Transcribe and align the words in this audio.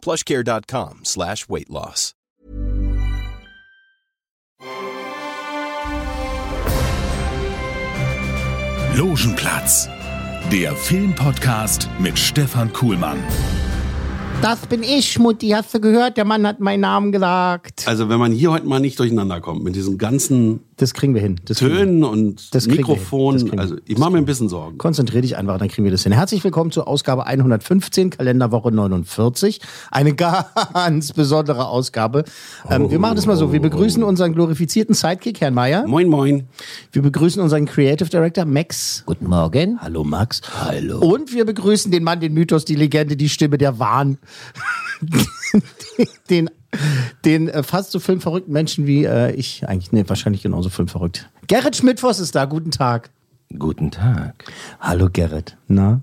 plushcare.com 0.00 1.00
slash 1.04 1.48
weight 1.48 1.68
loss. 1.68 2.14
Logenplatz, 8.96 9.88
der 10.52 10.74
Filmpodcast 10.74 11.88
mit 12.00 12.18
Stefan 12.18 12.72
Kuhlmann. 12.72 13.18
Das 14.42 14.66
bin 14.66 14.82
ich, 14.82 15.18
Mutti. 15.18 15.50
Hast 15.50 15.74
du 15.74 15.80
gehört? 15.80 16.16
Der 16.16 16.24
Mann 16.24 16.46
hat 16.46 16.60
meinen 16.60 16.80
Namen 16.80 17.12
gesagt. 17.12 17.86
Also 17.86 18.08
wenn 18.08 18.18
man 18.18 18.32
hier 18.32 18.50
heute 18.50 18.66
mal 18.66 18.80
nicht 18.80 18.98
durcheinander 18.98 19.40
kommt 19.40 19.62
mit 19.62 19.76
diesen 19.76 19.98
ganzen 19.98 20.60
Das 20.80 20.94
kriegen 20.94 21.12
wir 21.12 21.20
hin. 21.20 21.36
Das. 21.44 21.58
Tönen 21.58 22.04
und 22.04 22.54
Das 22.54 22.66
Mikrofon, 22.66 23.58
also 23.58 23.76
ich 23.84 23.98
mache 23.98 24.12
mir 24.12 24.16
ein 24.16 24.24
bisschen 24.24 24.48
Sorgen. 24.48 24.78
Konzentrier 24.78 25.20
dich 25.20 25.36
einfach, 25.36 25.58
dann 25.58 25.68
kriegen 25.68 25.84
wir 25.84 25.90
das 25.90 26.04
hin. 26.04 26.12
Herzlich 26.12 26.42
willkommen 26.42 26.70
zur 26.70 26.88
Ausgabe 26.88 27.26
115, 27.26 28.08
Kalenderwoche 28.08 28.72
49. 28.72 29.60
Eine 29.90 30.14
ganz 30.14 31.12
besondere 31.12 31.68
Ausgabe. 31.68 32.24
Ähm, 32.70 32.90
wir 32.90 32.98
machen 32.98 33.16
das 33.16 33.26
mal 33.26 33.36
so. 33.36 33.52
Wir 33.52 33.60
begrüßen 33.60 34.02
unseren 34.02 34.32
glorifizierten 34.32 34.94
Sidekick, 34.94 35.42
Herrn 35.42 35.52
Mayer. 35.52 35.86
Moin 35.86 36.08
moin. 36.08 36.48
Wir 36.92 37.02
begrüßen 37.02 37.42
unseren 37.42 37.66
Creative 37.66 38.08
Director, 38.08 38.46
Max. 38.46 39.02
Guten 39.04 39.28
Morgen. 39.28 39.78
Hallo, 39.82 40.02
Max. 40.02 40.40
Hallo. 40.64 41.00
Und 41.00 41.34
wir 41.34 41.44
begrüßen 41.44 41.92
den 41.92 42.04
Mann, 42.04 42.20
den 42.20 42.32
Mythos, 42.32 42.64
die 42.64 42.76
Legende, 42.76 43.18
die 43.18 43.28
Stimme, 43.28 43.58
der 43.58 43.78
Wahn. 43.78 44.16
den 46.30 46.48
den 47.24 47.48
äh, 47.48 47.62
fast 47.62 47.90
so 47.90 48.00
filmverrückten 48.00 48.52
Menschen 48.52 48.86
wie 48.86 49.04
äh, 49.04 49.32
ich, 49.32 49.68
eigentlich, 49.68 49.92
nee, 49.92 50.04
wahrscheinlich 50.06 50.42
genauso 50.42 50.68
filmverrückt. 50.70 51.28
Gerrit 51.46 51.76
Schmidtfoss 51.76 52.20
ist 52.20 52.34
da. 52.34 52.44
Guten 52.44 52.70
Tag. 52.70 53.10
Guten 53.58 53.90
Tag. 53.90 54.44
Hallo, 54.80 55.08
Gerrit. 55.12 55.56
Na? 55.66 56.00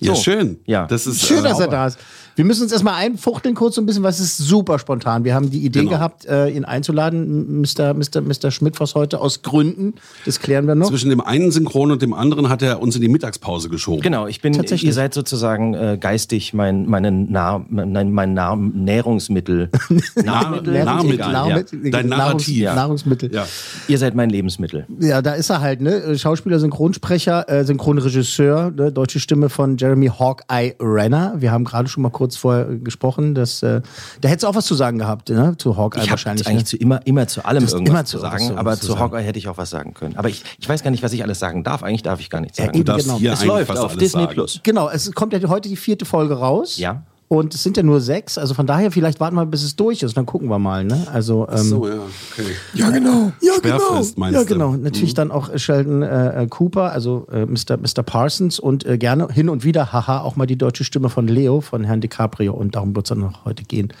Ja, 0.00 0.14
So. 0.14 0.22
schön. 0.22 0.58
Ja. 0.66 0.86
Das 0.86 1.06
ist 1.06 1.26
Schön, 1.26 1.38
äh, 1.44 1.48
dass 1.48 1.58
er 1.58 1.68
da 1.68 1.86
ist. 1.86 1.98
Wir 2.38 2.44
müssen 2.44 2.62
uns 2.62 2.70
erstmal 2.70 2.94
einfuchteln 2.94 3.56
kurz 3.56 3.74
so 3.74 3.82
ein 3.82 3.86
bisschen, 3.86 4.04
was 4.04 4.20
ist 4.20 4.38
super 4.38 4.78
spontan. 4.78 5.24
Wir 5.24 5.34
haben 5.34 5.50
die 5.50 5.58
Idee 5.58 5.80
Genau. 5.80 5.90
gehabt, 5.90 6.24
äh, 6.26 6.48
ihn 6.50 6.64
einzuladen, 6.64 7.60
Mr. 7.62 7.94
Mr. 7.94 8.20
Mr. 8.20 8.52
Schmidtfoss 8.52 8.94
heute 8.94 9.20
aus 9.20 9.42
Gründen. 9.42 9.94
Das 10.24 10.38
klären 10.38 10.68
wir 10.68 10.76
noch. 10.76 10.88
zwischen 10.88 11.10
dem 11.10 11.20
einen 11.20 11.50
Synchron 11.50 11.90
und 11.90 12.00
dem 12.00 12.14
anderen 12.14 12.48
hat 12.48 12.62
er 12.62 12.80
uns 12.80 12.94
in 12.94 13.02
die 13.02 13.08
Mittagspause 13.08 13.68
geschoben. 13.68 14.02
Genau, 14.02 14.28
ich 14.28 14.40
bin, 14.40 14.52
Tatsächlich. 14.52 14.86
ihr 14.86 14.92
seid 14.92 15.14
sozusagen 15.14 15.74
äh, 15.74 15.98
geistig 16.00 16.54
mein, 16.54 16.86
meine 16.86 17.10
mein, 17.10 18.12
mein 18.12 18.34
nah, 18.34 18.54
Nährungsmittel. 18.54 19.70
Nahrungsmittel? 20.14 20.84
Nahrungsmittel. 20.84 21.32
Nahrungsmittel, 21.32 21.84
ja. 21.86 21.90
Dein 21.90 22.06
Narrativ. 22.08 22.62
Nahrungs 22.62 22.76
Nahrungsmittel. 22.76 23.34
Ja. 23.34 23.46
Ihr 23.88 23.98
seid 23.98 24.14
mein 24.14 24.30
Lebensmittel. 24.30 24.86
Ja, 25.00 25.22
da 25.22 25.32
ist 25.32 25.50
er 25.50 25.60
halt, 25.60 25.80
ne? 25.80 26.16
Schauspieler, 26.16 26.60
Synchronsprecher, 26.60 27.48
äh, 27.48 27.64
Synchronregisseur, 27.64 28.70
ne? 28.70 28.92
deutsche 28.92 29.18
Stimme 29.18 29.48
von 29.48 29.76
Jeremy 29.76 30.06
Hawkeye 30.06 30.76
Renner. 30.78 31.34
Wir 31.38 31.50
haben 31.50 31.64
gerade 31.64 31.88
schon 31.88 32.04
mal 32.04 32.10
kurz 32.10 32.27
vorher 32.36 32.68
äh, 32.68 32.78
gesprochen, 32.78 33.34
dass 33.34 33.62
äh, 33.62 33.80
da 34.20 34.28
hättest 34.28 34.44
du 34.44 34.48
auch 34.48 34.54
was 34.54 34.66
zu 34.66 34.74
sagen 34.74 34.98
gehabt, 34.98 35.30
ne? 35.30 35.54
Zu 35.56 35.76
Hawkeye 35.76 36.02
Ich 36.02 36.10
wahrscheinlich. 36.10 36.46
eigentlich 36.46 36.62
ne? 36.62 36.64
zu 36.66 36.76
immer, 36.76 37.06
immer 37.06 37.26
zu 37.26 37.44
allem 37.44 37.62
irgendwas 37.64 37.88
immer 37.88 38.04
zu 38.04 38.18
zu 38.18 38.22
was 38.22 38.30
sagen, 38.32 38.46
zu- 38.48 38.56
aber 38.56 38.74
zu 38.74 38.80
zu 38.80 38.86
sagen. 38.88 39.00
Hawkeye 39.00 39.22
hätte 39.22 39.38
ich 39.38 39.48
auch 39.48 39.58
was 39.58 39.70
sagen 39.70 39.94
können. 39.94 40.16
Aber 40.16 40.28
ich, 40.28 40.44
ich 40.58 40.68
weiß 40.68 40.82
gar 40.82 40.90
nicht, 40.90 41.02
was 41.02 41.12
ich 41.12 41.22
alles 41.22 41.38
sagen 41.38 41.64
darf. 41.64 41.82
Eigentlich 41.82 42.02
darf 42.02 42.20
ich 42.20 42.30
gar 42.30 42.40
nichts 42.40 42.58
sagen. 42.58 42.70
eben, 42.70 42.84
Du 42.84 42.92
darfst 42.92 43.06
genau. 43.08 43.32
es 43.32 43.44
läuft 43.44 43.70
auf 43.76 43.96
Disney 43.96 44.22
sagen. 44.22 44.34
Plus. 44.34 44.60
Genau, 44.62 44.88
es 44.88 45.10
kommt 45.12 45.32
ja 45.32 45.48
heute 45.48 45.68
die 45.68 45.76
vierte 45.76 46.04
Folge 46.04 46.34
raus. 46.34 46.76
Ja. 46.78 47.02
Und 47.28 47.54
es 47.54 47.62
sind 47.62 47.76
ja 47.76 47.82
nur 47.82 48.00
sechs, 48.00 48.38
also 48.38 48.54
von 48.54 48.66
daher 48.66 48.90
vielleicht 48.90 49.20
warten 49.20 49.36
wir, 49.36 49.44
bis 49.44 49.62
es 49.62 49.76
durch 49.76 50.02
ist, 50.02 50.16
dann 50.16 50.24
gucken 50.24 50.48
wir 50.48 50.58
mal, 50.58 50.82
ne? 50.82 51.06
Also 51.12 51.46
ähm, 51.50 51.58
So, 51.58 51.86
ja, 51.86 51.96
okay. 51.96 52.56
Ja, 52.72 52.88
genau. 52.88 53.32
Ja, 53.42 53.52
Sperrfrist, 53.58 54.14
genau. 54.14 54.26
meinst 54.26 54.40
ja, 54.40 54.44
du? 54.44 54.54
genau. 54.54 54.76
Natürlich 54.76 55.12
dann 55.12 55.30
auch 55.30 55.50
Sheldon 55.58 56.00
äh, 56.02 56.44
äh, 56.44 56.46
Cooper, 56.46 56.90
also 56.90 57.26
äh, 57.30 57.44
Mr. 57.44 57.76
Mr. 57.76 58.02
Parsons 58.02 58.58
und 58.58 58.86
äh, 58.86 58.96
gerne 58.96 59.28
hin 59.28 59.50
und 59.50 59.62
wieder, 59.62 59.92
haha, 59.92 60.22
auch 60.22 60.36
mal 60.36 60.46
die 60.46 60.56
deutsche 60.56 60.84
Stimme 60.84 61.10
von 61.10 61.28
Leo, 61.28 61.60
von 61.60 61.84
Herrn 61.84 62.00
DiCaprio 62.00 62.54
und 62.54 62.74
darum 62.74 62.96
wird 62.96 63.04
es 63.04 63.10
dann 63.10 63.20
noch 63.20 63.44
heute 63.44 63.64
gehen. 63.64 63.92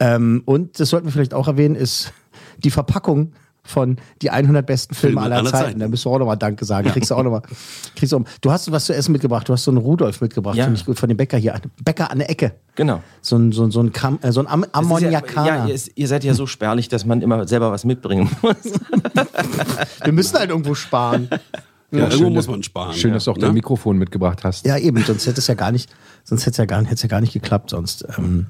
Ähm, 0.00 0.42
und 0.44 0.80
das 0.80 0.90
sollten 0.90 1.06
wir 1.06 1.12
vielleicht 1.12 1.34
auch 1.34 1.46
erwähnen, 1.46 1.76
ist 1.76 2.12
die 2.58 2.70
Verpackung 2.70 3.32
von 3.66 3.96
die 4.22 4.30
100 4.30 4.64
besten 4.66 4.94
Filme, 4.94 5.12
Filme 5.20 5.22
aller, 5.26 5.36
aller 5.36 5.50
Zeiten. 5.50 5.64
Zeiten. 5.66 5.80
Da 5.80 5.88
müssen 5.88 6.04
wir 6.06 6.10
auch 6.14 6.18
nochmal 6.18 6.36
Danke 6.36 6.64
sagen. 6.64 6.88
Kriegst 6.90 7.10
du 7.10 7.14
auch 7.14 7.22
nochmal. 7.22 7.42
Kriegst 7.96 8.12
du, 8.12 8.18
auch- 8.18 8.24
du 8.40 8.50
hast 8.52 8.70
was 8.72 8.84
zu 8.86 8.94
essen 8.94 9.12
mitgebracht. 9.12 9.48
Du 9.48 9.52
hast 9.52 9.64
so 9.64 9.70
einen 9.70 9.78
Rudolf 9.78 10.20
mitgebracht, 10.20 10.56
Ja. 10.56 10.64
finde 10.64 10.78
ich 10.80 10.86
gut, 10.86 10.98
von 10.98 11.08
dem 11.08 11.16
Bäcker 11.16 11.38
hier. 11.38 11.60
Bäcker 11.84 12.10
an 12.10 12.18
der 12.18 12.30
Ecke. 12.30 12.52
Genau. 12.76 13.02
So 13.22 13.36
ein, 13.36 13.52
so 13.52 13.64
ein, 13.64 13.70
so 13.70 13.80
ein, 13.80 13.92
Kam, 13.92 14.18
äh, 14.22 14.32
so 14.32 14.40
ein 14.40 14.46
Am 14.46 14.62
ist 14.62 14.68
Ja, 14.72 14.78
Ammoniakaner. 14.80 15.46
ja, 15.46 15.66
ihr, 15.66 15.74
ist- 15.74 15.90
ihr 15.94 16.08
seid 16.08 16.24
ja 16.24 16.34
so 16.34 16.46
spärlich, 16.46 16.88
dass 16.88 17.04
man 17.04 17.22
immer 17.22 17.46
selber 17.48 17.70
was 17.72 17.84
mitbringen 17.84 18.30
muss. 18.42 18.56
wir 20.04 20.12
müssen 20.12 20.38
halt 20.38 20.50
irgendwo 20.50 20.74
sparen. 20.74 21.28
Ja, 21.92 22.08
irgendwo 22.08 22.30
muss 22.30 22.48
man 22.48 22.62
sparen. 22.62 22.94
Schön, 22.94 23.12
dass 23.12 23.24
du 23.24 23.30
auch 23.30 23.36
ne? 23.36 23.42
dein 23.46 23.54
Mikrofon 23.54 23.96
mitgebracht 23.96 24.42
hast. 24.44 24.66
Ja, 24.66 24.76
eben, 24.76 25.02
sonst 25.04 25.26
hätte 25.26 25.38
es 25.40 25.46
ja 25.46 25.54
gar 25.54 25.70
nicht, 25.72 25.88
sonst 26.24 26.42
hätte 26.42 26.50
es 26.50 26.56
ja 26.58 26.64
gar, 26.66 26.82
hätte 26.82 26.94
es 26.94 27.02
ja 27.02 27.08
gar 27.08 27.20
nicht 27.20 27.32
geklappt 27.32 27.70
sonst. 27.70 28.04
Ähm, 28.18 28.46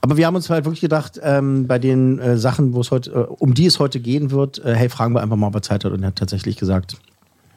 aber 0.00 0.16
wir 0.16 0.26
haben 0.26 0.36
uns 0.36 0.48
halt 0.50 0.64
wirklich 0.64 0.80
gedacht, 0.80 1.20
ähm, 1.22 1.66
bei 1.66 1.78
den 1.78 2.18
äh, 2.18 2.38
Sachen, 2.38 2.72
wo 2.74 2.80
es 2.80 2.90
heute, 2.90 3.10
äh, 3.10 3.14
um 3.14 3.54
die 3.54 3.66
es 3.66 3.78
heute 3.78 4.00
gehen 4.00 4.30
wird, 4.30 4.64
äh, 4.64 4.74
hey, 4.74 4.88
fragen 4.88 5.14
wir 5.14 5.22
einfach 5.22 5.36
mal, 5.36 5.48
ob 5.48 5.54
er 5.54 5.62
Zeit 5.62 5.84
hat. 5.84 5.92
Und 5.92 6.02
er 6.02 6.08
hat 6.08 6.16
tatsächlich 6.16 6.56
gesagt, 6.56 6.96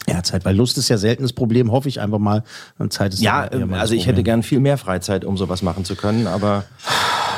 er 0.08 0.18
hat 0.18 0.26
Zeit, 0.26 0.46
weil 0.46 0.56
Lust 0.56 0.78
ist 0.78 0.90
ja 0.90 0.98
selten 0.98 1.22
das 1.22 1.34
Problem, 1.34 1.72
hoffe 1.72 1.88
ich 1.88 2.02
einfach 2.02 2.18
mal. 2.18 2.44
Und 2.80 2.92
Zeit 2.92 3.14
ist 3.14 3.22
Ja, 3.22 3.52
ähm, 3.52 3.74
also 3.74 3.94
ich 3.94 4.02
hätte 4.02 4.16
Problem. 4.16 4.24
gern 4.26 4.44
viel 4.44 4.60
mehr 4.60 4.78
Freizeit, 4.78 5.26
um 5.26 5.38
sowas 5.38 5.62
machen 5.62 5.86
zu 5.86 5.96
können, 5.96 6.26
aber 6.28 6.64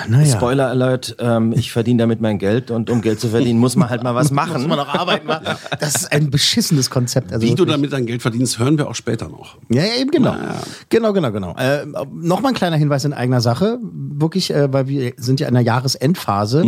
naja. 0.08 0.36
Spoiler 0.38 0.68
Alert, 0.68 1.16
ähm, 1.19 1.53
ich 1.53 1.72
verdiene 1.72 2.00
damit 2.03 2.22
mein 2.22 2.38
Geld 2.40 2.72
und 2.72 2.90
um 2.90 3.02
Geld 3.02 3.19
zu 3.19 3.30
verdienen, 3.30 3.59
muss 3.59 3.75
man 3.75 3.90
halt 3.90 4.03
mal 4.03 4.16
was 4.16 4.31
machen. 4.31 4.53
Muss 4.53 4.68
man 4.68 4.78
noch 4.78 4.94
arbeiten. 4.94 5.28
wa? 5.28 5.41
Das 5.80 5.96
ist 5.96 6.12
ein 6.12 6.30
beschissenes 6.30 6.90
Konzept. 6.90 7.31
Also 7.31 7.46
Wie 7.46 7.52
du 7.52 7.59
wirklich. 7.59 7.75
damit 7.75 7.94
dein 7.94 8.06
Geld 8.06 8.22
verdienst, 8.22 8.59
hören 8.59 8.78
wir 8.78 8.88
auch 8.88 8.96
später 8.96 9.30
noch. 9.30 9.58
Ja, 9.69 9.84
ja, 9.84 9.96
eben 10.00 10.12
genau. 10.12 10.36
Genau, 10.90 11.14
genau, 11.14 11.31
genau. 11.31 11.56
Äh, 11.58 11.86
Nochmal 12.14 12.52
ein 12.52 12.56
kleiner 12.56 12.78
Hinweis 12.78 13.06
in 13.06 13.14
eigener 13.14 13.41
Sache. 13.41 13.80
Wirklich, 13.81 14.52
äh, 14.52 14.72
weil 14.72 14.88
wir 14.88 15.14
sind 15.18 15.40
ja 15.40 15.47
in 15.47 15.53
der 15.53 15.64
Jahresendphase. 15.64 16.64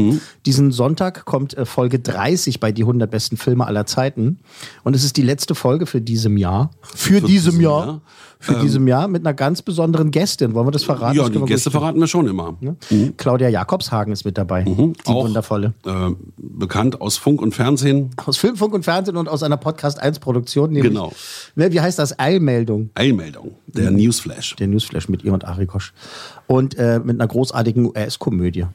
Diesen 0.46 0.72
Sonntag 0.72 1.26
kommt 1.26 1.56
äh, 1.58 1.66
Folge 1.66 2.00
30 2.00 2.60
bei 2.60 2.72
die 2.72 2.84
100 2.84 3.10
besten 3.10 3.38
Filme 3.38 3.66
aller 3.66 3.86
Zeiten. 3.86 4.40
Und 4.84 4.96
es 4.96 5.04
ist 5.04 5.18
die 5.18 5.22
letzte 5.22 5.56
Folge 5.56 5.86
für 5.86 6.02
diesem 6.02 6.38
Jahr. 6.38 6.72
Für, 6.82 7.22
diesem 7.22 7.28
diesem 7.28 7.62
Jahr. 7.62 7.86
Jahr. 7.86 8.02
Für 8.46 8.60
diesem 8.62 8.88
Jahr 8.88 9.08
mit 9.08 9.26
einer 9.26 9.34
ganz 9.34 9.62
besonderen 9.62 10.12
Gästin. 10.12 10.54
Wollen 10.54 10.68
wir 10.68 10.72
das 10.72 10.84
verraten? 10.84 11.18
Ja, 11.18 11.28
die 11.30 11.40
Gäste 11.42 11.72
verraten 11.72 12.00
wir 12.00 12.08
schon 12.08 12.28
immer. 12.28 12.56
Ne? 12.60 12.76
Claudia 13.18 13.50
Jakobshagen 13.50 14.14
ist 14.14 14.24
mit 14.26 14.38
dabei. 14.38 14.64
Die 14.64 14.94
Auch, 15.06 15.26
wundervolle. 15.26 15.74
Äh, 15.86 16.12
bekannt 16.38 17.02
aus 17.02 17.18
Funk 17.18 17.42
und 17.42 17.54
Fernsehen. 17.56 18.12
Aus 18.26 18.38
Film, 18.38 18.56
Funk 18.56 18.74
und 18.74 18.84
Fernsehen 18.84 19.18
und 19.18 19.28
aus 19.28 19.44
einer 19.44 19.58
Podcast 19.58 20.00
1 20.00 20.20
Produktion. 20.20 20.72
Nämlich, 20.72 20.92
Genau. 20.94 21.12
Ne, 21.56 21.72
wie 21.72 21.82
heißt 21.82 21.98
das? 22.00 22.20
Eilmeldung. 22.20 22.90
Eilmeldung, 22.96 23.52
der 23.76 23.92
Newsflash. 23.92 24.56
Der 24.56 24.68
Newsflash 24.68 25.10
mit 25.10 25.24
ihr 25.24 25.34
und 25.34 25.46
Arikosch. 25.46 25.94
Und 26.48 26.78
äh, 26.78 27.00
mit 27.04 27.20
einer 27.20 27.28
großartigen 27.28 27.86
US-Komödie. 27.86 28.66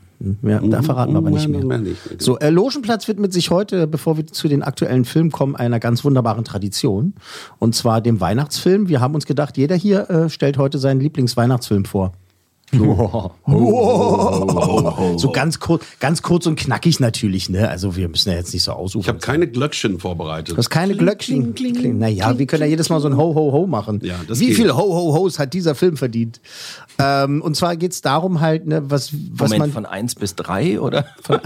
Ja, 0.42 0.60
da 0.60 0.82
verraten 0.82 1.12
wir 1.12 1.18
aber 1.18 1.30
nicht 1.30 1.48
Mehr 1.48 1.64
mehr. 1.64 1.78
nicht. 1.78 1.96
So, 2.18 2.38
äh, 2.38 2.50
Logenplatz 2.50 3.08
widmet 3.08 3.32
sich 3.32 3.50
heute, 3.50 3.86
bevor 3.86 4.18
wir 4.18 4.26
zu 4.26 4.48
den 4.48 4.62
aktuellen 4.62 5.06
Filmen 5.06 5.30
kommen, 5.30 5.56
einer 5.56 5.80
ganz 5.80 6.04
wunderbaren 6.04 6.44
Tradition. 6.44 7.14
Und 7.58 7.74
zwar 7.74 8.02
dem 8.02 8.20
Weihnachtsfilm. 8.20 8.88
Wir 8.88 9.00
haben 9.00 9.14
uns 9.14 9.24
gedacht, 9.24 9.56
jeder 9.56 9.76
hier 9.76 10.10
äh, 10.10 10.28
stellt 10.28 10.58
heute 10.58 10.78
seinen 10.78 11.00
Lieblingsweihnachtsfilm 11.00 11.86
vor. 11.86 12.12
So 12.72 13.32
ganz 15.32 15.58
kurz, 15.58 15.84
ganz 15.98 16.22
kurz 16.22 16.46
und 16.46 16.56
knackig 16.56 17.00
natürlich, 17.00 17.50
ne? 17.50 17.68
Also 17.68 17.96
wir 17.96 18.08
müssen 18.08 18.30
ja 18.30 18.36
jetzt 18.36 18.52
nicht 18.54 18.62
so 18.62 18.72
aussuchen. 18.72 19.02
Ich 19.02 19.08
habe 19.08 19.18
keine 19.18 19.48
Glöckchen 19.48 19.98
vorbereitet. 19.98 20.54
Du 20.54 20.56
hast 20.58 20.70
keine 20.70 20.94
Glöckchen. 20.96 21.54
Kling, 21.54 21.98
Naja, 21.98 22.38
wir 22.38 22.46
können 22.46 22.62
ja 22.62 22.68
jedes 22.68 22.88
Mal 22.88 23.00
so 23.00 23.08
ein 23.08 23.16
Ho, 23.16 23.34
Ho, 23.34 23.52
Ho 23.52 23.66
machen. 23.66 24.00
Ja, 24.04 24.20
das 24.28 24.38
Wie 24.38 24.46
geht. 24.46 24.56
viel 24.56 24.72
Ho, 24.72 24.78
Ho, 24.82 25.14
Hos 25.14 25.38
hat 25.38 25.52
dieser 25.52 25.74
Film 25.74 25.96
verdient? 25.96 26.40
Ähm, 26.98 27.42
und 27.42 27.56
zwar 27.56 27.76
geht's 27.76 28.02
darum 28.02 28.40
halt, 28.40 28.66
ne, 28.66 28.82
was, 28.90 29.12
was 29.32 29.50
Moment, 29.50 29.60
man 29.60 29.72
von 29.72 29.86
1 29.86 30.14
bis 30.16 30.34
3 30.36 30.80
oder? 30.80 31.06
von 31.22 31.40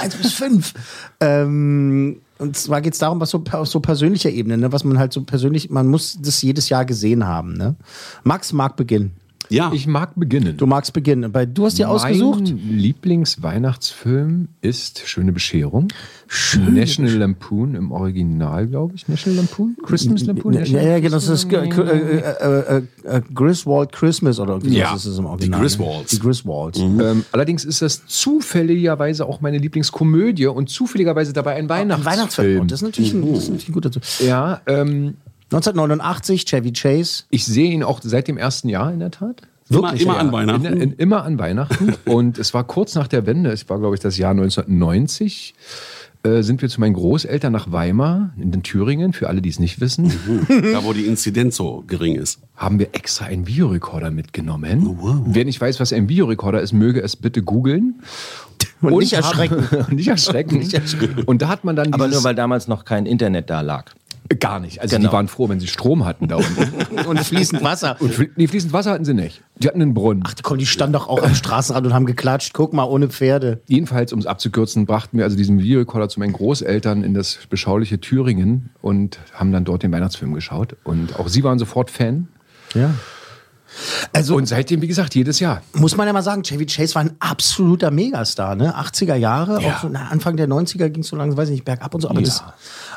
1 0.00 0.14
bis 0.16 0.32
5. 0.34 0.74
Ähm, 1.20 2.20
und 2.38 2.56
zwar 2.56 2.80
geht's 2.80 2.98
darum, 2.98 3.20
was 3.20 3.30
so 3.30 3.42
auf 3.52 3.68
so 3.68 3.80
persönlicher 3.80 4.30
Ebene, 4.30 4.58
ne, 4.58 4.72
was 4.72 4.84
man 4.84 4.98
halt 4.98 5.12
so 5.12 5.22
persönlich, 5.22 5.70
man 5.70 5.86
muss 5.86 6.18
das 6.20 6.42
jedes 6.42 6.68
Jahr 6.68 6.84
gesehen 6.84 7.26
haben. 7.26 7.54
Ne? 7.54 7.76
Max 8.24 8.52
mag 8.52 8.76
beginnen. 8.76 9.12
Ja. 9.48 9.72
Ich 9.72 9.86
mag 9.86 10.12
beginnen. 10.16 10.56
Du 10.56 10.66
magst 10.66 10.92
beginnen. 10.92 11.30
Bei, 11.32 11.46
du 11.46 11.66
hast 11.66 11.78
dir 11.78 11.88
ausgesucht? 11.88 12.44
Mein 12.44 12.78
Lieblingsweihnachtsfilm 12.78 14.48
ist 14.60 15.02
Schöne 15.06 15.32
Bescherung. 15.32 15.88
National 16.70 17.12
Lampoon 17.14 17.74
im 17.74 17.92
Original, 17.92 18.66
glaube 18.66 18.94
ich. 18.96 19.06
National 19.08 19.36
Lampoon? 19.38 19.76
Christmas 19.84 20.24
Lampoon? 20.26 20.54
Ja, 20.54 20.60
National 20.60 20.86
ja, 20.86 20.98
genau. 20.98 21.14
Das 21.14 21.28
ist 21.28 21.52
äh, 21.52 21.66
äh, 21.66 22.82
äh, 23.04 23.22
Griswold 23.32 23.92
Christmas 23.92 24.40
oder 24.40 24.54
irgendwie 24.54 24.76
Ja, 24.78 24.88
sowas 24.88 25.06
ist 25.06 25.12
es 25.12 25.18
im 25.18 25.26
Original. 25.26 25.60
Griswolds. 25.60 26.10
Die 26.10 26.18
Griswolds. 26.18 26.78
Ähm, 26.80 27.24
allerdings 27.32 27.64
ist 27.64 27.82
das 27.82 28.06
zufälligerweise 28.06 29.26
auch 29.26 29.40
meine 29.40 29.58
Lieblingskomödie 29.58 30.46
und 30.46 30.68
zufälligerweise 30.68 31.32
dabei 31.32 31.54
ein 31.54 31.68
Weihnachtsfilm. 31.68 32.06
Ein 32.06 32.18
Weihnachtsfilm. 32.18 32.60
Und 32.60 32.70
das 32.72 32.82
ist 32.82 32.86
natürlich 32.86 33.12
ein, 33.14 33.32
das 33.32 33.42
ist 33.44 33.48
natürlich 33.50 33.68
ein 33.68 33.72
guter 33.72 33.92
Zug. 33.92 34.02
Ja, 34.20 34.60
ähm, 34.66 35.14
1989, 35.52 36.44
Chevy 36.44 36.72
Chase. 36.72 37.24
ich 37.30 37.46
sehe 37.46 37.70
ihn 37.70 37.84
auch 37.84 38.00
seit 38.02 38.26
dem 38.26 38.36
ersten 38.36 38.68
Jahr 38.68 38.92
in 38.92 38.98
der 38.98 39.12
Tat. 39.12 39.42
immer, 39.68 39.94
immer 39.94 40.14
ja. 40.14 40.18
an 40.18 40.32
Weihnachten. 40.32 40.64
In, 40.64 40.80
in, 40.80 40.92
immer 40.94 41.24
an 41.24 41.38
Weihnachten. 41.38 41.94
und 42.04 42.38
es 42.38 42.52
war 42.52 42.64
kurz 42.64 42.94
nach 42.96 43.06
der 43.06 43.26
Wende, 43.26 43.50
es 43.50 43.68
war, 43.68 43.78
glaube 43.78 43.94
ich, 43.94 44.00
das 44.00 44.18
Jahr 44.18 44.32
1990, 44.32 45.54
äh, 46.24 46.42
sind 46.42 46.62
wir 46.62 46.68
zu 46.68 46.80
meinen 46.80 46.94
Großeltern 46.94 47.52
nach 47.52 47.70
Weimar 47.70 48.32
in 48.40 48.50
den 48.50 48.64
Thüringen, 48.64 49.12
für 49.12 49.28
alle, 49.28 49.40
die 49.40 49.48
es 49.48 49.60
nicht 49.60 49.80
wissen, 49.80 50.12
da, 50.48 50.82
wo 50.82 50.92
die 50.92 51.06
Inzidenz 51.06 51.54
so 51.54 51.84
gering 51.86 52.16
ist. 52.16 52.40
haben 52.56 52.80
wir 52.80 52.88
extra 52.92 53.26
einen 53.26 53.46
Videorekorder 53.46 54.10
mitgenommen. 54.10 54.98
Wer 55.26 55.44
nicht 55.44 55.60
weiß, 55.60 55.78
was 55.78 55.92
ein 55.92 56.08
Videorekorder 56.08 56.60
ist, 56.60 56.72
möge 56.72 57.00
es 57.02 57.14
bitte 57.14 57.42
googeln. 57.42 58.00
Und 58.80 58.94
nicht 58.98 59.12
erschrecken. 59.12 59.70
Haben, 59.70 59.94
nicht 59.94 60.08
erschrecken. 60.08 60.66
Und 61.26 61.42
da 61.42 61.48
hat 61.48 61.64
man 61.64 61.76
dann 61.76 61.92
Aber 61.92 62.08
nur 62.08 62.24
weil 62.24 62.34
damals 62.34 62.66
noch 62.66 62.84
kein 62.84 63.06
Internet 63.06 63.48
da 63.48 63.60
lag. 63.60 63.92
Gar 64.40 64.60
nicht. 64.60 64.80
Also 64.80 64.96
Genau. 64.96 65.08
die 65.08 65.12
waren 65.14 65.28
froh, 65.28 65.48
wenn 65.48 65.60
sie 65.60 65.66
Strom 65.66 66.04
hatten 66.04 66.28
da 66.28 66.36
unten. 66.36 66.98
Und 67.06 67.20
fließend 67.20 67.62
Wasser. 67.62 67.96
Und 68.00 68.12
fl- 68.12 68.30
nee, 68.36 68.46
fließend 68.46 68.72
Wasser 68.72 68.92
hatten 68.92 69.04
sie 69.04 69.14
nicht. 69.14 69.42
Die 69.56 69.68
hatten 69.68 69.80
einen 69.80 69.94
Brunnen. 69.94 70.22
Ach 70.26 70.34
komm, 70.42 70.58
die 70.58 70.66
standen 70.66 70.94
doch 70.94 71.08
auch 71.08 71.22
am 71.22 71.34
Straßenrand 71.34 71.86
und 71.86 71.94
haben 71.94 72.06
geklatscht. 72.06 72.52
Guck 72.52 72.72
mal, 72.72 72.84
ohne 72.84 73.08
Pferde. 73.08 73.60
Jedenfalls, 73.66 74.12
um 74.12 74.18
es 74.18 74.26
abzukürzen, 74.26 74.84
brachten 74.86 75.16
wir 75.18 75.24
also 75.24 75.36
diesen 75.36 75.58
Videorekorder 75.60 76.08
zu 76.08 76.20
meinen 76.20 76.32
Großeltern 76.32 77.02
in 77.04 77.14
das 77.14 77.38
beschauliche 77.48 78.00
Thüringen 78.00 78.70
und 78.82 79.18
haben 79.32 79.52
dann 79.52 79.64
dort 79.64 79.82
den 79.82 79.92
Weihnachtsfilm 79.92 80.34
geschaut. 80.34 80.76
Und 80.84 81.18
auch 81.18 81.28
sie 81.28 81.42
waren 81.44 81.58
sofort 81.58 81.90
Fan. 81.90 82.28
Ja. 82.74 82.90
Also 84.12 84.36
Und 84.36 84.46
seitdem, 84.46 84.80
wie 84.80 84.86
gesagt, 84.86 85.14
jedes 85.14 85.40
Jahr. 85.40 85.60
muss 85.74 85.96
man 85.96 86.06
ja 86.06 86.12
mal 86.12 86.22
sagen, 86.22 86.42
Chevy 86.44 86.64
Chase 86.66 86.94
war 86.94 87.02
ein 87.02 87.10
absoluter 87.18 87.90
Megastar, 87.90 88.54
ne? 88.54 88.74
80er 88.78 89.16
Jahre, 89.16 89.60
Ja. 89.60 89.74
auch 89.76 89.80
so, 89.82 89.88
na, 89.90 90.06
Anfang 90.08 90.36
der 90.36 90.48
90er 90.48 90.88
ging 90.88 91.02
es 91.02 91.08
so 91.08 91.16
langsam, 91.16 91.36
weiß 91.36 91.48
ich 91.48 91.54
nicht, 91.56 91.64
bergab 91.64 91.92
und 91.94 92.00
so, 92.00 92.08
aber, 92.08 92.20
Ja. 92.20 92.24
das, 92.26 92.42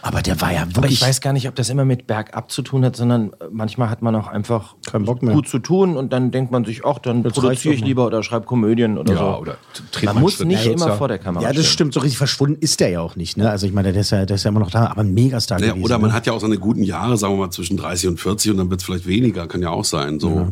aber 0.01 0.21
der 0.21 0.39
war 0.41 0.51
ja 0.53 0.61
Aber 0.63 0.75
wirklich. 0.77 0.93
ich 0.93 1.01
weiß 1.01 1.21
gar 1.21 1.33
nicht, 1.33 1.47
ob 1.47 1.55
das 1.55 1.69
immer 1.69 1.85
mit 1.85 2.07
bergab 2.07 2.51
zu 2.51 2.61
tun 2.61 2.83
hat, 2.85 2.95
sondern 2.95 3.31
äh, 3.33 3.45
manchmal 3.51 3.89
hat 3.89 4.01
man 4.01 4.15
auch 4.15 4.27
einfach 4.27 4.75
Keinen 4.89 5.05
Bock 5.05 5.21
mehr. 5.23 5.33
gut 5.33 5.47
zu 5.47 5.59
tun 5.59 5.97
und 5.97 6.13
dann 6.13 6.31
denkt 6.31 6.51
man 6.51 6.65
sich, 6.65 6.85
ach, 6.85 6.99
dann 6.99 7.23
produziere 7.23 7.73
ich 7.73 7.81
lieber 7.81 8.05
oder 8.05 8.23
schreibe 8.23 8.45
Komödien 8.45 8.97
oder 8.97 9.13
Ja, 9.13 9.19
so. 9.19 9.25
oder 9.41 9.57
man 10.03 10.15
mal 10.15 10.21
muss 10.21 10.39
nicht 10.43 10.63
kürzer. 10.63 10.85
immer 10.85 10.95
vor 10.97 11.07
der 11.07 11.19
Kamera 11.19 11.43
ja, 11.43 11.49
das 11.49 11.63
stehen. 11.65 11.73
stimmt, 11.73 11.93
so 11.93 11.99
richtig 11.99 12.17
verschwunden 12.17 12.57
ist 12.61 12.79
der 12.79 12.89
ja 12.89 13.01
auch 13.01 13.15
nicht, 13.15 13.37
ne? 13.37 13.49
Also 13.49 13.65
ich 13.67 13.73
meine, 13.73 13.91
der 13.91 14.01
ist 14.01 14.11
ja, 14.11 14.25
der 14.25 14.35
ist 14.35 14.43
ja 14.43 14.49
immer 14.49 14.59
noch 14.61 14.71
da, 14.71 14.87
aber 14.87 15.01
ein 15.01 15.13
Megastar 15.13 15.59
Ja, 15.59 15.67
gewesen. 15.69 15.83
oder 15.85 15.97
man 15.99 16.09
ne? 16.09 16.15
hat 16.15 16.25
ja 16.25 16.33
auch 16.33 16.39
seine 16.41 16.57
guten 16.57 16.83
Jahre, 16.83 17.17
sagen 17.17 17.33
wir 17.35 17.45
mal, 17.45 17.51
zwischen 17.51 17.77
30 17.77 18.09
und 18.09 18.19
40 18.19 18.51
und 18.51 18.57
dann 18.57 18.69
wird 18.69 18.79
es 18.81 18.85
vielleicht 18.85 19.07
weniger, 19.07 19.47
kann 19.47 19.61
ja 19.61 19.69
auch 19.69 19.85
sein. 19.85 20.19
So. 20.19 20.47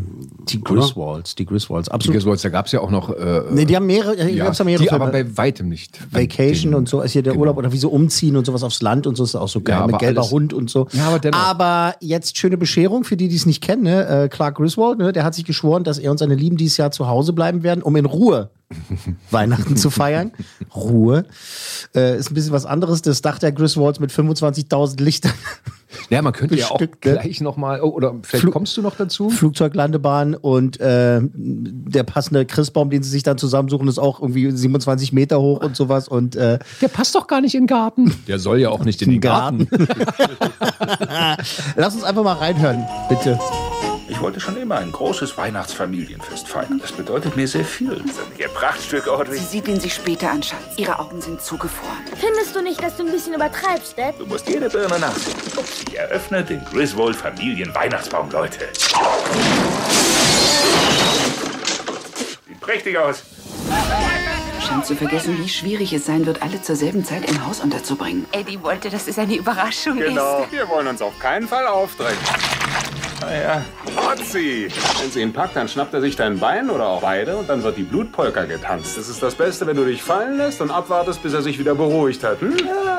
die 0.49 0.61
Griswolds, 0.63 1.35
die 1.35 1.45
Griswolds, 1.45 1.87
Die 1.89 1.91
absolut. 1.93 2.15
Griswolds, 2.15 2.41
da 2.41 2.49
gab 2.49 2.65
es 2.67 2.71
ja 2.71 2.81
auch 2.81 2.89
noch. 2.91 3.09
Äh, 3.11 3.41
Nee, 3.51 3.65
die 3.65 3.75
haben 3.75 3.85
mehrere, 3.85 4.17
ja, 4.17 4.27
ja, 4.27 4.43
gab's 4.45 4.57
ja 4.59 4.65
mehrere 4.65 4.83
die 4.83 4.89
Filme. 4.89 5.03
aber 5.05 5.11
bei 5.11 5.37
weitem 5.37 5.69
nicht. 5.69 5.99
Vacation 6.11 6.73
und 6.73 6.89
so 6.89 7.01
ist 7.01 7.11
hier 7.13 7.23
der 7.23 7.33
Genau. 7.33 7.41
Urlaub 7.41 7.57
oder 7.57 7.71
wie 7.71 7.77
so 7.77 7.89
umziehen 7.89 8.35
und 8.35 8.45
sowas 8.45 8.63
aufs 8.63 8.81
Land 8.81 9.07
und 9.07 9.15
so 9.15 9.23
ist 9.23 9.35
auch 9.41 9.47
so 9.49 9.61
geil 9.61 9.77
Ja, 9.79 9.85
mit 9.85 9.95
aber 9.95 9.99
gelber 10.05 10.21
alles- 10.21 10.31
Hund 10.31 10.53
und 10.53 10.69
so. 10.69 10.87
Ja, 10.91 11.07
aber 11.07 11.19
dennoch. 11.19 11.39
Aber 11.39 11.95
jetzt 12.01 12.37
schöne 12.37 12.57
Bescherung 12.57 13.03
für 13.03 13.17
die, 13.17 13.27
die 13.27 13.35
es 13.35 13.45
nicht 13.45 13.61
kennen. 13.63 13.83
Ne? 13.83 14.07
Äh, 14.07 14.29
Clark 14.29 14.55
Griswold, 14.57 14.97
ne? 14.99 15.11
der 15.13 15.23
hat 15.23 15.35
sich 15.35 15.45
geschworen, 15.45 15.83
dass 15.83 15.97
er 15.97 16.11
und 16.11 16.17
seine 16.17 16.35
Lieben 16.35 16.57
dieses 16.57 16.77
Jahr 16.77 16.91
zu 16.91 17.07
Hause 17.07 17.33
bleiben 17.33 17.63
werden, 17.63 17.81
um 17.83 17.95
in 17.95 18.05
Ruhe 18.05 18.49
Weihnachten 19.31 19.77
zu 19.77 19.89
feiern. 19.89 20.31
Ruhe 20.75 21.25
äh, 21.95 22.17
ist 22.17 22.31
ein 22.31 22.33
bisschen 22.33 22.51
was 22.51 22.65
anderes. 22.65 23.01
Das 23.01 23.21
Dach 23.21 23.39
der 23.39 23.51
Griswolds 23.51 23.99
mit 23.99 24.11
25.000 24.11 25.01
Lichtern, 25.01 25.31
Ja, 26.09 26.21
man 26.21 26.33
könnte 26.33 26.55
ja 26.55 26.67
auch 26.69 26.81
gleich 27.01 27.41
nochmal. 27.41 27.81
Oh, 27.81 27.89
oder 27.89 28.13
vielleicht 28.23 28.41
Flug- 28.43 28.53
kommst 28.53 28.75
du 28.77 28.81
noch 28.81 28.95
dazu? 28.95 29.29
Flugzeuglandebahn 29.29 30.35
und 30.35 30.79
äh, 30.79 31.21
der 31.23 32.03
passende 32.03 32.45
Christbaum, 32.45 32.89
den 32.89 33.03
sie 33.03 33.09
sich 33.09 33.23
dann 33.23 33.37
zusammensuchen, 33.37 33.87
ist 33.87 33.97
auch 33.99 34.21
irgendwie 34.21 34.51
27 34.51 35.13
Meter 35.13 35.39
hoch 35.39 35.63
und 35.63 35.75
sowas 35.75 36.07
und 36.07 36.35
äh, 36.35 36.59
Der 36.81 36.87
passt 36.89 37.15
doch 37.15 37.27
gar 37.27 37.41
nicht 37.41 37.55
in 37.55 37.61
den 37.63 37.67
Garten. 37.67 38.13
Der 38.27 38.39
soll 38.39 38.59
ja 38.59 38.69
auch 38.69 38.83
nicht 38.83 39.01
in 39.01 39.11
den 39.11 39.21
Garten. 39.21 39.67
Lass 41.75 41.95
uns 41.95 42.03
einfach 42.03 42.23
mal 42.23 42.33
reinhören, 42.33 42.85
bitte. 43.09 43.39
Ich 44.17 44.23
wollte 44.23 44.39
schon 44.39 44.57
immer 44.57 44.79
ein 44.79 44.91
großes 44.91 45.37
Weihnachtsfamilienfest 45.37 46.47
feiern. 46.47 46.79
Das 46.81 46.91
bedeutet 46.91 47.35
mir 47.35 47.47
sehr 47.47 47.63
viel. 47.63 48.01
Das 48.03 48.17
ist 48.17 48.19
ein 48.19 48.51
Prachtstück, 48.51 49.07
Audrey. 49.07 49.37
Sie 49.37 49.45
sieht 49.45 49.67
ihn 49.67 49.79
sich 49.79 49.93
später 49.93 50.31
an, 50.31 50.41
Schatz. 50.41 50.75
Ihre 50.75 50.97
Augen 50.97 51.21
sind 51.21 51.39
zugefroren. 51.39 51.99
Findest 52.15 52.55
du 52.55 52.63
nicht, 52.63 52.81
dass 52.81 52.97
du 52.97 53.05
ein 53.05 53.11
bisschen 53.11 53.35
übertreibst, 53.35 53.95
Dad? 53.95 54.15
Du 54.17 54.25
musst 54.25 54.49
jede 54.49 54.71
Birne 54.71 54.97
nachsehen. 54.97 55.37
Ich 55.87 55.99
eröffne 55.99 56.43
den 56.43 56.65
Griswold 56.65 57.15
Familien 57.15 57.73
Weihnachtsbaum, 57.75 58.31
Leute. 58.31 58.67
Sieht 62.47 62.59
prächtig 62.59 62.97
aus. 62.97 63.21
Scheint 64.67 64.85
zu 64.85 64.95
vergessen, 64.95 65.37
wie 65.41 65.47
schwierig 65.47 65.93
es 65.93 66.05
sein 66.05 66.25
wird, 66.25 66.41
alle 66.41 66.61
zur 66.61 66.75
selben 66.75 67.05
Zeit 67.05 67.29
im 67.29 67.45
Haus 67.47 67.61
unterzubringen. 67.61 68.25
Eddie 68.33 68.61
wollte, 68.61 68.89
dass 68.89 69.07
es 69.07 69.17
eine 69.17 69.35
Überraschung 69.35 69.97
Genau. 69.97 70.45
Wir 70.51 70.67
wollen 70.67 70.87
uns 70.87 71.01
auf 71.01 71.17
keinen 71.19 71.47
Fall 71.47 71.65
aufdrängen. 71.67 72.17
Naja, 73.21 73.63
Otzi! 73.95 74.67
Wenn 75.01 75.11
sie 75.11 75.21
ihn 75.21 75.31
packt, 75.31 75.55
dann 75.55 75.67
schnappt 75.67 75.93
er 75.93 76.01
sich 76.01 76.15
dein 76.15 76.39
Bein 76.39 76.69
oder 76.69 76.87
auch 76.87 77.01
beide 77.01 77.37
und 77.37 77.49
dann 77.49 77.63
wird 77.63 77.77
die 77.77 77.83
Blutpolka 77.83 78.43
getanzt. 78.43 78.97
Das 78.97 79.07
ist 79.07 79.23
das 79.23 79.35
Beste, 79.35 79.65
wenn 79.67 79.77
du 79.77 79.85
dich 79.85 80.03
fallen 80.03 80.37
lässt 80.37 80.61
und 80.61 80.69
abwartest, 80.69 81.23
bis 81.23 81.33
er 81.33 81.41
sich 81.41 81.57
wieder 81.57 81.73
beruhigt 81.73 82.23
hat. 82.23 82.41
Hm? 82.41 82.57
Ja. 82.57 82.97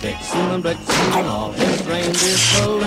Dixon 0.00 0.38
and 0.52 0.62
Blixen 0.62 1.16
and 1.18 1.26
all 1.26 1.50
his 1.52 1.84
reindeer 1.86 2.36
pulling. 2.54 2.86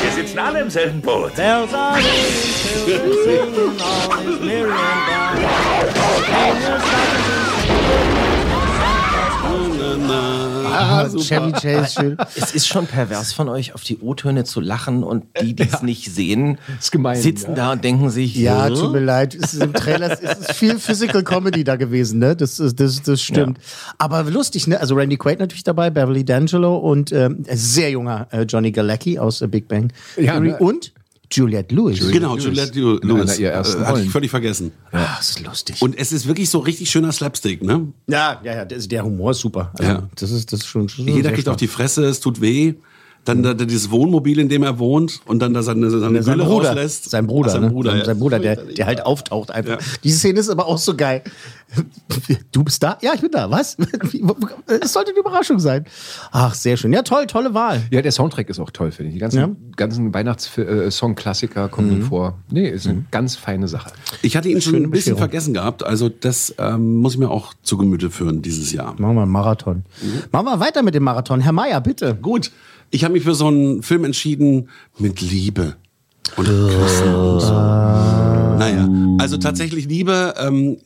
Because 0.00 0.16
it's 0.16 0.34
not 0.34 0.54
himself, 0.54 0.94
but. 1.02 1.36
Bells 1.36 1.72
are 1.74 1.96
ringing, 1.96 2.12
children 2.86 3.12
singing, 3.24 3.80
all 3.80 4.12
is 4.20 4.40
merry 4.40 4.70
and 4.70 5.38
bright. 5.38 5.90
Stockings, 6.24 7.29
Ah, 11.04 11.18
Chevy 11.18 11.52
Chase, 11.52 11.92
schön. 12.00 12.16
Es 12.36 12.54
ist 12.54 12.66
schon 12.66 12.86
pervers 12.86 13.32
von 13.32 13.48
euch, 13.48 13.74
auf 13.74 13.82
die 13.82 13.98
O-Töne 13.98 14.44
zu 14.44 14.60
lachen 14.60 15.02
und 15.02 15.24
die, 15.40 15.54
die 15.54 15.62
es 15.70 15.82
nicht 15.82 16.12
sehen, 16.12 16.58
Ist 16.78 16.92
gemein, 16.92 17.20
sitzen 17.20 17.50
ja. 17.50 17.54
da 17.56 17.72
und 17.72 17.84
denken 17.84 18.10
sich, 18.10 18.34
Ja, 18.36 18.66
"Hä?" 18.66 18.74
tut 18.74 18.92
mir 18.92 19.00
leid. 19.00 19.34
Es 19.34 19.54
ist 19.54 19.62
Im 19.62 19.72
Trailer 19.72 20.10
es 20.20 20.20
ist 20.38 20.52
viel 20.52 20.78
Physical 20.78 21.22
Comedy 21.22 21.64
da 21.64 21.76
gewesen, 21.76 22.18
ne? 22.18 22.36
Das, 22.36 22.58
ist- 22.60 22.78
das, 22.80 23.02
das 23.02 23.20
stimmt. 23.22 23.58
Aber 23.98 24.22
lustig, 24.24 24.66
ne? 24.66 24.80
Also 24.80 24.94
Randy 24.94 25.16
Quaid 25.16 25.38
natürlich 25.40 25.64
dabei, 25.64 25.90
Beverly 25.90 26.20
D'Angelo 26.22 26.76
und 26.78 27.12
ähm, 27.12 27.44
ein 27.48 27.56
sehr 27.56 27.90
junger 27.90 28.28
äh, 28.30 28.42
Johnny 28.42 28.70
Galecki 28.72 29.18
aus 29.18 29.40
äh, 29.42 29.46
Big 29.48 29.68
Bang 29.68 29.92
Ja, 30.16 30.32
Theory 30.32 30.48
ne? 30.48 30.58
und 30.58 30.92
Juliette 31.32 31.74
Lewis. 31.74 32.00
Genau, 32.10 32.36
Juliette 32.36 32.78
Lew- 32.78 32.98
In 33.02 33.08
Lewis. 33.08 33.30
einer 33.30 33.38
ihrer 33.38 33.52
ersten 33.52 33.82
äh, 33.82 33.86
hatte 33.86 34.00
ich 34.02 34.10
völlig 34.10 34.30
vergessen. 34.30 34.72
Ah, 34.90 35.16
das 35.18 35.30
ist 35.30 35.40
lustig. 35.46 35.80
Und 35.80 35.96
es 35.96 36.12
ist 36.12 36.26
wirklich 36.26 36.50
so 36.50 36.58
richtig 36.58 36.90
schöner 36.90 37.12
Slapstick, 37.12 37.62
ne? 37.62 37.86
ja, 38.08 38.40
ja, 38.42 38.54
ja, 38.56 38.64
der, 38.64 38.78
der 38.78 39.04
Humor 39.04 39.30
ist 39.30 39.38
super. 39.40 39.72
Also, 39.78 39.90
Ja. 39.92 40.08
Das 40.16 40.30
ist 40.32 40.52
das 40.52 40.60
ist 40.60 40.66
schon, 40.66 40.88
schon 40.88 41.06
Jeder 41.06 41.30
kriegt 41.32 41.48
auf 41.48 41.56
die 41.56 41.68
Fresse, 41.68 42.04
es 42.06 42.18
tut 42.20 42.40
weh. 42.40 42.74
Dann 43.24 43.42
da, 43.42 43.52
da 43.54 43.64
dieses 43.66 43.90
Wohnmobil, 43.90 44.38
in 44.38 44.48
dem 44.48 44.62
er 44.62 44.78
wohnt 44.78 45.20
und 45.26 45.40
dann 45.40 45.52
da 45.52 45.62
seine, 45.62 45.90
seine 45.90 46.22
sein 46.22 46.38
Gülle 46.38 46.48
Bruder, 46.48 46.68
rauslässt. 46.70 47.10
sein 47.10 47.26
Bruder, 47.26 47.48
Ach, 47.50 47.52
sein 47.52 47.62
ne? 47.62 47.70
Bruder, 47.70 47.90
sein, 47.90 47.98
ja. 48.00 48.04
sein 48.06 48.18
Bruder, 48.18 48.38
der, 48.38 48.56
der 48.56 48.86
halt 48.86 49.04
auftaucht 49.04 49.50
einfach. 49.50 49.78
Ja. 49.80 49.86
Diese 50.02 50.18
Szene 50.18 50.40
ist 50.40 50.48
aber 50.48 50.66
auch 50.66 50.78
so 50.78 50.94
geil. 50.96 51.22
Du 52.50 52.64
bist 52.64 52.82
da? 52.82 52.98
Ja, 53.00 53.12
ich 53.14 53.20
bin 53.20 53.30
da. 53.30 53.48
Was? 53.50 53.76
Es 54.82 54.92
sollte 54.92 55.10
eine 55.12 55.20
Überraschung 55.20 55.60
sein. 55.60 55.84
Ach, 56.32 56.52
sehr 56.54 56.76
schön. 56.76 56.92
Ja, 56.92 57.02
toll, 57.02 57.26
tolle 57.28 57.54
Wahl. 57.54 57.80
Ja, 57.92 58.02
der 58.02 58.10
Soundtrack 58.10 58.48
ist 58.50 58.58
auch 58.58 58.70
toll, 58.70 58.90
finde 58.90 59.10
ich. 59.10 59.14
Die 59.14 59.20
ganzen, 59.20 59.38
Ja. 59.38 59.46
Mhm. 59.46 59.56
ganzen 59.76 60.12
Weihnachtssong-Klassiker 60.12 61.68
kommen 61.68 61.90
drin 61.90 62.02
vor. 62.02 62.38
Nee, 62.50 62.68
ist 62.68 62.86
eine 62.86 63.04
ganz 63.10 63.36
feine 63.36 63.68
Sache. 63.68 63.90
Ich 64.22 64.36
hatte 64.36 64.48
ihn 64.48 64.60
schon 64.60 64.74
ein 64.76 64.90
bisschen 64.90 65.16
vergessen 65.16 65.54
gehabt. 65.54 65.84
Also 65.84 66.08
das 66.08 66.54
ähm, 66.58 66.96
muss 66.96 67.14
ich 67.14 67.18
mir 67.18 67.30
auch 67.30 67.54
zu 67.62 67.76
Gemüte 67.76 68.10
führen 68.10 68.42
dieses 68.42 68.72
Jahr. 68.72 68.94
Machen 68.98 69.14
wir 69.14 69.22
einen 69.22 69.30
Marathon. 69.30 69.84
Machen 70.32 70.46
wir 70.46 70.60
weiter 70.60 70.82
mit 70.82 70.94
dem 70.94 71.04
Marathon. 71.04 71.40
Herr 71.40 71.52
Meier, 71.52 71.80
bitte. 71.80 72.16
Gut, 72.20 72.50
ich 72.90 73.04
habe 73.04 73.14
mich 73.14 73.24
für 73.24 73.34
so 73.34 73.46
einen 73.46 73.82
Film 73.82 74.04
entschieden 74.04 74.68
mit 74.98 75.20
Liebe. 75.20 75.76
Und 76.36 76.46
Küssen 76.46 77.14
und 77.14 77.40
so. 77.40 77.52
Naja, 77.52 78.88
also 79.18 79.36
tatsächlich 79.36 79.86
Liebe, 79.86 80.34
ähm, 80.38 80.76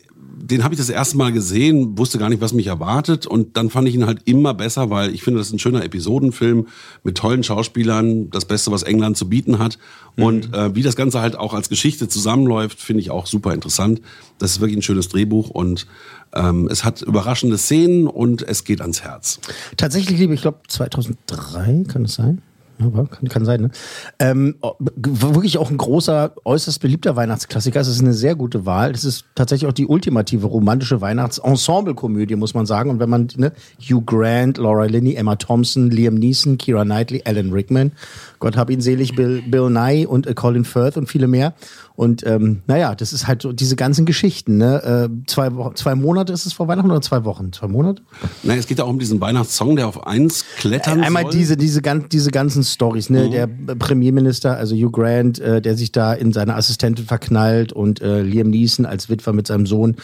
den 0.50 0.62
habe 0.62 0.74
ich 0.74 0.78
das 0.78 0.90
erste 0.90 1.16
Mal 1.16 1.32
gesehen, 1.32 1.96
wusste 1.96 2.18
gar 2.18 2.28
nicht, 2.28 2.42
was 2.42 2.52
mich 2.52 2.66
erwartet. 2.66 3.26
Und 3.26 3.56
dann 3.56 3.70
fand 3.70 3.88
ich 3.88 3.94
ihn 3.94 4.04
halt 4.04 4.20
immer 4.26 4.52
besser, 4.52 4.90
weil 4.90 5.14
ich 5.14 5.22
finde, 5.22 5.38
das 5.38 5.46
ist 5.46 5.54
ein 5.54 5.58
schöner 5.58 5.82
Episodenfilm 5.82 6.66
mit 7.02 7.16
tollen 7.16 7.42
Schauspielern, 7.42 8.30
das 8.30 8.44
Beste, 8.44 8.70
was 8.70 8.82
England 8.82 9.16
zu 9.16 9.28
bieten 9.28 9.58
hat. 9.58 9.78
Und 10.16 10.52
äh, 10.52 10.74
wie 10.74 10.82
das 10.82 10.96
Ganze 10.96 11.20
halt 11.20 11.36
auch 11.36 11.54
als 11.54 11.70
Geschichte 11.70 12.08
zusammenläuft, 12.08 12.78
finde 12.78 13.00
ich 13.00 13.10
auch 13.10 13.26
super 13.26 13.54
interessant. 13.54 14.02
Das 14.38 14.50
ist 14.50 14.60
wirklich 14.60 14.76
ein 14.76 14.82
schönes 14.82 15.08
Drehbuch 15.08 15.48
und 15.48 15.86
ähm, 16.34 16.68
es 16.70 16.84
hat 16.84 17.00
überraschende 17.00 17.56
Szenen 17.56 18.06
und 18.06 18.42
es 18.42 18.64
geht 18.64 18.82
ans 18.82 19.02
Herz. 19.02 19.40
Tatsächlich, 19.78 20.18
liebe, 20.18 20.34
ich 20.34 20.42
glaube 20.42 20.58
2003, 20.68 21.84
kann 21.88 22.04
es 22.04 22.14
sein? 22.14 22.42
Aber 22.80 23.06
kann, 23.06 23.28
kann 23.28 23.44
sein, 23.44 23.60
ne? 23.62 23.70
Ähm, 24.18 24.56
wirklich 24.96 25.58
auch 25.58 25.70
ein 25.70 25.76
großer, 25.76 26.34
äußerst 26.44 26.80
beliebter 26.80 27.14
Weihnachtsklassiker. 27.14 27.80
Es 27.80 27.88
ist 27.88 28.00
eine 28.00 28.12
sehr 28.12 28.34
gute 28.34 28.66
Wahl. 28.66 28.90
Es 28.90 29.04
ist 29.04 29.26
tatsächlich 29.34 29.68
auch 29.68 29.74
die 29.74 29.86
ultimative 29.86 30.46
romantische 30.46 31.00
Weihnachts-Ensemble-Komödie, 31.00 32.36
muss 32.36 32.54
man 32.54 32.66
sagen. 32.66 32.90
Und 32.90 32.98
wenn 32.98 33.08
man, 33.08 33.28
ne, 33.36 33.52
Hugh 33.80 34.02
Grant, 34.04 34.58
Laura 34.58 34.86
Linney, 34.86 35.14
Emma 35.14 35.36
Thompson, 35.36 35.90
Liam 35.90 36.14
Neeson, 36.14 36.58
Kira 36.58 36.84
Knightley, 36.84 37.22
Alan 37.24 37.52
Rickman, 37.52 37.92
Gott 38.40 38.56
hab 38.56 38.70
ihn 38.70 38.80
selig, 38.80 39.14
Bill, 39.14 39.42
Bill 39.42 39.70
Nye 39.70 40.08
und 40.08 40.26
äh, 40.26 40.34
Colin 40.34 40.64
Firth 40.64 40.96
und 40.96 41.08
viele 41.08 41.28
mehr. 41.28 41.54
Und 41.96 42.26
ähm, 42.26 42.62
naja, 42.66 42.96
das 42.96 43.12
ist 43.12 43.28
halt 43.28 43.42
so 43.42 43.52
diese 43.52 43.76
ganzen 43.76 44.04
Geschichten. 44.04 44.56
Ne? 44.56 44.82
Äh, 45.08 45.26
zwei, 45.28 45.54
Wo 45.54 45.70
zwei 45.74 45.94
Monate 45.94 46.32
ist 46.32 46.44
es 46.44 46.52
vor 46.52 46.66
Weihnachten 46.66 46.90
oder 46.90 47.00
zwei 47.00 47.24
Wochen? 47.24 47.52
Zwei 47.52 47.68
Monate? 47.68 48.02
Nein, 48.42 48.58
es 48.58 48.66
geht 48.66 48.78
ja 48.78 48.84
auch 48.84 48.88
um 48.88 48.98
diesen 48.98 49.20
Weihnachtssong, 49.20 49.76
der 49.76 49.86
auf 49.86 50.04
eins 50.04 50.44
klettern 50.56 51.02
Einmal 51.04 51.22
soll. 51.22 51.32
diese, 51.32 51.56
diese, 51.56 51.82
gan- 51.82 52.08
diese 52.10 52.32
ganzen 52.32 52.64
Stories, 52.64 53.10
ne? 53.10 53.30
Der 53.30 53.46
Premierminister, 53.46 54.56
also 54.56 54.74
Hugh 54.74 54.90
Grant, 54.90 55.38
äh, 55.38 55.62
der 55.62 55.76
sich 55.76 55.92
da 55.92 56.12
in 56.12 56.32
seine 56.32 56.56
Assistentin 56.56 57.04
verknallt 57.06 57.72
und 57.72 58.00
äh, 58.02 58.22
Liam 58.22 58.50
Neeson 58.50 58.86
als 58.86 59.08
Witwer 59.08 59.32
mit 59.32 59.46
seinem 59.46 59.66
Sohn 59.66 59.94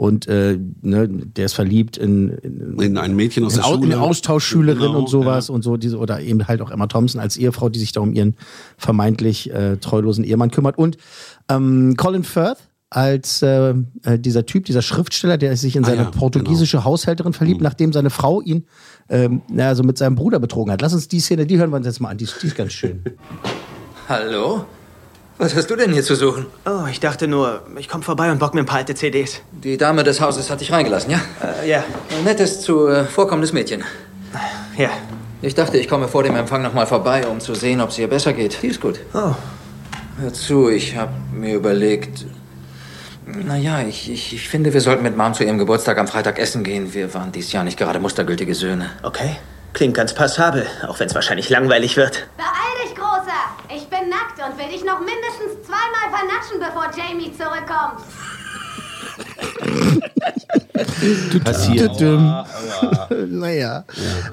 und 0.00 0.26
äh, 0.28 0.58
ne, 0.80 1.08
der 1.08 1.44
ist 1.44 1.52
verliebt 1.52 1.98
in, 1.98 2.30
in, 2.30 2.78
in 2.80 2.96
ein 2.96 3.14
Mädchen 3.14 3.44
aus 3.44 3.54
in, 3.56 3.60
der 3.62 3.68
Schule. 3.68 3.84
eine 3.96 4.00
Austauschschülerin 4.00 4.80
Genau, 4.80 4.98
und 5.00 5.08
sowas 5.10 5.50
und 5.50 5.62
so 5.62 5.76
diese 5.76 5.98
oder 5.98 6.20
eben 6.22 6.48
halt 6.48 6.62
auch 6.62 6.70
Emma 6.70 6.86
Thompson 6.86 7.20
als 7.20 7.36
Ehefrau, 7.36 7.68
die 7.68 7.78
sich 7.78 7.92
da 7.92 8.00
um 8.00 8.14
ihren 8.14 8.34
vermeintlich 8.78 9.52
äh, 9.52 9.76
treulosen 9.76 10.24
Ehemann 10.24 10.50
kümmert 10.50 10.78
und 10.78 10.96
ähm, 11.50 11.96
Colin 11.98 12.24
Firth 12.24 12.56
als 12.88 13.42
äh, 13.42 13.74
äh, 14.04 14.18
dieser 14.18 14.46
Typ, 14.46 14.64
dieser 14.64 14.80
Schriftsteller, 14.82 15.36
der 15.36 15.54
sich 15.58 15.76
in 15.76 15.84
Ah 15.84 15.88
seine 15.88 16.02
ja, 16.04 16.10
portugiesische 16.10 16.82
Haushälterin 16.82 17.34
verliebt, 17.34 17.60
nachdem 17.60 17.92
seine 17.92 18.08
Frau 18.08 18.40
ihn 18.40 18.64
ähm, 19.10 19.42
na, 19.52 19.68
also 19.68 19.82
mit 19.82 19.98
seinem 19.98 20.14
Bruder 20.16 20.38
betrogen 20.40 20.72
hat. 20.72 20.80
Lass 20.80 20.94
uns 20.94 21.08
die 21.08 21.20
Szene, 21.20 21.44
die 21.46 21.58
hören 21.58 21.70
wir 21.70 21.76
uns 21.76 21.86
jetzt 21.86 22.00
mal 22.00 22.08
an. 22.08 22.16
Die, 22.16 22.24
ist- 22.24 22.42
die 22.42 22.46
ist 22.46 22.56
ganz 22.56 22.72
schön. 22.72 23.02
Hallo? 24.08 24.64
Was 25.40 25.56
hast 25.56 25.70
du 25.70 25.76
denn 25.76 25.90
hier 25.90 26.02
zu 26.02 26.16
suchen? 26.16 26.44
Oh, 26.66 26.86
ich 26.90 27.00
dachte 27.00 27.26
nur, 27.26 27.62
ich 27.78 27.88
komme 27.88 28.04
vorbei 28.04 28.30
und 28.30 28.38
bock 28.38 28.52
mir 28.52 28.60
ein 28.60 28.66
paar 28.66 28.76
alte 28.76 28.94
CDs. 28.94 29.40
Die 29.52 29.78
Dame 29.78 30.04
des 30.04 30.20
Hauses 30.20 30.50
hat 30.50 30.60
dich 30.60 30.70
reingelassen, 30.70 31.12
ja? 31.12 31.20
Äh, 31.62 31.70
ja. 31.70 31.84
Ein 32.14 32.24
nettes, 32.24 32.60
zu 32.60 32.88
äh, 32.88 33.04
vorkommendes 33.04 33.54
Mädchen. 33.54 33.82
Ja. 34.76 34.90
Ich 35.40 35.54
dachte, 35.54 35.78
ich 35.78 35.88
komme 35.88 36.08
vor 36.08 36.24
dem 36.24 36.36
Empfang 36.36 36.60
noch 36.60 36.74
mal 36.74 36.86
vorbei, 36.86 37.26
um 37.26 37.40
zu 37.40 37.54
sehen, 37.54 37.80
ob 37.80 37.88
es 37.88 37.98
ihr 37.98 38.08
besser 38.08 38.34
geht. 38.34 38.62
Die 38.62 38.66
ist 38.66 38.82
gut. 38.82 39.00
Oh. 39.14 39.34
Hör 40.20 40.32
zu, 40.34 40.68
ich 40.68 40.94
habe 40.96 41.12
mir 41.32 41.54
überlegt... 41.54 42.26
Naja, 43.24 43.80
ich, 43.80 44.10
ich, 44.10 44.34
ich 44.34 44.46
finde, 44.46 44.74
wir 44.74 44.82
sollten 44.82 45.02
mit 45.02 45.16
Mom 45.16 45.32
zu 45.32 45.42
ihrem 45.42 45.56
Geburtstag 45.56 45.96
am 45.96 46.06
Freitag 46.06 46.38
essen 46.38 46.64
gehen. 46.64 46.92
Wir 46.92 47.14
waren 47.14 47.32
dieses 47.32 47.52
Jahr 47.52 47.64
nicht 47.64 47.78
gerade 47.78 47.98
mustergültige 47.98 48.54
Söhne. 48.54 48.90
Okay. 49.02 49.36
Klingt 49.72 49.94
ganz 49.94 50.14
passabel, 50.14 50.66
auch 50.86 50.98
wenn 51.00 51.06
es 51.06 51.14
wahrscheinlich 51.14 51.48
langweilig 51.48 51.96
wird. 51.96 52.26
Beeil 52.36 52.84
dich, 52.84 52.94
Großer! 52.94 53.76
Ich 53.76 53.88
bin 53.88 54.08
nackt 54.08 54.38
und 54.38 54.58
will 54.58 54.68
dich 54.68 54.84
noch 54.84 55.00
mindestens 55.00 55.66
zweimal 55.66 56.10
vernatschen, 56.10 56.58
bevor 56.58 56.90
Jamie 56.96 57.32
zurückkommt. 57.32 58.00
Passiert. 61.44 62.00
naja. 63.30 63.84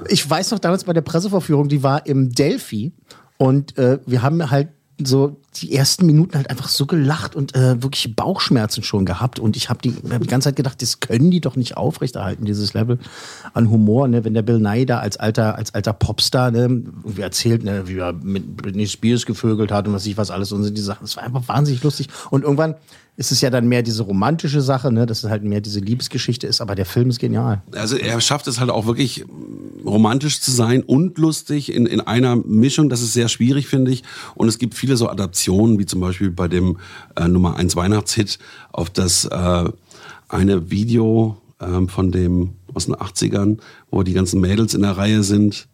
Ich 0.08 0.29
weiß 0.29 0.51
noch 0.51 0.60
damals 0.60 0.84
bei 0.84 0.94
der 0.94 1.01
Pressevorführung, 1.01 1.67
die 1.70 1.84
war 1.84 2.06
im 2.06 2.32
Delphi 2.32 2.94
und 3.38 3.77
äh, 3.77 4.00
wir 4.06 4.22
haben 4.22 4.50
halt 4.50 4.70
so 5.03 5.37
die 5.55 5.75
ersten 5.75 6.05
Minuten 6.05 6.35
halt 6.35 6.49
einfach 6.49 6.69
so 6.69 6.85
gelacht 6.85 7.35
und 7.35 7.55
äh, 7.55 7.81
wirklich 7.83 8.15
Bauchschmerzen 8.15 8.83
schon 8.83 9.05
gehabt 9.05 9.39
und 9.39 9.55
ich 9.55 9.69
habe 9.69 9.79
die, 9.81 9.93
hab 10.09 10.21
die 10.21 10.27
ganze 10.27 10.49
Zeit 10.49 10.55
gedacht, 10.55 10.81
das 10.81 10.99
können 10.99 11.29
die 11.29 11.39
doch 11.39 11.55
nicht 11.55 11.77
aufrechterhalten, 11.77 12.45
dieses 12.45 12.73
Level 12.73 12.97
an 13.53 13.69
Humor, 13.69 14.07
ne? 14.07 14.23
wenn 14.23 14.33
der 14.33 14.41
Bill 14.41 14.59
Nye 14.59 14.85
da 14.85 14.99
als 14.99 15.17
alter, 15.17 15.55
als 15.55 15.73
alter 15.75 15.93
Popstar 15.93 16.51
ne? 16.51 16.61
irgendwie 16.61 17.21
erzählt, 17.21 17.63
ne? 17.63 17.87
wie 17.87 17.99
er 17.99 18.13
mit 18.13 18.57
Britney 18.57 18.87
Spears 18.87 19.25
gevögelt 19.25 19.71
hat 19.71 19.87
und 19.87 19.93
was 19.93 20.05
ich 20.05 20.17
was 20.17 20.31
alles 20.31 20.51
und 20.51 20.63
so 20.63 20.69
die 20.71 20.81
Sachen, 20.81 21.03
das 21.03 21.15
war 21.15 21.23
einfach 21.23 21.47
wahnsinnig 21.47 21.83
lustig 21.83 22.07
und 22.31 22.43
irgendwann 22.43 22.75
ist 23.17 23.31
es 23.31 23.41
ja 23.41 23.50
dann 23.50 23.67
mehr 23.67 23.81
diese 23.81 24.03
romantische 24.03 24.62
Sache, 24.62 24.91
ne? 24.91 25.07
dass 25.07 25.24
es 25.24 25.29
halt 25.29 25.43
mehr 25.43 25.59
diese 25.59 25.79
Liebesgeschichte 25.79 26.45
ist, 26.45 26.62
aber 26.62 26.75
der 26.75 26.86
Film 26.86 27.09
ist 27.09 27.19
genial. 27.19 27.63
Also 27.75 27.97
er 27.97 28.21
schafft 28.21 28.47
es 28.47 28.59
halt 28.59 28.69
auch 28.69 28.86
wirklich 28.86 29.25
mm, 29.25 29.88
romantisch 29.88 30.39
zu 30.39 30.51
sein 30.51 30.83
und 30.83 31.17
lustig 31.17 31.74
in, 31.74 31.88
in 31.88 32.00
einer 32.00 32.36
Mischung. 32.36 32.89
Das 32.89 33.01
ist 33.01 33.13
sehr 33.13 33.27
schwierig, 33.27 33.67
finde 33.67 33.91
ich. 33.91 34.03
Und 34.36 34.47
es 34.47 34.59
gibt 34.59 34.75
viele 34.75 34.95
so 34.97 35.09
Adaptionen, 35.09 35.79
wie 35.79 35.88
zum 35.88 36.00
Beispiel 36.00 36.29
bei 36.29 36.47
dem 36.47 36.77
äh, 37.15 37.27
Nummer 37.27 37.55
1 37.57 37.75
Weihnachtshit 37.75 38.38
auf 38.71 38.91
das 38.91 39.25
äh, 39.25 39.63
eine 40.29 40.69
Video 40.69 41.38
ähm, 41.59 41.89
von 41.89 42.12
dem 42.12 42.51
aus 42.75 42.86
den 42.86 42.95
80ern, 42.95 43.57
wo 43.89 44.03
die 44.03 44.13
ganzen 44.13 44.39
Mädels 44.39 44.75
in 44.75 44.83
der 44.83 44.95
Reihe 44.95 45.24
sind. 45.24 45.67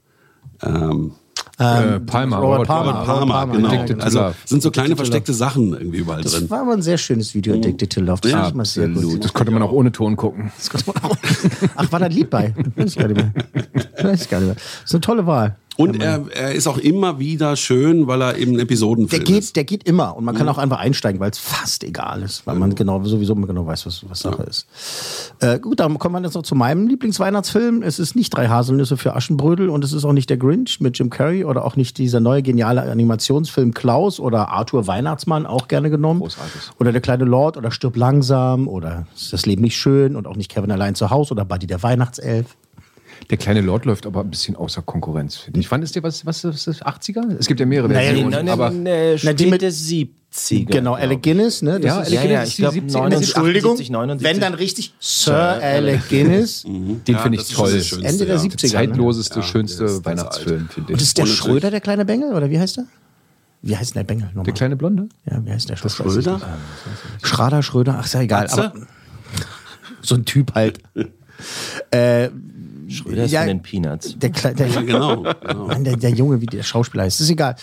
Ähm, 0.62 1.12
Äh, 1.60 2.00
Palmer, 2.00 2.38
Robert 2.38 2.60
Robert 2.62 2.68
Palmer, 2.68 2.94
Palmer. 2.94 2.94
Robert 2.94 3.06
Palmer, 3.06 3.34
Palmer, 3.34 3.54
genau. 3.56 3.68
Addicted 3.70 4.00
to 4.00 4.04
Also 4.06 4.36
sind 4.46 4.64
so 4.64 4.72
kleine 4.72 4.96
versteckte 4.96 5.34
Sachen 5.34 5.74
irgendwie 5.74 6.00
überall 6.00 6.22
Das 6.24 6.32
drin. 6.34 6.50
war 6.50 6.62
aber 6.62 6.74
ein 6.74 6.82
sehr 6.82 6.98
schönes 6.98 7.36
Video, 7.36 7.54
Addicted 7.54 7.94
to 7.94 8.02
Love. 8.02 8.22
Das 8.22 8.32
Ja, 8.32 8.38
fand 8.40 8.50
ich 8.50 8.56
mal 8.56 8.66
sehr 8.66 8.88
gut. 8.88 9.24
Das 9.24 9.34
konnte 9.34 9.52
man 9.52 9.62
auch 9.62 9.72
ohne 9.72 9.92
Ton 9.92 10.16
gucken. 10.16 10.52
Das 10.58 10.70
konnte 10.72 10.92
man 10.94 11.12
auch. 11.12 11.16
Ach, 11.76 11.92
war 11.92 12.00
da 12.00 12.06
ein 12.08 12.12
Lied 12.12 12.30
bei? 12.32 12.54
Weiß 12.76 12.92
ich 12.92 12.98
gar 12.98 13.08
nicht 13.08 13.18
mehr. 13.18 13.32
Weiß 14.02 14.24
ich 14.24 14.30
gar 14.30 14.40
nicht 14.40 14.48
mehr. 14.48 14.56
Das 14.56 14.84
ist 14.86 14.94
eine 14.96 15.02
tolle 15.02 15.28
Wahl. 15.28 15.56
Und 15.76 16.02
er, 16.02 16.26
er 16.32 16.54
ist 16.54 16.68
auch 16.68 16.78
immer 16.78 17.18
wieder 17.20 17.56
schön, 17.56 18.06
weil 18.08 18.22
er 18.22 18.38
eben 18.38 18.52
ein 18.52 18.56
Der 18.56 18.64
Episodenfilm 18.64 19.22
ist. 19.24 19.28
geht, 19.28 19.56
der 19.56 19.64
geht 19.64 19.84
immer 19.88 20.16
und 20.16 20.24
man 20.24 20.36
Mhm. 20.36 20.40
kann 20.40 20.50
auch 20.50 20.58
einfach 20.60 20.78
einsteigen, 20.80 21.20
weil 21.20 21.32
es 21.32 21.40
fast 21.40 21.84
egal 21.84 22.22
ist, 22.22 22.46
weil 22.46 22.56
man 22.56 22.76
genau 22.76 23.04
sowieso 23.04 23.34
immer 23.34 23.48
genau 23.48 23.66
weiß, 23.66 23.86
was, 23.88 24.06
was 24.08 24.20
Sache 24.20 24.44
ist. 24.44 24.68
Äh, 25.40 25.60
gut, 25.60 25.80
dann 25.80 25.98
kommen 25.98 26.14
wir 26.16 26.22
jetzt 26.22 26.36
noch 26.36 26.44
zu 26.44 26.54
meinem 26.56 26.88
Lieblingsweihnachtsfilm. 26.88 27.82
Es 27.82 27.98
ist 27.98 28.16
nicht 28.16 28.30
drei 28.36 28.48
Haselnüsse 28.50 28.98
für 28.98 29.16
Aschenbrödel 29.16 29.70
und 29.70 29.84
es 29.84 29.94
ist 29.94 30.06
auch 30.06 30.14
nicht 30.14 30.30
der 30.30 30.38
Grinch 30.38 30.80
mit 30.80 30.98
Jim 31.00 31.10
Carrey 31.10 31.44
oder 31.44 31.66
auch 31.66 31.76
nicht 31.76 31.98
dieser 31.98 32.20
neue 32.20 32.44
geniale 32.44 32.84
Animationsfilm 32.84 33.74
Klaus 33.74 34.20
oder 34.20 34.50
Arthur 34.50 34.86
Weihnachtsmann 34.88 35.46
auch 35.46 35.68
gerne 35.68 35.90
genommen. 35.90 36.20
Großartig. 36.22 36.62
Oder 36.80 36.92
der 36.92 37.02
kleine 37.02 37.26
Lord 37.26 37.58
oder 37.58 37.72
Stirb 37.72 37.96
langsam 37.98 38.68
oder 38.68 39.08
ist 39.16 39.34
das 39.34 39.46
Leben 39.46 39.62
nicht 39.64 39.78
schön 39.78 40.16
und 40.16 40.28
auch 40.28 40.36
nicht 40.36 40.52
Kevin 40.52 40.72
allein 40.72 40.94
zu 40.96 41.10
Hause 41.10 41.34
oder 41.34 41.46
Buddy 41.46 41.66
der 41.68 41.82
Weihnachtself. 41.82 42.56
Der 43.30 43.38
kleine 43.38 43.62
Lord 43.62 43.86
läuft 43.86 44.06
aber 44.06 44.22
ein 44.22 44.30
bisschen 44.30 44.56
außer 44.56 44.82
Konkurrenz, 44.82 45.38
finde 45.38 45.60
ich. 45.60 45.72
Wann 45.72 45.82
ist 45.82 45.96
der, 45.96 46.04
was, 46.04 46.26
was 46.26 46.44
ist 46.44 46.68
das, 46.68 46.82
80er? 46.84 47.38
Es 47.40 47.48
gibt 47.48 47.60
ja 47.60 47.66
mehrere 47.66 47.88
Naja, 47.90 48.10
Versionen, 48.10 48.32
nein, 48.32 48.46
nein, 48.46 48.54
aber... 48.54 48.70
nee, 48.70 49.16
Na, 49.24 49.34
die 49.34 49.46
mit- 49.46 49.62
späte 49.62 49.70
70er. 50.34 50.66
Genau, 50.66 50.94
Alec 50.96 51.22
Guinness, 51.22 51.62
ne? 51.62 51.80
Das 51.80 51.86
Ja, 51.86 52.02
ist, 52.02 52.08
Alec 52.08 52.14
ja, 52.14 52.22
Guinness 52.24 52.58
ja, 52.58 52.70
ich 52.70 52.76
70er. 52.76 52.92
79, 52.92 53.36
Entschuldigung, 53.36 53.72
78, 53.74 53.90
79. 53.92 54.28
wenn 54.34 54.40
dann 54.42 54.54
richtig 54.56 54.94
Sir 55.00 55.36
Alec 55.62 56.10
Guinness. 56.10 56.64
Den 56.68 57.02
Ja, 57.08 57.18
finde 57.20 57.38
ich 57.40 57.48
toll. 57.54 57.72
das 57.74 57.86
Schönste, 57.88 58.08
Ende 58.08 58.26
der 58.26 58.36
ja. 58.36 58.42
70er. 58.42 58.64
Ne? 58.64 58.70
Zeitloseste, 58.72 59.36
Ja, 59.36 59.42
der 59.42 59.48
schönste 59.48 59.84
ist 59.86 59.92
ganz 60.04 60.06
Weihnachtsfilm, 60.06 60.70
finde 60.70 60.94
Und 60.94 61.00
ich. 61.00 61.04
ist 61.08 61.18
der 61.18 61.26
Und 61.26 61.30
Schröder 61.32 61.72
der 61.72 61.82
kleine 61.82 62.04
Bengel 62.06 62.34
oder 62.34 62.50
wie 62.50 62.60
heißt 62.60 62.80
er? 62.80 62.86
Wie 63.62 63.78
heißt 63.78 63.96
denn 63.96 64.02
der 64.02 64.06
Bengel 64.14 64.28
nochmal? 64.28 64.44
Der 64.46 64.54
kleine 64.54 64.76
Blonde? 64.76 65.08
ja, 65.30 65.40
wie 65.46 65.52
heißt 65.52 65.70
der 65.70 65.78
Das 65.78 65.96
Schröder? 65.96 66.42
Schrader, 67.22 67.64
Schröder, 67.64 67.98
ach, 68.00 68.06
ist 68.06 68.14
ja 68.14 68.22
egal. 68.22 68.48
Aber 68.48 68.74
so 70.02 70.16
ein 70.16 70.26
Typ 70.26 70.54
halt. 70.56 70.80
äh, 71.92 72.30
Schröder 72.90 73.24
ist 73.26 73.32
Ja, 73.32 73.42
von 73.42 73.48
den 73.50 73.62
Peanuts. 73.62 74.18
der, 74.20 74.32
Kle- 74.34 74.54
der, 74.54 74.68
Ja, 74.70 74.82
genau. 74.82 75.24
genau. 75.42 75.68
Mann, 75.68 75.84
der, 75.84 75.96
der 75.98 76.10
Junge, 76.12 76.42
wie 76.42 76.46
der 76.46 76.64
Schauspieler 76.64 77.04
heißt, 77.04 77.22
ist 77.22 77.30
egal. 77.30 77.56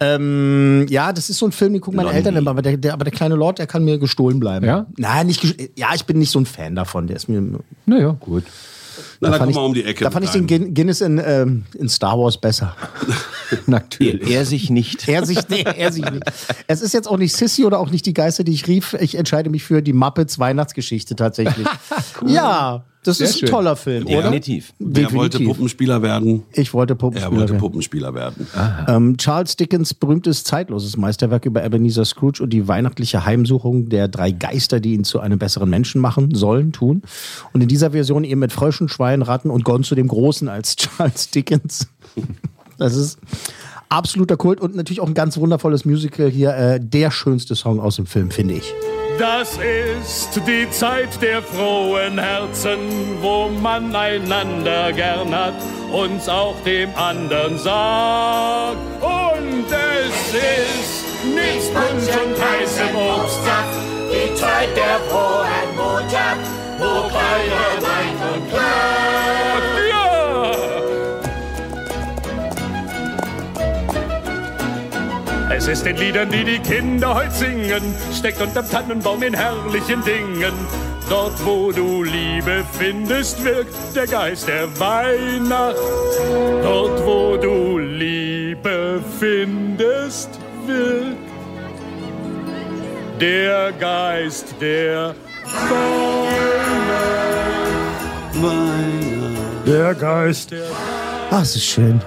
Ähm, 0.00 0.86
ja, 0.88 1.12
das 1.12 1.30
ist 1.30 1.38
so 1.38 1.46
ein 1.46 1.52
Film, 1.52 1.72
den 1.72 1.80
gucken 1.80 1.96
meine 1.96 2.08
Blondie. 2.10 2.18
Eltern 2.28 2.36
immer, 2.36 2.50
aber 2.50 2.62
der, 2.62 2.76
der, 2.76 2.92
aber 2.92 3.04
der 3.04 3.12
kleine 3.12 3.34
Lord, 3.34 3.58
der 3.58 3.66
kann 3.66 3.84
mir 3.84 3.98
gestohlen 3.98 4.40
bleiben. 4.40 4.66
Ja? 4.66 4.86
Nein, 4.96 5.26
nicht 5.28 5.40
gestohlen. 5.40 5.70
Ja, 5.76 5.88
ich 5.94 6.04
bin 6.04 6.18
nicht 6.18 6.30
so 6.30 6.38
ein 6.40 6.46
Fan 6.46 6.74
davon. 6.74 7.06
Der 7.06 7.16
ist 7.16 7.28
mir. 7.28 7.42
Naja, 7.86 8.16
gut. 8.20 8.44
Na, 9.20 9.30
guck 9.30 9.40
mal 9.40 9.50
ich, 9.50 9.56
um 9.56 9.74
die 9.74 9.84
Ecke. 9.84 10.04
Da 10.04 10.10
fand 10.10 10.24
ich 10.24 10.30
den 10.30 10.46
Guin- 10.46 10.74
Guinness 10.74 11.00
in, 11.00 11.20
ähm, 11.24 11.64
in 11.78 11.88
Star 11.88 12.18
Wars 12.18 12.38
besser. 12.40 12.74
Natürlich. 13.66 14.30
Er 14.30 14.44
sich 14.44 14.70
nicht. 14.70 15.08
Er 15.08 15.24
sich, 15.24 15.48
nee, 15.48 15.62
er 15.62 15.92
sich 15.92 16.04
nicht. 16.10 16.22
Es 16.66 16.82
ist 16.82 16.92
jetzt 16.94 17.06
auch 17.08 17.16
nicht 17.16 17.34
Sissy 17.34 17.64
oder 17.64 17.78
auch 17.78 17.90
nicht 17.90 18.04
die 18.06 18.14
Geister, 18.14 18.44
die 18.44 18.52
ich 18.52 18.66
rief. 18.66 18.94
Ich 19.00 19.14
entscheide 19.16 19.50
mich 19.50 19.64
für 19.64 19.82
die 19.82 19.92
Muppets 19.92 20.38
Weihnachtsgeschichte 20.38 21.14
tatsächlich. 21.16 21.66
Ja, 22.26 22.84
das 23.06 23.18
Sehr 23.18 23.26
ist 23.28 23.34
ein 23.36 23.38
schön. 23.40 23.48
toller 23.48 23.76
Film, 23.76 24.06
oder? 24.06 24.16
Definitiv. 24.22 24.72
Wer 24.78 25.12
wollte 25.12 25.38
Definitiv. 25.38 25.46
Puppenspieler 25.48 26.02
werden? 26.02 26.42
Ich 26.52 26.72
wollte 26.74 26.94
Er 26.94 26.96
Puppenspieler 26.96 27.36
wollte 27.36 27.52
werden. 27.52 27.60
Puppenspieler 27.60 28.14
werden. 28.14 28.46
Ähm, 28.88 29.16
Charles 29.16 29.56
Dickens 29.56 29.94
berühmtes 29.94 30.44
zeitloses 30.44 30.96
Meisterwerk 30.96 31.44
über 31.46 31.64
Ebenezer 31.64 32.04
Scrooge 32.04 32.42
und 32.42 32.50
die 32.50 32.68
weihnachtliche 32.68 33.24
Heimsuchung 33.24 33.88
der 33.88 34.08
drei 34.08 34.30
Geister, 34.32 34.80
die 34.80 34.94
ihn 34.94 35.04
zu 35.04 35.20
einem 35.20 35.38
besseren 35.38 35.70
Menschen 35.70 36.00
machen 36.00 36.34
sollen, 36.34 36.72
tun. 36.72 37.02
Und 37.52 37.60
in 37.62 37.68
dieser 37.68 37.92
Version 37.92 38.24
eben 38.24 38.40
mit 38.40 38.52
Fröschen, 38.52 38.88
Schweinen, 38.88 39.22
Ratten 39.22 39.50
und 39.50 39.64
Gonzo 39.64 39.94
dem 39.94 40.08
Großen 40.08 40.48
als 40.48 40.76
Charles 40.76 41.30
Dickens. 41.30 41.88
Das 42.78 42.94
ist 42.94 43.18
absoluter 43.88 44.36
Kult 44.36 44.60
und 44.60 44.74
natürlich 44.74 45.00
auch 45.00 45.08
ein 45.08 45.14
ganz 45.14 45.38
wundervolles 45.38 45.84
Musical 45.84 46.28
hier. 46.28 46.54
Äh, 46.54 46.80
der 46.80 47.10
schönste 47.10 47.54
Song 47.54 47.80
aus 47.80 47.96
dem 47.96 48.06
Film, 48.06 48.30
finde 48.30 48.54
ich. 48.54 48.74
Das 49.18 49.52
ist 49.52 50.42
die 50.46 50.68
Zeit 50.70 51.20
der 51.22 51.40
frohen 51.40 52.18
Herzen, 52.18 52.78
wo 53.22 53.48
man 53.48 53.94
einander 53.94 54.92
gern 54.92 55.34
hat, 55.34 55.54
uns 55.90 56.28
auch 56.28 56.54
dem 56.66 56.94
anderen 56.94 57.56
sagt. 57.56 58.76
Und 59.00 59.64
es 59.70 60.34
ist 60.34 61.34
nichts 61.34 61.68
Punsch 61.68 62.08
und 62.14 62.36
heißem 62.38 62.94
Obstsaft, 62.94 63.78
die 64.10 64.34
Zeit 64.34 64.76
der 64.76 65.00
frohen 65.08 65.76
Botschaft, 65.76 66.50
wo 66.78 67.08
keiner 67.08 67.85
Was 75.66 75.78
ist 75.78 75.84
den 75.84 75.96
Liedern, 75.96 76.30
die 76.30 76.44
die 76.44 76.60
Kinder 76.60 77.12
heute 77.16 77.32
singen, 77.32 77.82
steckt 78.16 78.40
unterm 78.40 78.70
Tannenbaum 78.70 79.20
in 79.20 79.34
herrlichen 79.34 80.00
Dingen. 80.04 80.52
Dort, 81.10 81.44
wo 81.44 81.72
du 81.72 82.04
Liebe 82.04 82.64
findest, 82.78 83.42
wirkt 83.42 83.74
der 83.96 84.06
Geist 84.06 84.46
der 84.46 84.68
Weihnacht. 84.78 85.74
Dort, 86.62 87.04
wo 87.04 87.36
du 87.36 87.78
Liebe 87.78 89.02
findest, 89.18 90.38
wirkt 90.66 91.16
der 93.20 93.72
Geist 93.72 94.54
der 94.60 95.16
Weihnacht. 95.42 95.66
Der 99.66 99.94
Geist 99.96 100.52
der 100.52 100.62
Ach, 101.28 101.42
es 101.42 101.56
ist 101.56 101.64
schön. 101.64 102.00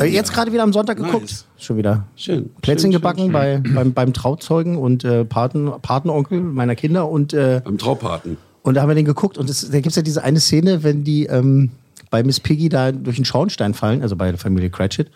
Äh, 0.00 0.06
Jetzt 0.06 0.32
gerade 0.32 0.52
wieder 0.52 0.62
am 0.62 0.72
Sonntag 0.72 0.96
geguckt. 0.96 1.22
Nice. 1.22 1.46
Schon 1.58 1.76
wieder. 1.76 2.06
Schön. 2.16 2.50
Plätzchen 2.62 2.90
schön, 2.90 2.92
gebacken 2.92 3.20
schön, 3.24 3.32
Bei, 3.32 3.62
beim, 3.74 3.92
beim 3.92 4.12
Trauzeugen 4.12 4.76
und 4.76 5.04
äh, 5.04 5.24
Paten, 5.24 5.70
Patenonkel 5.82 6.40
meiner 6.40 6.74
Kinder. 6.74 7.08
Und, 7.08 7.32
äh, 7.32 7.60
Beim 7.64 7.78
Traupaten. 7.78 8.36
und 8.62 8.74
da 8.74 8.82
haben 8.82 8.88
wir 8.88 8.94
den 8.94 9.04
geguckt. 9.04 9.38
Und 9.38 9.48
es, 9.50 9.68
da 9.68 9.76
gibt 9.78 9.88
es 9.88 9.96
ja 9.96 10.02
diese 10.02 10.22
eine 10.24 10.40
Szene, 10.40 10.82
wenn 10.82 11.04
die 11.04 11.26
ähm, 11.26 11.70
bei 12.10 12.22
Miss 12.22 12.40
Piggy 12.40 12.68
da 12.68 12.92
durch 12.92 13.16
den 13.16 13.24
Schornstein 13.24 13.74
fallen, 13.74 14.02
also 14.02 14.16
bei 14.16 14.30
der 14.30 14.38
Familie 14.38 14.70
Cratchit. 14.70 15.10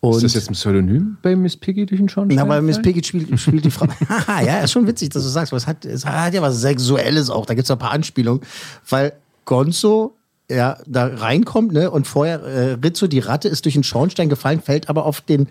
Und 0.00 0.16
Ist 0.16 0.24
das 0.24 0.34
jetzt 0.34 0.50
ein 0.50 0.54
Pseudonym 0.54 1.16
bei 1.22 1.34
Miss 1.34 1.56
Piggy 1.56 1.86
durch 1.86 2.00
den 2.00 2.08
Schornstein? 2.08 2.36
Na, 2.36 2.42
aber 2.42 2.60
Miss 2.62 2.80
Piggy 2.80 3.02
spielt, 3.02 3.40
spielt 3.40 3.64
die 3.64 3.70
Frau. 3.70 3.86
Haha, 4.08 4.40
ja, 4.46 4.58
ist 4.60 4.72
schon 4.72 4.86
witzig, 4.86 5.10
dass 5.10 5.22
du 5.22 5.28
sagst, 5.28 5.52
weil 5.52 5.58
es 5.58 5.66
hat, 5.66 5.84
es 5.84 6.04
hat 6.04 6.34
ja 6.34 6.42
was 6.42 6.60
Sexuelles 6.60 7.30
auch. 7.30 7.46
Da 7.46 7.54
gibt 7.54 7.64
es 7.64 7.70
ein 7.70 7.78
paar 7.78 7.92
Anspielungen. 7.92 8.42
Weil 8.88 9.14
Gonzo 9.46 10.14
ja, 10.50 10.78
da 10.86 11.06
reinkommt, 11.06 11.72
ne, 11.72 11.90
und 11.90 12.06
vorher 12.06 12.42
äh, 12.42 12.72
Rizzo, 12.82 13.06
die 13.06 13.18
Ratte, 13.18 13.48
ist 13.48 13.64
durch 13.64 13.74
den 13.74 13.84
Schornstein 13.84 14.28
gefallen, 14.28 14.60
fällt 14.60 14.88
aber 14.88 15.04
auf 15.04 15.20
den, 15.20 15.48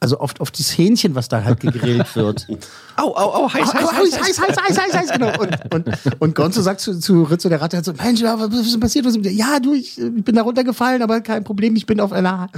also 0.00 0.18
oft 0.20 0.40
auf 0.40 0.50
das 0.50 0.76
Hähnchen, 0.76 1.14
was 1.14 1.28
da 1.28 1.44
halt 1.44 1.60
gegrillt 1.60 2.14
wird. 2.16 2.46
Au, 2.96 3.14
au, 3.16 3.44
au, 3.44 3.52
heiß, 3.52 3.72
heiß, 3.72 3.82
Au, 3.82 3.88
au, 3.88 3.92
heiß, 3.92 4.20
heiß, 4.20 4.40
heiß, 4.40 4.56
heiß, 4.56 4.78
heiß, 4.78 4.94
heiß, 4.94 5.12
genau. 5.12 5.32
Und, 5.40 5.74
und, 5.74 6.20
und 6.20 6.34
Gonzo 6.34 6.62
sagt 6.62 6.80
zu, 6.80 6.98
zu 6.98 7.22
Rizzo, 7.22 7.48
der 7.48 7.60
Ratte, 7.60 7.76
halt 7.76 7.86
so, 7.86 7.92
Mensch, 7.92 8.22
was 8.22 8.52
ist 8.60 8.72
denn 8.72 8.80
passiert? 8.80 9.04
Was 9.04 9.16
ist 9.16 9.24
dir? 9.24 9.32
Ja, 9.32 9.60
du, 9.60 9.72
ich, 9.72 9.98
ich 9.98 10.24
bin 10.24 10.34
da 10.34 10.42
runtergefallen, 10.42 11.02
aber 11.02 11.20
kein 11.20 11.44
Problem, 11.44 11.76
ich 11.76 11.86
bin 11.86 12.00
auf 12.00 12.12
einer, 12.12 12.50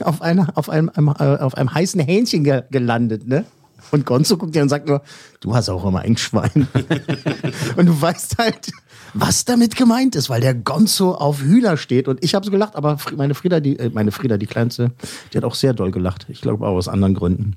auf 0.00 0.22
einer, 0.22 0.48
auf 0.54 0.68
einem, 0.68 0.90
einem, 0.94 1.08
äh, 1.08 1.38
auf 1.38 1.56
einem 1.56 1.74
heißen 1.74 2.00
Hähnchen 2.00 2.44
ge 2.44 2.62
gelandet, 2.70 3.26
ne? 3.26 3.44
Und 3.90 4.06
Gonzo 4.06 4.36
guckt 4.38 4.54
dir 4.54 4.62
und 4.62 4.68
sagt 4.68 4.88
nur, 4.88 5.02
du 5.40 5.54
hast 5.54 5.68
auch 5.68 5.84
immer 5.84 6.00
ein 6.00 6.16
Schwein. 6.16 6.50
und 7.76 7.86
du 7.86 8.00
weißt 8.00 8.38
halt, 8.38 8.70
was 9.14 9.44
damit 9.44 9.76
gemeint 9.76 10.16
ist, 10.16 10.30
weil 10.30 10.40
der 10.40 10.54
Gonzo 10.54 11.12
auf 11.12 11.42
Hühner 11.42 11.76
steht. 11.76 12.08
Und 12.08 12.22
ich 12.24 12.34
habe 12.34 12.44
so 12.44 12.50
gelacht, 12.50 12.76
aber 12.76 12.98
meine 13.16 13.34
Frieda, 13.34 13.60
die, 13.60 13.78
äh, 13.78 13.90
meine 13.90 14.12
Frieda, 14.12 14.38
die 14.38 14.46
Kleinste, 14.46 14.92
die 15.32 15.36
hat 15.36 15.44
auch 15.44 15.54
sehr 15.54 15.74
doll 15.74 15.90
gelacht. 15.90 16.26
Ich 16.28 16.40
glaube 16.40 16.66
auch 16.66 16.74
aus 16.76 16.88
anderen 16.88 17.14
Gründen. 17.14 17.56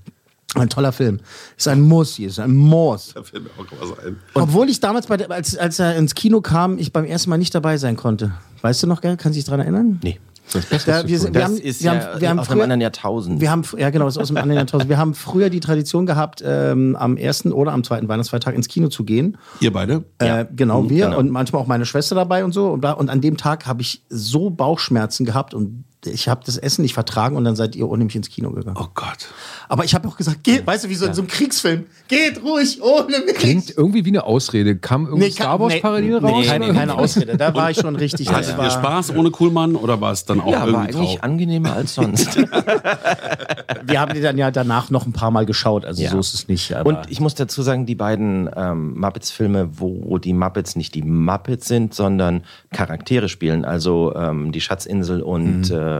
Ein 0.56 0.70
toller 0.70 0.92
Film. 0.94 1.20
Ist 1.58 1.68
ein 1.68 1.82
Muss 1.82 2.16
hier, 2.16 2.30
ist 2.30 2.40
ein 2.40 2.54
Muss. 2.54 3.14
Da 3.14 3.24
fällt 3.24 3.44
mir 3.44 3.50
auch 3.58 3.66
was 3.80 4.06
ein. 4.06 4.18
Obwohl 4.34 4.70
ich 4.70 4.80
damals, 4.80 5.08
der, 5.08 5.30
als, 5.30 5.58
als 5.58 5.80
er 5.80 5.96
ins 5.98 6.16
Kino 6.16 6.40
kam, 6.42 6.78
ich 6.78 6.94
beim 6.94 7.06
ersten 7.06 7.30
Mal 7.30 7.38
nicht 7.38 7.54
dabei 7.54 7.78
sein 7.78 7.98
konnte. 7.98 8.34
Weißt 8.62 8.84
du 8.84 8.88
noch, 8.88 9.02
gell? 9.02 9.18
Kannst 9.18 9.36
du 9.36 9.40
dich 9.40 9.46
daran 9.46 9.60
erinnern? 9.60 10.00
Nee. 10.02 10.20
Ja, 10.54 11.08
wir, 11.08 11.20
sind- 11.20 11.34
wir 11.34 11.42
das 11.42 11.44
haben, 11.52 11.58
ist 11.58 11.84
wir 11.84 11.94
ja 11.94 12.00
haben, 12.14 12.22
wir 12.22 12.30
haben 12.30 12.40
aus 12.40 12.48
einem 12.48 12.54
früher, 12.56 12.64
anderen 12.64 12.82
Jahrtausend. 12.82 13.42
wir 13.42 13.52
haben, 13.52 13.64
ja 13.78 13.90
genau, 13.90 14.06
das 14.06 14.16
ist 14.16 14.22
aus 14.22 14.28
dem 14.28 14.38
anderen 14.38 14.58
Jahrtausend. 14.58 14.90
Wir 14.90 14.98
haben 14.98 15.14
früher 15.14 15.50
die 15.50 15.60
Tradition 15.60 16.06
gehabt, 16.06 16.44
ähm, 16.46 16.96
am 16.96 17.18
ersten 17.18 17.52
oder 17.52 17.74
am 17.74 17.84
zweiten 17.84 18.08
Weihnachtsfeiertag 18.08 18.56
ins 18.56 18.68
Kino 18.68 18.88
zu 18.88 19.04
gehen. 19.04 19.38
Ihr 19.60 19.74
beide? 19.74 20.04
Äh, 20.20 20.46
genau, 20.56 20.84
Mhm, 20.84 20.90
wir 20.92 21.06
genau. 21.06 21.20
und 21.20 21.30
manchmal 21.32 21.62
auch 21.62 21.68
meine 21.68 21.86
Schwester 21.86 22.16
dabei 22.16 22.46
und 22.46 22.52
so. 22.54 22.70
Und, 22.70 22.82
da, 22.84 22.92
und 22.92 23.10
an 23.10 23.22
dem 23.22 23.38
Tag 23.38 23.66
habe 23.66 23.82
ich 23.82 24.02
so 24.10 24.50
Bauchschmerzen 24.50 25.26
gehabt 25.26 25.54
und 25.54 25.84
ich 26.06 26.28
habe 26.28 26.42
das 26.46 26.58
Essen 26.58 26.82
nicht 26.84 26.94
vertragen 26.94 27.36
und 27.36 27.44
dann 27.44 27.56
seid 27.56 27.76
ihr 27.76 27.88
ohne 27.90 28.04
mich 28.06 28.16
ins 28.16 28.30
Kino 28.30 28.52
gegangen. 28.52 28.78
Oh 28.80 28.88
Gott. 28.94 29.28
Aber 29.70 29.84
ich 29.86 29.94
habe 29.96 30.08
auch 30.08 30.18
gesagt, 30.18 30.44
geht, 30.44 30.66
weißt 30.66 30.86
du, 30.86 30.90
wie 30.90 30.96
so 30.96 31.06
in 31.06 31.14
so 31.14 31.22
einem 31.22 31.28
Kriegsfilm, 31.30 31.86
geht 32.08 32.42
ruhig 32.44 32.82
ohne 32.82 33.20
mich. 33.26 33.36
Klingt 33.36 33.74
irgendwie 33.78 34.06
wie 34.06 34.10
eine 34.10 34.24
Ausrede. 34.24 34.76
Kam 34.78 35.06
irgendwie 35.06 35.26
Nee, 35.26 35.32
Star 35.32 35.60
Wars 35.60 35.74
nee, 35.74 35.80
parallel 35.82 36.22
nee, 36.22 36.28
raus? 36.32 36.46
keine, 36.48 36.66
oder? 36.66 36.74
keine 36.74 36.96
Ausrede. 36.98 37.38
Da 37.38 37.54
war 37.56 37.72
ich 37.72 37.78
schon 37.78 37.96
richtig. 37.96 38.32
Hattet 38.32 38.58
war- 38.58 38.66
ihr 38.66 38.72
Spaß 38.72 39.16
ohne 39.16 39.32
Kuhlmann 39.32 39.76
oder 39.76 40.00
war 40.02 40.12
es 40.12 40.26
dann 40.26 40.40
auch 40.42 40.52
ja, 40.52 40.60
war 40.62 40.68
irgendwie 40.68 40.82
eigentlich 40.82 40.96
traurig? 41.20 41.24
angenehmer 41.24 41.74
als 41.74 41.96
sonst. 41.96 42.38
Wir 43.88 44.00
haben 44.00 44.14
die 44.14 44.22
dann 44.22 44.38
ja 44.38 44.52
danach 44.52 44.90
noch 44.90 45.06
ein 45.06 45.14
paar 45.14 45.32
Mal 45.32 45.46
geschaut, 45.46 45.86
also 45.86 46.02
Ja. 46.02 46.10
so 46.12 46.20
ist 46.20 46.34
es 46.34 46.48
nicht. 46.48 46.74
Aber 46.76 46.90
Und 46.90 47.12
ich 47.12 47.20
muss 47.20 47.36
dazu 47.36 47.62
sagen, 47.62 47.86
die 47.86 47.96
beiden 47.96 48.50
ähm, 48.56 49.00
Muppets-Filme, 49.00 49.70
wo 49.80 50.18
die 50.18 50.34
Muppets 50.34 50.76
nicht 50.76 50.96
die 50.96 51.02
Muppets 51.04 51.68
sind, 51.68 51.94
sondern 51.94 52.44
Charaktere 52.72 53.30
spielen, 53.30 53.66
also 53.66 54.14
ähm, 54.16 54.52
die 54.52 54.62
Schatzinsel 54.62 55.22
und 55.22 55.70
Mhm. 55.70 55.76
äh, 55.76 55.95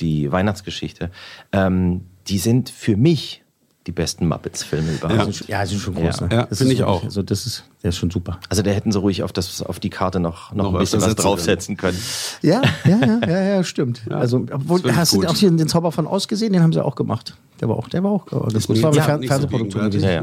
die 0.00 0.30
Weihnachtsgeschichte, 0.32 1.10
ähm, 1.52 2.02
die 2.28 2.38
sind 2.38 2.70
für 2.70 2.96
mich 2.96 3.42
die 3.86 3.92
besten 3.92 4.28
Muppets-Filme 4.28 4.92
überhaupt. 4.92 5.48
ja, 5.48 5.62
die 5.62 5.68
sind 5.70 5.80
schon 5.80 5.94
groß. 5.94 6.20
Ja. 6.20 6.26
Ne? 6.26 6.34
Ja, 6.34 6.46
Das 6.46 6.58
finde 6.58 6.74
ich 6.74 6.84
auch. 6.84 7.02
Also 7.02 7.22
das 7.22 7.46
ist, 7.46 7.64
der 7.82 7.88
ist 7.88 7.96
schon 7.96 8.10
super. 8.10 8.38
Also 8.50 8.62
da 8.62 8.70
hätten 8.70 8.92
sie 8.92 8.98
ruhig 8.98 9.22
auf, 9.22 9.32
das, 9.32 9.62
auf 9.62 9.80
die 9.80 9.88
Karte 9.88 10.20
noch, 10.20 10.52
noch, 10.52 10.64
Noch 10.64 10.74
ein 10.74 10.80
bisschen 10.80 11.00
was 11.00 11.06
was 11.06 11.10
setzen 11.12 11.22
draufsetzen 11.22 11.76
können. 11.76 11.98
Ja, 12.42 12.60
ja, 12.84 12.98
ja, 13.00 13.20
ja, 13.26 13.42
ja 13.42 13.64
stimmt. 13.64 14.02
also, 14.10 14.44
obwohl, 14.52 14.80
hast 14.94 15.14
du 15.14 15.16
gut. 15.16 15.26
auch 15.28 15.36
hier 15.36 15.50
den 15.50 15.66
Zauber 15.66 15.92
von 15.92 16.06
Oz 16.06 16.28
gesehen? 16.28 16.52
Den 16.52 16.62
haben 16.62 16.72
sie 16.74 16.84
auch 16.84 16.94
gemacht. 16.94 17.36
Der 17.60 17.68
war 17.68 17.76
auch, 17.76 17.88
der 17.88 18.04
war 18.04 18.10
auch 18.10 18.26
das, 18.52 18.66
das 18.66 18.82
war 18.82 18.90
eine 18.90 18.98
Ja, 18.98 19.04
Fer 19.04 19.22
Fernsehproduktion 19.22 19.90
gewesen. 19.90 20.04
Ja, 20.04 20.22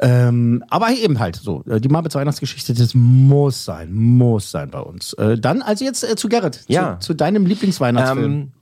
Ne? 0.00 0.08
Ähm, 0.28 0.64
aber 0.70 0.90
eben 0.90 1.18
halt 1.18 1.36
so. 1.36 1.64
äh, 1.68 1.80
Die 1.80 1.88
Muppets 1.88 2.14
Weihnachtsgeschichte, 2.14 2.74
das 2.74 2.94
muss 2.94 3.64
sein, 3.64 3.92
muss 3.92 4.50
sein 4.50 4.70
bei 4.70 4.80
uns. 4.80 5.12
Äh, 5.14 5.38
dann 5.38 5.62
also 5.62 5.84
jetzt 5.84 6.04
äh, 6.04 6.16
zu 6.16 6.28
Gerrit, 6.28 6.64
Ja. 6.68 6.98
zu, 7.00 7.08
zu 7.08 7.14
deinem 7.14 7.46
Lieblingsweihnachtsfilm. 7.46 8.32
Ähm, 8.32 8.52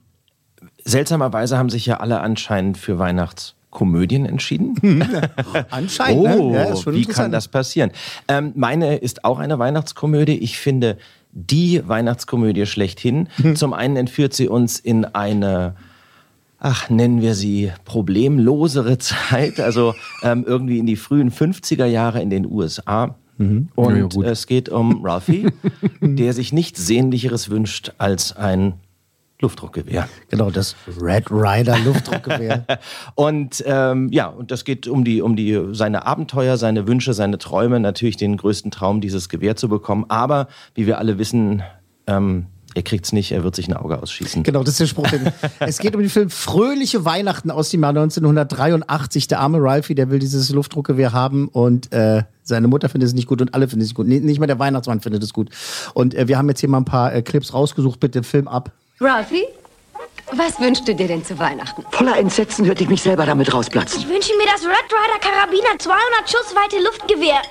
seltsamerweise 0.83 1.57
haben 1.57 1.69
sich 1.69 1.85
ja 1.85 1.97
alle 1.97 2.21
anscheinend 2.21 2.77
für 2.77 2.97
Weihnachtskomödien 2.97 4.25
entschieden. 4.25 4.75
Anscheinend, 5.69 6.21
Oh, 6.39 6.51
ne? 6.51 6.57
Ja, 6.57 6.63
ist 6.73 6.81
schon 6.83 6.95
wie 6.95 7.05
kann 7.05 7.31
das 7.31 7.47
passieren? 7.47 7.91
Ähm, 8.27 8.53
meine 8.55 8.97
ist 8.97 9.23
auch 9.25 9.39
eine 9.39 9.59
Weihnachtskomödie. 9.59 10.37
Ich 10.37 10.57
finde 10.57 10.97
die 11.31 11.87
Weihnachtskomödie 11.87 12.65
schlechthin. 12.65 13.29
Hm. 13.35 13.55
Zum 13.55 13.73
einen 13.73 13.95
entführt 13.97 14.33
sie 14.33 14.47
uns 14.47 14.79
in 14.79 15.05
eine 15.05 15.75
ach, 16.59 16.89
nennen 16.89 17.21
wir 17.21 17.35
sie 17.35 17.71
problemlosere 17.85 18.97
Zeit, 18.97 19.59
also 19.59 19.93
ähm, 20.23 20.43
irgendwie 20.47 20.79
in 20.79 20.85
die 20.85 20.95
frühen 20.95 21.31
50er 21.31 21.85
Jahre 21.85 22.21
in 22.21 22.29
den 22.29 22.45
USA. 22.45 23.15
Mhm. 23.37 23.69
Ja, 23.77 23.83
ja, 23.83 24.03
Und 24.03 24.13
gut. 24.15 24.25
es 24.25 24.47
geht 24.47 24.69
um 24.69 25.05
Ralphie, 25.05 25.47
der 26.01 26.33
sich 26.33 26.53
nichts 26.53 26.85
Sehnlicheres 26.85 27.49
wünscht 27.49 27.93
als 27.97 28.35
ein 28.35 28.73
Luftdruckgewehr. 29.39 30.09
Genau, 30.29 30.49
das 30.49 30.75
Red 30.99 31.29
Rider 31.29 31.77
Luftdruckgewehr. 31.85 32.65
Und 33.15 33.63
ähm, 33.67 34.09
ja, 34.11 34.27
und 34.29 34.49
das 34.49 34.65
geht 34.65 34.87
um 34.87 35.03
die, 35.03 35.21
um 35.21 35.35
die 35.35 35.61
seine 35.73 36.07
Abenteuer, 36.07 36.57
seine 36.57 36.87
Wünsche, 36.87 37.13
seine 37.13 37.37
Träume, 37.37 37.79
natürlich 37.79 38.17
den 38.17 38.35
größten 38.35 38.71
Traum, 38.71 38.99
dieses 38.99 39.29
Gewehr 39.29 39.55
zu 39.55 39.69
bekommen. 39.69 40.05
Aber 40.07 40.47
wie 40.73 40.87
wir 40.87 40.97
alle 40.97 41.19
wissen, 41.19 41.61
ähm, 42.07 42.47
er 42.77 42.83
kriegt's 42.83 43.11
nicht, 43.11 43.31
er 43.31 43.43
wird 43.43 43.55
sich 43.55 43.67
ein 43.67 43.73
Auge 43.73 43.99
ausschießen. 43.99 44.43
Genau, 44.43 44.61
das 44.61 44.73
ist 44.73 44.79
der 44.81 44.85
Spruch. 44.85 45.07
es 45.59 45.79
geht 45.79 45.95
um 45.95 46.01
den 46.01 46.11
Film 46.11 46.29
Fröhliche 46.29 47.05
Weihnachten 47.05 47.49
aus 47.49 47.71
dem 47.71 47.81
Jahr 47.81 47.89
1983. 47.89 49.27
Der 49.27 49.39
arme 49.39 49.57
Ralphie, 49.59 49.95
der 49.95 50.11
will 50.11 50.19
dieses 50.19 50.51
Luftdruckgewehr 50.51 51.11
haben 51.11 51.47
und 51.47 51.91
äh, 51.91 52.21
seine 52.43 52.67
Mutter 52.67 52.87
findet 52.87 53.07
es 53.07 53.15
nicht 53.15 53.27
gut 53.27 53.41
und 53.41 53.55
alle 53.55 53.67
finden 53.67 53.81
es 53.81 53.87
nicht 53.87 53.95
gut. 53.95 54.05
Nee, 54.05 54.19
nicht 54.19 54.39
mal 54.39 54.45
der 54.45 54.59
Weihnachtsmann 54.59 55.01
findet 55.01 55.23
es 55.23 55.33
gut. 55.33 55.49
Und 55.95 56.13
äh, 56.13 56.27
wir 56.27 56.37
haben 56.37 56.47
jetzt 56.49 56.59
hier 56.59 56.69
mal 56.69 56.77
ein 56.77 56.85
paar 56.85 57.13
äh, 57.15 57.23
Clips 57.23 57.51
rausgesucht. 57.51 57.99
Bitte 57.99 58.21
Film 58.21 58.47
ab. 58.47 58.71
Ralphie, 58.99 59.45
was 60.33 60.59
wünschst 60.59 60.87
du 60.87 60.93
dir 60.93 61.07
denn 61.07 61.25
zu 61.25 61.39
Weihnachten? 61.39 61.83
Voller 61.89 62.17
Entsetzen 62.19 62.67
hörte 62.67 62.83
ich 62.83 62.89
mich 62.89 63.01
selber 63.01 63.25
damit 63.25 63.51
rausplatzen. 63.51 64.01
Ich 64.01 64.07
wünsche 64.07 64.33
mir 64.37 64.45
das 64.45 64.61
Red 64.63 64.85
Rider 64.91 65.19
Karabiner 65.19 65.79
200 65.79 65.99
Schuss 66.25 66.53
weite 66.53 66.83
Luftgewehr. 66.83 67.41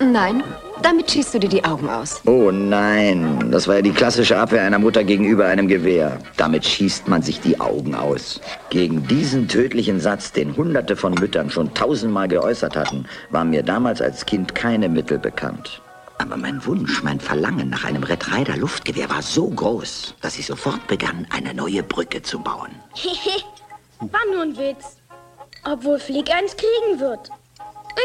Nein, 0.00 0.42
damit 0.84 1.10
schießt 1.10 1.34
du 1.34 1.38
dir 1.40 1.48
die 1.48 1.64
Augen 1.64 1.88
aus. 1.88 2.20
Oh 2.26 2.50
nein, 2.50 3.50
das 3.50 3.66
war 3.66 3.76
ja 3.76 3.82
die 3.82 3.92
klassische 3.92 4.36
Abwehr 4.36 4.62
einer 4.62 4.78
Mutter 4.78 5.02
gegenüber 5.02 5.46
einem 5.46 5.66
Gewehr. 5.66 6.18
Damit 6.36 6.64
schießt 6.64 7.08
man 7.08 7.22
sich 7.22 7.40
die 7.40 7.58
Augen 7.60 7.94
aus. 7.94 8.40
Gegen 8.70 9.06
diesen 9.06 9.48
tödlichen 9.48 9.98
Satz, 9.98 10.32
den 10.32 10.56
hunderte 10.56 10.94
von 10.96 11.14
Müttern 11.14 11.50
schon 11.50 11.72
tausendmal 11.72 12.28
geäußert 12.28 12.76
hatten, 12.76 13.06
waren 13.30 13.50
mir 13.50 13.62
damals 13.62 14.02
als 14.02 14.26
Kind 14.26 14.54
keine 14.54 14.88
Mittel 14.88 15.18
bekannt. 15.18 15.80
Aber 16.18 16.36
mein 16.36 16.64
Wunsch, 16.64 17.02
mein 17.02 17.18
Verlangen 17.18 17.70
nach 17.70 17.84
einem 17.84 18.04
Red 18.04 18.32
Rider 18.32 18.56
Luftgewehr 18.56 19.10
war 19.10 19.22
so 19.22 19.48
groß, 19.48 20.14
dass 20.20 20.38
ich 20.38 20.46
sofort 20.46 20.86
begann, 20.86 21.26
eine 21.30 21.54
neue 21.54 21.82
Brücke 21.82 22.22
zu 22.22 22.38
bauen. 22.38 22.70
War 24.00 24.20
nur 24.32 24.42
ein 24.42 24.56
Witz. 24.56 24.98
Obwohl 25.64 25.98
Flick 25.98 26.30
eins 26.30 26.54
kriegen 26.56 27.00
wird. 27.00 27.30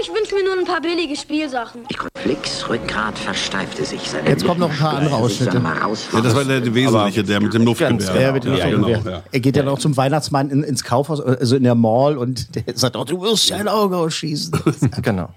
Ich 0.02 0.08
wünsche 0.08 0.36
mir 0.36 0.44
nur 0.44 0.54
ein 0.60 0.66
paar 0.66 0.82
billige 0.82 1.16
Spielsachen. 1.16 1.82
Flicks 2.16 2.68
Rückgrat 2.70 3.18
versteifte 3.18 3.84
sich. 3.84 4.02
Seine 4.10 4.30
Jetzt 4.30 4.46
kommen 4.46 4.60
noch 4.60 4.70
ein 4.70 4.78
paar 4.78 4.98
andere 4.98 5.16
Ausschnitte. 5.16 5.58
Ja, 5.58 6.22
das 6.22 6.36
war 6.36 6.46
der, 6.46 6.74
Wesentliche, 6.74 7.24
der 7.24 7.42
mit 7.42 7.54
dem 7.54 7.64
Luftgewehr. 7.64 8.22
Ja, 8.22 8.32
mit 8.32 8.44
dem 8.44 8.56
ja, 8.56 8.70
genau, 8.70 8.88
ja. 8.88 9.24
Er 9.32 9.40
geht 9.40 9.56
ja 9.56 9.64
noch 9.64 9.80
zum 9.80 9.98
Weihnachtsmann 9.98 10.50
in, 10.52 10.64
ins 10.64 10.84
Kaufhaus, 10.84 11.20
also 11.22 11.56
in 11.56 11.64
der 11.64 11.76
Mall 11.76 12.18
und 12.18 12.56
der 12.56 12.64
sagt, 12.76 12.96
oh, 12.96 13.04
du 13.04 13.22
wirst 13.22 13.50
dein 13.52 13.68
Auge 13.68 13.98
ausschießen. 13.98 14.52
Genau. 15.02 15.30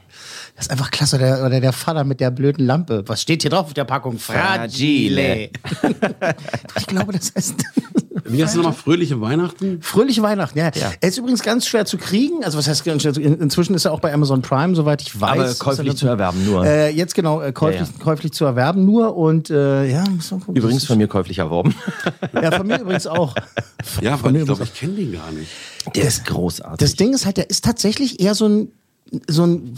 Das 0.57 0.67
ist 0.67 0.71
einfach 0.71 0.91
klasse. 0.91 1.19
Der, 1.19 1.45
oder 1.45 1.61
der 1.61 1.73
Vater 1.73 2.05
mit 2.05 2.21
der 2.21 2.31
blöden 2.31 2.67
Lampe. 2.67 3.05
Was 3.07 3.23
steht 3.23 3.43
hier 3.43 3.51
drauf 3.51 3.67
auf 3.67 3.75
der 3.75 3.85
Packung? 3.85 4.19
Fragile. 4.19 5.51
ich 6.79 6.87
glaube, 6.87 7.12
das 7.12 7.33
heißt 7.35 7.65
Wie 8.25 8.43
heißt 8.43 8.53
es 8.53 8.57
nochmal? 8.57 8.73
Fröhliche 8.73 9.21
Weihnachten? 9.21 9.81
Fröhliche 9.83 10.23
Weihnachten, 10.23 10.59
ja. 10.59 10.71
Er 11.01 11.09
ist 11.09 11.19
übrigens 11.19 11.43
ganz 11.43 11.67
schwer 11.67 11.85
zu 11.85 11.99
kriegen. 11.99 12.45
Also 12.45 12.59
was 12.59 12.69
heißt 12.69 12.85
ganz 12.85 13.03
schwer 13.03 13.13
zu 13.13 13.21
in- 13.21 13.41
Inzwischen 13.41 13.75
ist 13.75 13.85
er 13.85 13.93
auch 13.93 14.01
bei 14.01 14.13
Amazon 14.13 14.43
Prime, 14.43 14.75
soweit 14.75 15.03
ich 15.03 15.21
weiß. 15.21 15.31
Aber 15.31 15.47
er 15.47 15.55
käuflich 15.55 15.97
zu 15.97 16.07
erwerben 16.07 16.45
nur. 16.45 16.65
Äh, 16.65 16.91
jetzt 16.91 17.15
genau, 17.15 17.41
äh, 17.41 17.53
käuflich, 17.53 17.81
Ja, 17.89 18.05
käuflich 18.05 18.33
zu 18.33 18.45
erwerben 18.45 18.85
nur 18.85 19.17
und 19.17 19.51
äh, 19.51 19.91
ja, 19.91 20.05
muss 20.09 20.31
man 20.31 20.41
gucken. 20.41 20.57
Übrigens 20.57 20.85
von 20.85 20.99
mir 20.99 21.09
käuflich 21.09 21.39
erworben. 21.39 21.75
Ja, 22.35 22.51
von 22.53 22.67
mir 22.67 22.81
übrigens 22.81 23.07
auch. 23.07 23.35
Ja, 24.01 24.17
Von 24.17 24.33
mir 24.33 24.41
ich 24.41 24.45
glaube, 24.47 24.65
ich 24.65 24.75
kenne 24.75 24.95
den 24.95 25.13
gar 25.13 25.31
nicht. 25.33 25.51
Der 25.97 26.05
ist 26.05 26.25
großartig. 26.27 26.79
Das 26.79 26.95
Ding 26.95 27.13
ist 27.15 27.27
halt, 27.27 27.37
der 27.37 27.51
ist 27.51 27.65
tatsächlich 27.65 28.21
eher 28.21 28.35
so 28.35 28.47
ein, 28.49 28.69
so 29.29 29.45
ein 29.45 29.75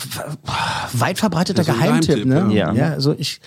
weit 0.93 1.19
verbreiteter 1.19 1.63
Ja, 1.63 1.65
so 1.65 1.73
ein 1.73 1.79
Geheimtipp. 2.01 2.25
Geheimtipp, 2.25 2.49
ne? 2.49 2.55
ja. 2.55 2.73
ja. 2.73 2.89
also 2.93 3.15
ich, 3.19 3.41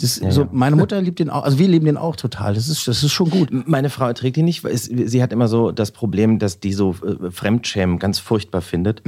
das, 0.00 0.20
Ja, 0.20 0.30
so, 0.30 0.46
meine 0.52 0.76
Mutter 0.76 1.00
liebt 1.00 1.18
den 1.18 1.30
auch, 1.30 1.44
also 1.44 1.58
wir 1.58 1.68
lieben 1.68 1.86
den 1.86 1.96
auch 1.96 2.16
total. 2.16 2.54
Das 2.54 2.68
ist, 2.68 2.86
das 2.86 3.02
ist 3.02 3.12
schon 3.12 3.30
gut. 3.30 3.48
Meine 3.66 3.90
Frau 3.90 4.06
erträgt 4.06 4.36
ihn 4.36 4.44
nicht, 4.44 4.62
weil 4.64 4.72
es, 4.72 4.84
sie 4.84 5.22
hat 5.22 5.32
immer 5.32 5.48
so 5.48 5.72
das 5.72 5.90
Problem, 5.90 6.38
dass 6.38 6.60
die 6.60 6.72
so 6.72 6.94
äh, 7.02 7.30
Fremdschämen 7.30 7.98
ganz 7.98 8.18
furchtbar 8.18 8.60
findet. 8.60 9.02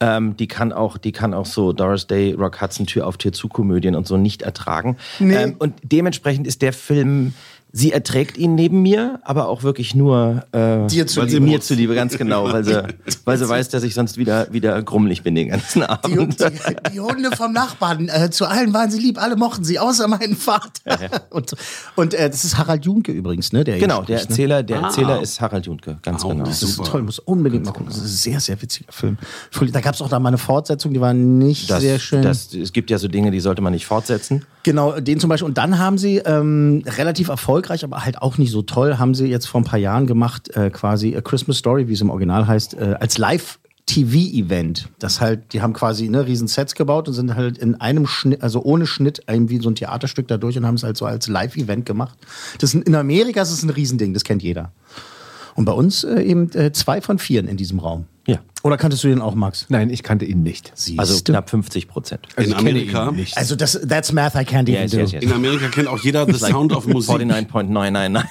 Ähm, 0.00 0.36
die 0.36 0.46
kann 0.46 0.72
auch, 0.72 0.96
die 0.96 1.10
kann 1.10 1.34
auch 1.34 1.46
so 1.46 1.72
Doris 1.72 2.06
Day, 2.06 2.32
Rock 2.34 2.60
Hudson, 2.60 2.86
Tür 2.86 3.06
auf 3.06 3.16
Tür 3.16 3.32
zu 3.32 3.48
Komödien 3.48 3.96
und 3.96 4.06
so 4.06 4.16
nicht 4.16 4.42
ertragen. 4.42 4.96
Nee. 5.18 5.34
Ähm, 5.34 5.56
und 5.58 5.74
dementsprechend 5.82 6.46
ist 6.46 6.62
der 6.62 6.72
Film, 6.72 7.34
sie 7.70 7.92
erträgt 7.92 8.38
ihn 8.38 8.54
neben 8.54 8.80
mir, 8.82 9.20
aber 9.24 9.48
auch 9.48 9.62
wirklich 9.62 9.94
nur 9.94 10.44
äh, 10.52 10.86
Dir 10.86 11.06
zuliebe. 11.06 11.16
weil 11.16 11.28
sie 11.28 11.40
mir 11.40 11.60
zuliebe, 11.60 11.94
ganz 11.94 12.16
genau, 12.16 12.50
weil 12.50 12.64
sie, 12.64 12.82
weil 13.24 13.36
sie 13.38 13.48
weiß, 13.48 13.68
dass 13.68 13.82
ich 13.82 13.94
sonst 13.94 14.16
wieder 14.16 14.52
wieder 14.52 14.82
grummelig 14.82 15.22
bin 15.22 15.34
den 15.34 15.48
ganzen 15.48 15.80
Die, 15.80 15.88
Abend. 15.88 16.40
die, 16.40 16.90
die 16.94 17.00
Hunde 17.00 17.30
vom 17.36 17.52
Nachbarn, 17.52 18.08
äh, 18.08 18.30
zu 18.30 18.46
allen 18.46 18.72
waren 18.72 18.90
sie 18.90 18.98
lieb, 18.98 19.20
alle 19.20 19.36
mochten 19.36 19.64
sie, 19.64 19.78
außer 19.78 20.08
meinen 20.08 20.34
Vater. 20.36 20.70
Und, 21.30 21.54
und 21.96 22.14
äh, 22.14 22.30
das 22.30 22.44
ist 22.44 22.56
Harald 22.58 22.84
Junke 22.86 23.12
übrigens, 23.12 23.52
ne? 23.52 23.64
Der 23.64 23.78
Genau, 23.78 24.02
der 24.02 24.18
spricht, 24.18 24.30
ne? 24.30 24.34
Erzähler, 24.34 24.62
der 24.62 24.78
Ah. 24.82 24.86
Erzähler 24.86 25.20
ist 25.20 25.40
Harald 25.40 25.66
Juntke, 25.66 25.98
ganz 26.02 26.24
Oh, 26.24 26.28
genau. 26.30 26.44
Das 26.44 26.62
ist 26.62 26.76
Super. 26.76 26.90
toll, 26.90 27.02
muss 27.02 27.18
unbedingt 27.18 27.64
mal 27.66 27.72
gucken. 27.72 27.88
Das 27.88 27.98
ist 27.98 28.04
ein 28.04 28.32
sehr, 28.32 28.40
sehr 28.40 28.60
witziger 28.62 28.90
Film. 28.92 29.18
Entschuldigung, 29.46 29.74
Da 29.74 29.80
gab 29.84 29.94
es 29.94 30.00
auch 30.02 30.08
da 30.08 30.18
mal 30.18 30.28
eine 30.28 30.38
Fortsetzung, 30.38 30.94
die 30.94 31.00
war 31.00 31.12
nicht 31.12 31.70
Das, 31.70 31.80
sehr 31.82 31.98
schön. 31.98 32.22
Das, 32.22 32.52
es 32.54 32.72
gibt 32.72 32.88
ja 32.90 32.98
so 32.98 33.08
Dinge, 33.08 33.30
die 33.30 33.40
sollte 33.40 33.60
man 33.62 33.72
nicht 33.74 33.86
fortsetzen. 33.86 34.44
Genau, 34.62 34.98
den 35.00 35.20
zum 35.20 35.28
Beispiel. 35.30 35.46
Und 35.46 35.56
dann 35.58 35.78
haben 35.78 35.98
sie 35.98 36.16
ähm, 36.18 36.82
relativ 36.86 37.28
erfolgreich, 37.28 37.57
aber 37.84 38.04
halt 38.04 38.22
auch 38.22 38.38
nicht 38.38 38.50
so 38.50 38.62
toll, 38.62 38.98
haben 38.98 39.14
sie 39.14 39.26
jetzt 39.26 39.46
vor 39.46 39.60
ein 39.60 39.64
paar 39.64 39.78
Jahren 39.78 40.06
gemacht, 40.06 40.54
äh, 40.56 40.70
quasi 40.70 41.16
A 41.16 41.20
Christmas 41.20 41.58
Story, 41.58 41.88
wie 41.88 41.92
es 41.92 42.00
im 42.00 42.10
Original 42.10 42.46
heißt, 42.46 42.74
äh, 42.74 42.96
als 42.98 43.18
Live. 43.18 43.58
TV-Event. 43.88 44.90
Das 44.98 45.22
halt, 45.22 45.54
die 45.54 45.62
haben 45.62 45.72
quasi 45.72 46.10
ne, 46.10 46.26
riesen 46.26 46.46
Sets 46.46 46.74
gebaut 46.74 47.08
und 47.08 47.14
sind 47.14 47.34
halt 47.34 47.56
in 47.56 47.74
einem 47.76 48.06
Schnitt, 48.06 48.42
also 48.42 48.62
ohne 48.62 48.86
Schnitt, 48.86 49.22
irgendwie 49.26 49.62
so 49.62 49.70
ein 49.70 49.76
Theaterstück 49.76 50.28
dadurch 50.28 50.58
und 50.58 50.66
haben 50.66 50.74
es 50.74 50.82
halt 50.82 50.98
so 50.98 51.06
als 51.06 51.26
Live-Event 51.26 51.86
gemacht. 51.86 52.18
Das 52.58 52.74
ist, 52.74 52.86
in 52.86 52.94
Amerika 52.94 53.40
ist 53.40 53.50
es 53.50 53.62
ein 53.62 53.70
Riesending, 53.70 54.12
das 54.12 54.24
kennt 54.24 54.42
jeder. 54.42 54.72
Und 55.54 55.64
bei 55.64 55.72
uns 55.72 56.04
äh, 56.04 56.20
eben 56.20 56.52
äh, 56.52 56.70
zwei 56.72 57.00
von 57.00 57.18
vieren 57.18 57.48
in 57.48 57.56
diesem 57.56 57.78
Raum. 57.78 58.04
Oder 58.68 58.76
kanntest 58.76 59.02
du 59.02 59.08
den 59.08 59.22
auch, 59.22 59.34
Max? 59.34 59.64
Nein, 59.70 59.88
ich 59.88 60.02
kannte 60.02 60.26
ihn 60.26 60.42
nicht. 60.42 60.72
Siehst 60.74 60.98
Also 61.00 61.16
du? 61.20 61.32
knapp 61.32 61.48
50 61.48 61.88
Prozent. 61.88 62.20
Also 62.36 62.50
In 62.50 62.54
Amerika? 62.58 63.10
Also 63.34 63.56
das, 63.56 63.80
that's 63.88 64.12
math 64.12 64.34
I 64.34 64.40
can't 64.40 64.64
even 64.68 64.74
Yes, 64.74 64.90
do. 64.90 64.98
yes, 64.98 65.12
yes. 65.12 65.22
In 65.24 65.32
Amerika 65.32 65.68
kennt 65.68 65.88
auch 65.88 65.98
jeder 65.98 66.26
The 66.26 66.34
Sound 66.34 66.74
of 66.74 66.86
Musik. 66.86 67.14
49.999. 67.16 68.24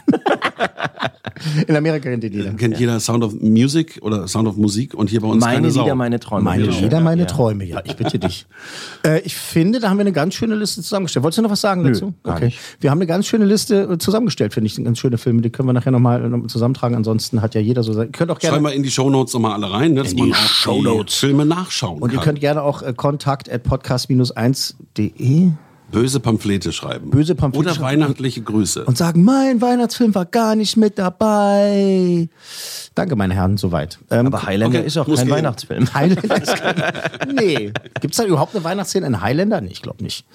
In 1.68 1.76
Amerika 1.76 2.10
kennt 2.10 2.24
ihr 2.24 2.44
dann. 2.44 2.58
Kennt 2.58 2.80
jeder 2.80 3.00
Sound 3.00 3.24
of 3.24 3.34
Music 3.40 4.00
oder 4.02 4.28
Sound 4.28 4.48
of 4.48 4.58
Musik 4.58 4.96
und 4.96 5.10
hier 5.10 5.22
bei 5.22 5.28
uns 5.28 5.40
Meine 5.44 5.58
keine 5.58 5.72
Sau. 5.72 5.84
Lieder, 5.84 5.96
meine 5.96 6.20
Träume. 6.20 6.44
Meine 6.44 6.72
schön. 6.72 6.84
Lieder, 6.86 7.00
meine 7.00 7.22
Ja. 7.22 7.28
Träume, 7.28 7.64
ja, 7.64 7.82
ich 7.84 7.96
bitte 7.96 8.18
dich. 8.18 8.48
äh, 9.06 9.20
ich 9.22 9.36
finde, 9.36 9.80
da 9.80 9.90
haben 9.90 9.98
wir 9.98 10.02
eine 10.02 10.12
ganz 10.14 10.34
schöne 10.34 10.56
Liste 10.56 10.82
zusammengestellt. 10.82 11.24
Wolltest 11.24 11.38
du 11.38 11.42
noch 11.44 11.52
was 11.52 11.62
sagen 11.62 11.84
dazu? 11.84 12.14
gar 12.24 12.40
nicht. 12.40 12.58
Wir 12.80 12.90
haben 12.90 12.98
eine 12.98 13.06
ganz 13.06 13.28
schöne 13.28 13.46
Liste 13.46 13.84
äh, 13.94 13.98
zusammengestellt, 14.00 14.54
finde 14.54 14.66
ich. 14.68 14.84
Ganz 14.84 14.98
schöne 14.98 15.18
Filme, 15.20 15.42
die 15.42 15.52
können 15.52 15.70
wir 15.70 15.74
nachher 15.74 15.92
nochmal 15.92 16.28
noch 16.28 16.38
mal 16.40 16.48
zusammentragen. 16.48 16.96
Ansonsten 16.96 17.42
hat 17.44 17.54
ja 17.54 17.62
jeder 17.62 17.84
so 17.84 17.94
sein. 17.94 18.08
Ihr 18.08 18.12
könnt 18.14 18.32
auch 18.32 18.40
Schreib 18.42 18.52
gerne. 18.52 18.64
mal 18.64 18.74
in 18.74 18.82
die 18.84 18.92
Shownotes 18.92 19.34
nochmal 19.36 19.54
alle 19.54 19.72
rein, 19.72 19.94
ne, 19.94 20.02
dass 20.04 20.14
In 20.14 20.20
man 20.20 20.28
die 20.30 20.34
auch 20.34 20.38
Shownotes. 20.38 21.14
die 21.14 21.20
Filme 21.28 21.46
nachschauen 21.46 22.02
Und 22.02 22.12
ihr 22.12 22.16
kann. 22.18 22.26
könnt 22.26 22.40
gerne 22.40 22.64
auch 22.64 22.82
äh, 22.82 22.94
kontakt 22.96 23.48
at 23.52 23.64
podcast-1.de 23.64 25.52
Böse 25.92 26.20
Pamphlete 26.20 26.74
schreiben. 26.74 27.10
Böse 27.10 27.34
Pamphlete 27.34 27.66
Oder 27.68 27.76
schreiben. 27.76 28.02
weihnachtliche 28.02 28.42
Grüße. 28.42 28.84
und 28.86 28.98
sagen, 28.98 29.24
mein 29.24 29.62
Weihnachtsfilm 29.62 30.14
war 30.16 30.26
gar 30.26 30.56
nicht 30.56 30.76
mit 30.76 30.98
dabei. 31.00 32.28
Danke, 32.94 33.16
meine 33.16 33.34
Herren, 33.36 33.58
soweit. 33.58 33.98
Ähm, 34.12 34.28
Aber 34.28 34.44
Highlander 34.44 34.80
Okay, 34.80 34.88
ist 34.88 34.98
auch 34.98 35.06
kein 35.06 35.16
gehen. 35.16 35.30
Weihnachtsfilm. 35.30 35.88
Highlander 35.94 36.42
ist 36.42 36.56
kein, 36.58 36.76
Nee. 37.34 37.72
Gibt 38.02 38.14
es 38.14 38.18
da 38.18 38.26
überhaupt 38.26 38.54
eine 38.56 38.64
Weihnachtsszene 38.64 39.06
in 39.08 39.22
Highlander? 39.22 39.62
Nee, 39.62 39.70
ich 39.72 39.82
glaube 39.82 40.04
nicht. 40.04 40.26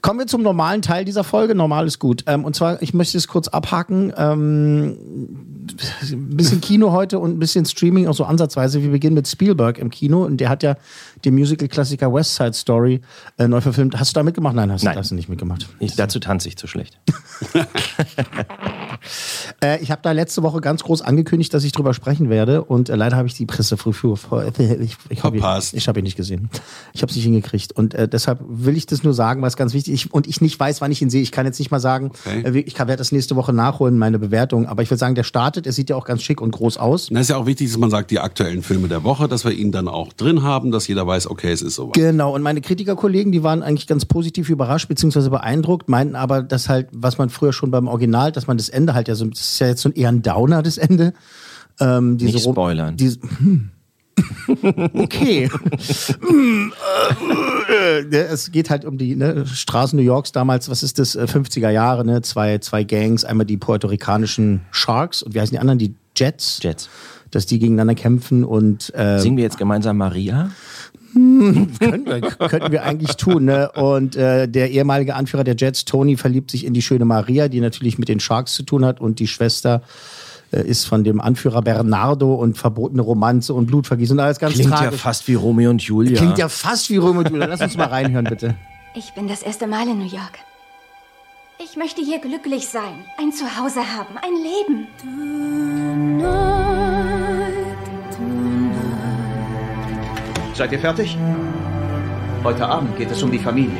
Kommen 0.00 0.20
wir 0.20 0.26
zum 0.26 0.42
normalen 0.42 0.80
Teil 0.80 1.04
dieser 1.04 1.24
Folge. 1.24 1.54
Normal 1.54 1.86
ist 1.86 1.98
gut. 1.98 2.24
Ähm, 2.26 2.44
und 2.44 2.56
zwar, 2.56 2.80
ich 2.82 2.94
möchte 2.94 3.18
es 3.18 3.28
kurz 3.28 3.48
abhaken. 3.48 4.12
Ähm, 4.16 5.63
ein 6.12 6.36
bisschen 6.36 6.60
Kino 6.60 6.92
heute 6.92 7.18
und 7.18 7.32
ein 7.32 7.38
bisschen 7.38 7.64
Streaming, 7.64 8.06
auch 8.08 8.14
so 8.14 8.24
ansatzweise. 8.24 8.82
Wir 8.82 8.90
beginnen 8.90 9.14
mit 9.14 9.26
Spielberg 9.28 9.78
im 9.78 9.90
Kino. 9.90 10.24
Und 10.24 10.38
der 10.38 10.48
hat 10.48 10.62
ja 10.62 10.76
den 11.24 11.34
Musical-Klassiker 11.34 12.12
West 12.12 12.34
Side 12.36 12.52
Story 12.54 13.00
äh, 13.38 13.48
neu 13.48 13.60
verfilmt. 13.60 13.98
Hast 13.98 14.14
du 14.14 14.20
da 14.20 14.22
mitgemacht? 14.24 14.54
Nein, 14.54 14.70
hast, 14.72 14.84
Nein. 14.84 14.96
hast 14.96 15.10
du 15.10 15.14
nicht 15.14 15.28
mitgemacht. 15.28 15.68
Ich, 15.80 15.96
dazu 15.96 16.18
tanze 16.20 16.48
ich 16.48 16.56
zu 16.56 16.66
schlecht. 16.66 16.98
Äh, 19.60 19.82
ich 19.82 19.90
habe 19.90 20.00
da 20.02 20.12
letzte 20.12 20.42
Woche 20.42 20.60
ganz 20.62 20.82
groß 20.82 21.02
angekündigt, 21.02 21.52
dass 21.52 21.62
ich 21.64 21.72
drüber 21.72 21.92
sprechen 21.92 22.30
werde 22.30 22.64
und 22.64 22.88
äh, 22.88 22.96
leider 22.96 23.16
habe 23.16 23.28
ich 23.28 23.34
die 23.34 23.44
Presse 23.44 23.76
früh 23.76 23.92
vor. 23.92 24.16
vor- 24.16 24.44
Ich, 24.58 24.96
ich 25.10 25.22
habe 25.22 25.36
ihn, 25.36 25.42
hab 25.42 25.96
ihn 25.96 26.04
nicht 26.04 26.16
gesehen. 26.16 26.48
Ich 26.94 27.02
habe 27.02 27.10
es 27.10 27.16
nicht 27.16 27.24
hingekriegt 27.24 27.72
und 27.72 27.92
äh, 27.94 28.08
deshalb 28.08 28.40
will 28.48 28.76
ich 28.76 28.86
das 28.86 29.02
nur 29.02 29.12
sagen, 29.12 29.42
weil 29.42 29.48
es 29.48 29.56
ganz 29.56 29.74
wichtig 29.74 29.92
ist 30.06 30.12
und 30.12 30.26
ich 30.26 30.40
nicht 30.40 30.58
weiß, 30.58 30.80
wann 30.80 30.90
ich 30.90 31.02
ihn 31.02 31.10
sehe. 31.10 31.20
Ich 31.22 31.32
kann 31.32 31.44
jetzt 31.44 31.58
nicht 31.58 31.70
mal 31.70 31.80
sagen, 31.80 32.12
Okay. 32.26 32.42
äh, 32.46 32.58
ich 32.60 32.78
werde 32.78 32.96
das 32.96 33.12
nächste 33.12 33.36
Woche 33.36 33.52
nachholen, 33.52 33.98
meine 33.98 34.18
Bewertung. 34.18 34.66
Aber 34.66 34.82
ich 34.82 34.90
will 34.90 34.98
sagen, 34.98 35.14
der 35.14 35.24
startet. 35.54 35.66
Er 35.66 35.72
sieht 35.72 35.90
ja 35.90 35.96
auch 35.96 36.04
ganz 36.04 36.22
schick 36.22 36.40
und 36.40 36.50
groß 36.50 36.76
aus. 36.78 37.08
Na, 37.10 37.20
ist 37.20 37.30
ja 37.30 37.36
auch 37.36 37.46
wichtig, 37.46 37.68
dass 37.68 37.78
man 37.78 37.90
sagt, 37.90 38.10
die 38.10 38.18
aktuellen 38.18 38.62
Filme 38.62 38.88
der 38.88 39.04
Woche, 39.04 39.28
dass 39.28 39.44
wir 39.44 39.52
ihn 39.52 39.72
dann 39.72 39.88
auch 39.88 40.12
drin 40.12 40.42
haben, 40.42 40.70
dass 40.70 40.86
jeder 40.88 41.06
weiß, 41.06 41.28
okay, 41.30 41.52
es 41.52 41.62
ist 41.62 41.76
soweit. 41.76 41.94
Genau, 41.94 42.34
und 42.34 42.42
meine 42.42 42.60
Kritikerkollegen, 42.60 43.32
die 43.32 43.42
waren 43.42 43.62
eigentlich 43.62 43.86
ganz 43.86 44.04
positiv 44.04 44.50
überrascht 44.50 44.88
bzw. 44.88 45.28
beeindruckt, 45.30 45.88
meinten 45.88 46.16
aber, 46.16 46.42
dass 46.42 46.68
halt, 46.68 46.88
was 46.92 47.18
man 47.18 47.30
früher 47.30 47.52
schon 47.52 47.70
beim 47.70 47.88
Original, 47.88 48.32
dass 48.32 48.46
man 48.46 48.56
das 48.56 48.68
Ende 48.68 48.94
halt 48.94 49.08
ja 49.08 49.14
so, 49.14 49.24
das 49.26 49.40
ist 49.40 49.58
ja 49.60 49.68
jetzt 49.68 49.82
so 49.82 49.90
eher 49.90 50.08
ein 50.10 50.22
Downer, 50.22 50.62
das 50.62 50.78
Ende. 50.78 51.12
Ähm, 51.80 52.18
diese 52.18 52.32
Nicht 52.34 52.46
Rom- 52.46 52.54
spoilern. 52.54 52.96
Diese, 52.96 53.18
hm. 53.20 53.70
Okay. 54.94 55.50
Hm, 56.20 56.72
äh, 57.70 58.00
äh, 58.00 58.14
es 58.14 58.52
geht 58.52 58.70
halt 58.70 58.84
um 58.84 58.98
die 58.98 59.16
ne, 59.16 59.46
Straßen 59.46 59.96
New 59.96 60.04
Yorks 60.04 60.32
damals, 60.32 60.68
was 60.68 60.82
ist 60.82 60.98
das, 60.98 61.16
äh, 61.16 61.24
50er 61.24 61.70
Jahre, 61.70 62.04
ne? 62.04 62.22
zwei, 62.22 62.58
zwei 62.58 62.84
Gangs, 62.84 63.24
einmal 63.24 63.46
die 63.46 63.56
puerto-ricanischen 63.56 64.60
Sharks 64.70 65.22
und 65.22 65.34
wie 65.34 65.40
heißen 65.40 65.54
die 65.54 65.60
anderen, 65.60 65.78
die 65.78 65.94
Jets, 66.16 66.60
Jets. 66.62 66.88
dass 67.30 67.46
die 67.46 67.58
gegeneinander 67.58 67.94
kämpfen 67.94 68.44
und 68.44 68.92
ähm, 68.94 69.18
Singen 69.18 69.36
wir 69.36 69.44
jetzt 69.44 69.58
gemeinsam 69.58 69.96
Maria? 69.96 70.50
können 71.14 72.06
wir, 72.06 72.20
könnten 72.20 72.72
wir 72.72 72.82
eigentlich 72.82 73.16
tun. 73.16 73.44
Ne? 73.44 73.70
Und 73.72 74.16
äh, 74.16 74.48
der 74.48 74.70
ehemalige 74.72 75.14
Anführer 75.14 75.44
der 75.44 75.54
Jets, 75.56 75.84
Tony, 75.84 76.16
verliebt 76.16 76.50
sich 76.50 76.64
in 76.64 76.74
die 76.74 76.82
schöne 76.82 77.04
Maria, 77.04 77.46
die 77.46 77.60
natürlich 77.60 77.98
mit 77.98 78.08
den 78.08 78.18
Sharks 78.18 78.54
zu 78.54 78.64
tun 78.64 78.84
hat. 78.84 79.00
Und 79.00 79.20
die 79.20 79.28
Schwester 79.28 79.76
äh, 79.76 80.23
ist 80.60 80.84
von 80.84 81.04
dem 81.04 81.20
Anführer 81.20 81.62
Bernardo 81.62 82.34
und 82.34 82.56
verbotene 82.56 83.02
Romanze 83.02 83.54
und 83.54 83.66
Blutvergießen 83.66 84.18
und 84.18 84.24
alles 84.24 84.38
ganz 84.38 84.54
Klingt 84.54 84.70
ja 84.70 84.76
tragisch. 84.76 85.00
fast 85.00 85.28
wie 85.28 85.34
Romeo 85.34 85.70
und 85.70 85.82
Julia. 85.82 86.16
Klingt 86.16 86.38
ja 86.38 86.48
fast 86.48 86.90
wie 86.90 86.96
Romeo 86.96 87.20
und 87.20 87.30
Julia. 87.30 87.46
Lass 87.46 87.60
uns 87.60 87.76
mal 87.76 87.86
reinhören, 87.88 88.26
bitte. 88.26 88.54
Ich 88.94 89.12
bin 89.14 89.28
das 89.28 89.42
erste 89.42 89.66
Mal 89.66 89.88
in 89.88 89.98
New 89.98 90.04
York. 90.06 90.38
Ich 91.62 91.76
möchte 91.76 92.02
hier 92.02 92.18
glücklich 92.20 92.68
sein, 92.68 93.04
ein 93.18 93.32
Zuhause 93.32 93.80
haben, 93.80 94.16
ein 94.18 94.34
Leben. 94.42 94.86
Seid 100.54 100.72
ihr 100.72 100.78
fertig? 100.78 101.16
Heute 102.44 102.66
Abend 102.66 102.96
geht 102.96 103.10
es 103.10 103.22
um 103.22 103.30
die 103.32 103.38
Familie. 103.38 103.78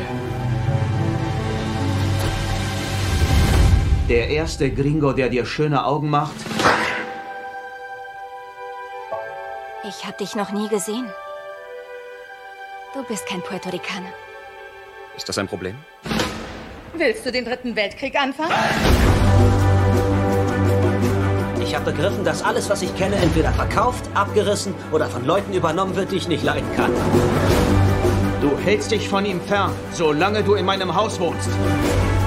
Der 4.09 4.29
erste 4.29 4.71
Gringo, 4.71 5.12
der 5.12 5.29
dir 5.31 5.47
schöne 5.47 5.85
Augen 5.85 6.11
macht, 6.11 6.35
Ich 9.87 10.07
habe 10.07 10.17
dich 10.17 10.35
noch 10.35 10.51
nie 10.51 10.69
gesehen. 10.69 11.07
Du 12.95 13.03
bist 13.05 13.27
kein 13.27 13.43
Puerto 13.43 13.69
Ricaner. 13.69 14.09
ist 15.14 15.29
das 15.29 15.37
ein 15.37 15.47
Problem? 15.47 15.77
Willst 16.95 17.27
du 17.27 17.31
den 17.31 17.45
dritten 17.45 17.77
Weltkrieg 17.77 18.19
anfangen? 18.19 18.53
Ich 21.61 21.75
habe 21.75 21.93
begriffen, 21.93 22.25
dass 22.25 22.43
alles, 22.43 22.71
was 22.71 22.81
ich 22.83 22.97
kenne, 22.97 23.17
entweder 23.17 23.53
verkauft, 23.53 24.09
abgerissen 24.14 24.75
oder 24.90 25.07
von 25.07 25.27
Leuten 25.27 25.53
übernommen 25.53 25.97
wird, 25.97 26.12
die 26.12 26.17
ich 26.17 26.29
nicht 26.29 26.45
leiden 26.45 26.69
kann. 26.77 26.93
Du 28.45 28.59
hältst 28.59 28.91
dich 28.91 29.09
von 29.09 29.25
ihm 29.25 29.41
fern, 29.41 29.73
solange 29.95 30.43
du 30.43 30.53
in 30.53 30.67
meinem 30.67 30.95
Haus 30.95 31.19
wohnst. 31.19 31.49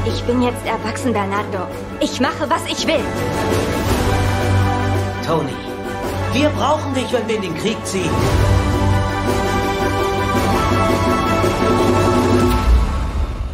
Ich 0.04 0.24
bin 0.24 0.42
jetzt 0.42 0.66
erwachsen, 0.66 1.14
Bernardo. 1.14 1.68
Ich 2.00 2.20
mache, 2.20 2.50
was 2.50 2.66
ich 2.66 2.88
will. 2.88 3.06
Tony, 5.24 5.54
wir 6.34 6.50
brauchen 6.50 6.92
dich, 6.96 7.14
wenn 7.14 7.28
wir 7.28 7.36
in 7.36 7.44
den 7.44 7.56
Krieg 7.56 7.78
ziehen. 7.86 8.10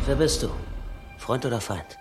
Wer 0.06 0.16
bist 0.16 0.44
du? 0.44 0.48
Freund 1.18 1.46
oder 1.46 1.60
Feind? 1.60 1.98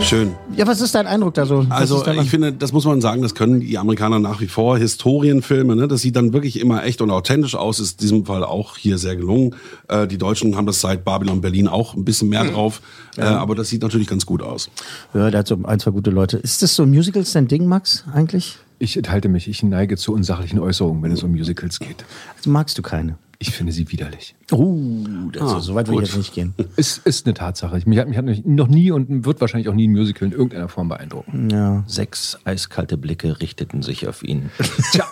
Schön. 0.00 0.34
Ja, 0.56 0.66
was 0.66 0.80
ist 0.80 0.94
dein 0.94 1.06
Eindruck 1.06 1.34
da 1.34 1.46
so? 1.46 1.68
Was 1.68 1.92
Also 1.92 2.06
ich 2.06 2.30
finde, 2.30 2.52
das 2.52 2.72
muss 2.72 2.84
man 2.84 3.00
sagen, 3.00 3.22
das 3.22 3.34
können 3.34 3.60
die 3.60 3.78
Amerikaner 3.78 4.18
nach 4.18 4.40
wie 4.40 4.46
vor. 4.46 4.78
Historienfilme, 4.78 5.76
ne, 5.76 5.88
das 5.88 6.02
sieht 6.02 6.16
dann 6.16 6.32
wirklich 6.32 6.60
immer 6.60 6.84
echt 6.84 7.00
und 7.00 7.10
authentisch 7.10 7.54
aus, 7.54 7.80
ist 7.80 7.92
in 7.92 7.98
diesem 7.98 8.26
Fall 8.26 8.44
auch 8.44 8.76
hier 8.76 8.98
sehr 8.98 9.16
gelungen. 9.16 9.54
Äh, 9.88 10.06
die 10.06 10.18
Deutschen 10.18 10.56
haben 10.56 10.66
das 10.66 10.80
seit 10.80 11.04
Babylon 11.04 11.40
Berlin 11.40 11.68
auch 11.68 11.94
ein 11.94 12.04
bisschen 12.04 12.28
mehr 12.28 12.44
drauf, 12.44 12.80
äh, 13.16 13.22
aber 13.22 13.54
das 13.54 13.68
sieht 13.68 13.82
natürlich 13.82 14.08
ganz 14.08 14.26
gut 14.26 14.42
aus. 14.42 14.70
Ja, 15.14 15.30
der 15.30 15.40
hat 15.40 15.48
so 15.48 15.58
ein, 15.64 15.80
zwei 15.80 15.90
gute 15.90 16.10
Leute. 16.10 16.38
Ist 16.38 16.62
das 16.62 16.74
so 16.74 16.86
Musicals 16.86 17.32
dein 17.32 17.48
Ding, 17.48 17.66
Max, 17.66 18.04
eigentlich? 18.12 18.58
Ich 18.78 18.96
enthalte 18.96 19.28
mich, 19.28 19.48
ich 19.48 19.62
neige 19.62 19.96
zu 19.96 20.12
unsachlichen 20.12 20.58
Äußerungen, 20.58 21.02
wenn 21.02 21.12
es 21.12 21.22
um 21.22 21.32
Musicals 21.32 21.80
geht. 21.80 22.04
Also 22.36 22.50
magst 22.50 22.78
du 22.78 22.82
keine? 22.82 23.16
Ich 23.40 23.50
finde 23.52 23.72
sie 23.72 23.88
widerlich. 23.92 24.34
Uh, 24.50 25.30
das 25.32 25.42
Ah, 25.42 25.58
ist, 25.58 25.64
so 25.66 25.74
weit 25.76 25.86
will 25.86 25.94
ich 25.94 26.00
gut. 26.00 26.08
jetzt 26.08 26.16
nicht 26.16 26.34
gehen. 26.34 26.54
Es 26.76 26.98
ist 26.98 27.24
eine 27.24 27.34
Tatsache. 27.34 27.80
Mich 27.86 27.96
hat, 28.00 28.08
mich 28.08 28.18
hat 28.18 28.24
noch 28.44 28.66
nie 28.66 28.90
und 28.90 29.24
wird 29.24 29.40
wahrscheinlich 29.40 29.68
auch 29.68 29.74
nie 29.74 29.86
ein 29.86 29.92
Musical 29.92 30.26
in 30.26 30.32
irgendeiner 30.32 30.68
Form 30.68 30.88
beeindrucken. 30.88 31.48
Ja. 31.48 31.84
Sechs 31.86 32.36
eiskalte 32.44 32.96
Blicke 32.96 33.40
richteten 33.40 33.82
sich 33.82 34.08
auf 34.08 34.24
ihn. 34.24 34.50
Tja, 34.92 35.04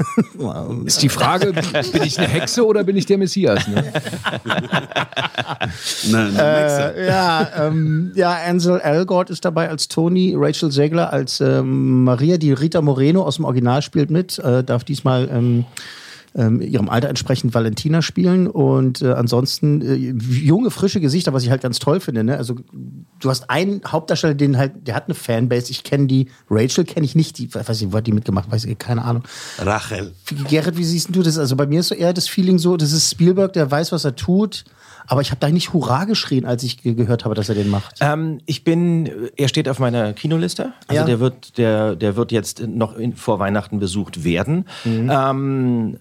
ist 0.86 1.02
die 1.02 1.08
Frage, 1.08 1.52
bin 1.52 2.02
ich 2.02 2.18
eine 2.18 2.26
Hexe 2.26 2.66
oder 2.66 2.82
bin 2.82 2.96
ich 2.96 3.06
der 3.06 3.18
Messias? 3.18 3.68
Ne? 3.68 3.92
Ne, 6.10 6.30
ne, 6.32 6.38
Äh, 6.96 7.06
ja, 7.06 7.48
ähm, 7.66 8.12
ja, 8.14 8.36
Ansel 8.46 8.80
Elgort 8.80 9.30
ist 9.30 9.44
dabei 9.44 9.68
als 9.68 9.88
Tony, 9.88 10.34
Rachel 10.36 10.70
Zegler 10.70 11.12
als 11.12 11.40
ähm, 11.40 12.04
Maria, 12.04 12.36
die 12.38 12.52
Rita 12.52 12.80
Moreno 12.82 13.22
aus 13.22 13.36
dem 13.36 13.44
Original 13.44 13.82
spielt 13.82 14.10
mit, 14.10 14.38
äh, 14.38 14.62
darf 14.64 14.84
diesmal 14.84 15.28
ähm, 15.32 15.64
ähm, 16.36 16.60
ihrem 16.60 16.88
Alter 16.90 17.08
entsprechend 17.08 17.54
Valentina 17.54 18.02
spielen 18.02 18.46
und 18.46 19.00
äh, 19.00 19.12
ansonsten 19.12 19.80
äh, 19.80 19.94
junge, 19.94 20.70
frische 20.70 21.00
Gesichter, 21.00 21.32
was 21.32 21.42
ich 21.44 21.50
halt 21.50 21.62
ganz 21.62 21.78
toll 21.78 21.98
finde. 21.98 22.22
Ne? 22.24 22.36
Also 22.36 22.56
du 23.20 23.30
hast 23.30 23.48
einen 23.48 23.80
Hauptdarsteller, 23.86 24.34
den 24.34 24.58
halt, 24.58 24.86
der 24.86 24.94
hat 24.94 25.06
eine 25.06 25.14
Fanbase. 25.14 25.70
Ich 25.70 25.82
kenne 25.82 26.06
die, 26.06 26.28
Rachel 26.50 26.84
kenne 26.84 27.06
ich 27.06 27.14
nicht, 27.14 27.38
die, 27.38 27.52
weiß 27.54 27.80
nicht, 27.80 27.92
wo 27.92 27.96
hat 27.96 28.06
die 28.06 28.12
mitgemacht, 28.12 28.50
weiß 28.50 28.66
ich, 28.66 28.78
keine 28.78 29.02
Ahnung. 29.02 29.22
Rachel. 29.58 30.12
Gerrit, 30.48 30.76
wie 30.76 30.84
siehst 30.84 31.14
du 31.16 31.22
das? 31.22 31.38
Also 31.38 31.56
bei 31.56 31.66
mir 31.66 31.80
ist 31.80 31.88
so 31.88 31.94
eher 31.94 32.12
das 32.12 32.28
Feeling 32.28 32.58
so, 32.58 32.76
das 32.76 32.92
ist 32.92 33.10
Spielberg, 33.10 33.54
der 33.54 33.70
weiß, 33.70 33.92
was 33.92 34.04
er 34.04 34.14
tut. 34.14 34.64
Aber 35.08 35.20
ich 35.20 35.30
habe 35.30 35.38
da 35.38 35.48
nicht 35.48 35.72
Hurra 35.72 36.04
geschrien, 36.04 36.44
als 36.44 36.64
ich 36.64 36.82
ge- 36.82 36.94
gehört 36.94 37.24
habe, 37.24 37.36
dass 37.36 37.48
er 37.48 37.54
den 37.54 37.70
macht. 37.70 37.98
Ähm, 38.00 38.40
ich 38.44 38.64
bin, 38.64 39.08
er 39.36 39.46
steht 39.46 39.68
auf 39.68 39.78
meiner 39.78 40.12
Kinoliste. 40.14 40.72
Also 40.88 41.00
Ja. 41.00 41.06
der 41.06 41.20
wird, 41.20 41.58
der, 41.58 41.94
der 41.94 42.16
wird 42.16 42.32
jetzt 42.32 42.66
noch 42.66 42.96
in, 42.96 43.14
vor 43.14 43.38
Weihnachten 43.38 43.78
besucht 43.78 44.24
werden. 44.24 44.64
Mhm. 44.84 45.08
Ähm, 45.08 45.96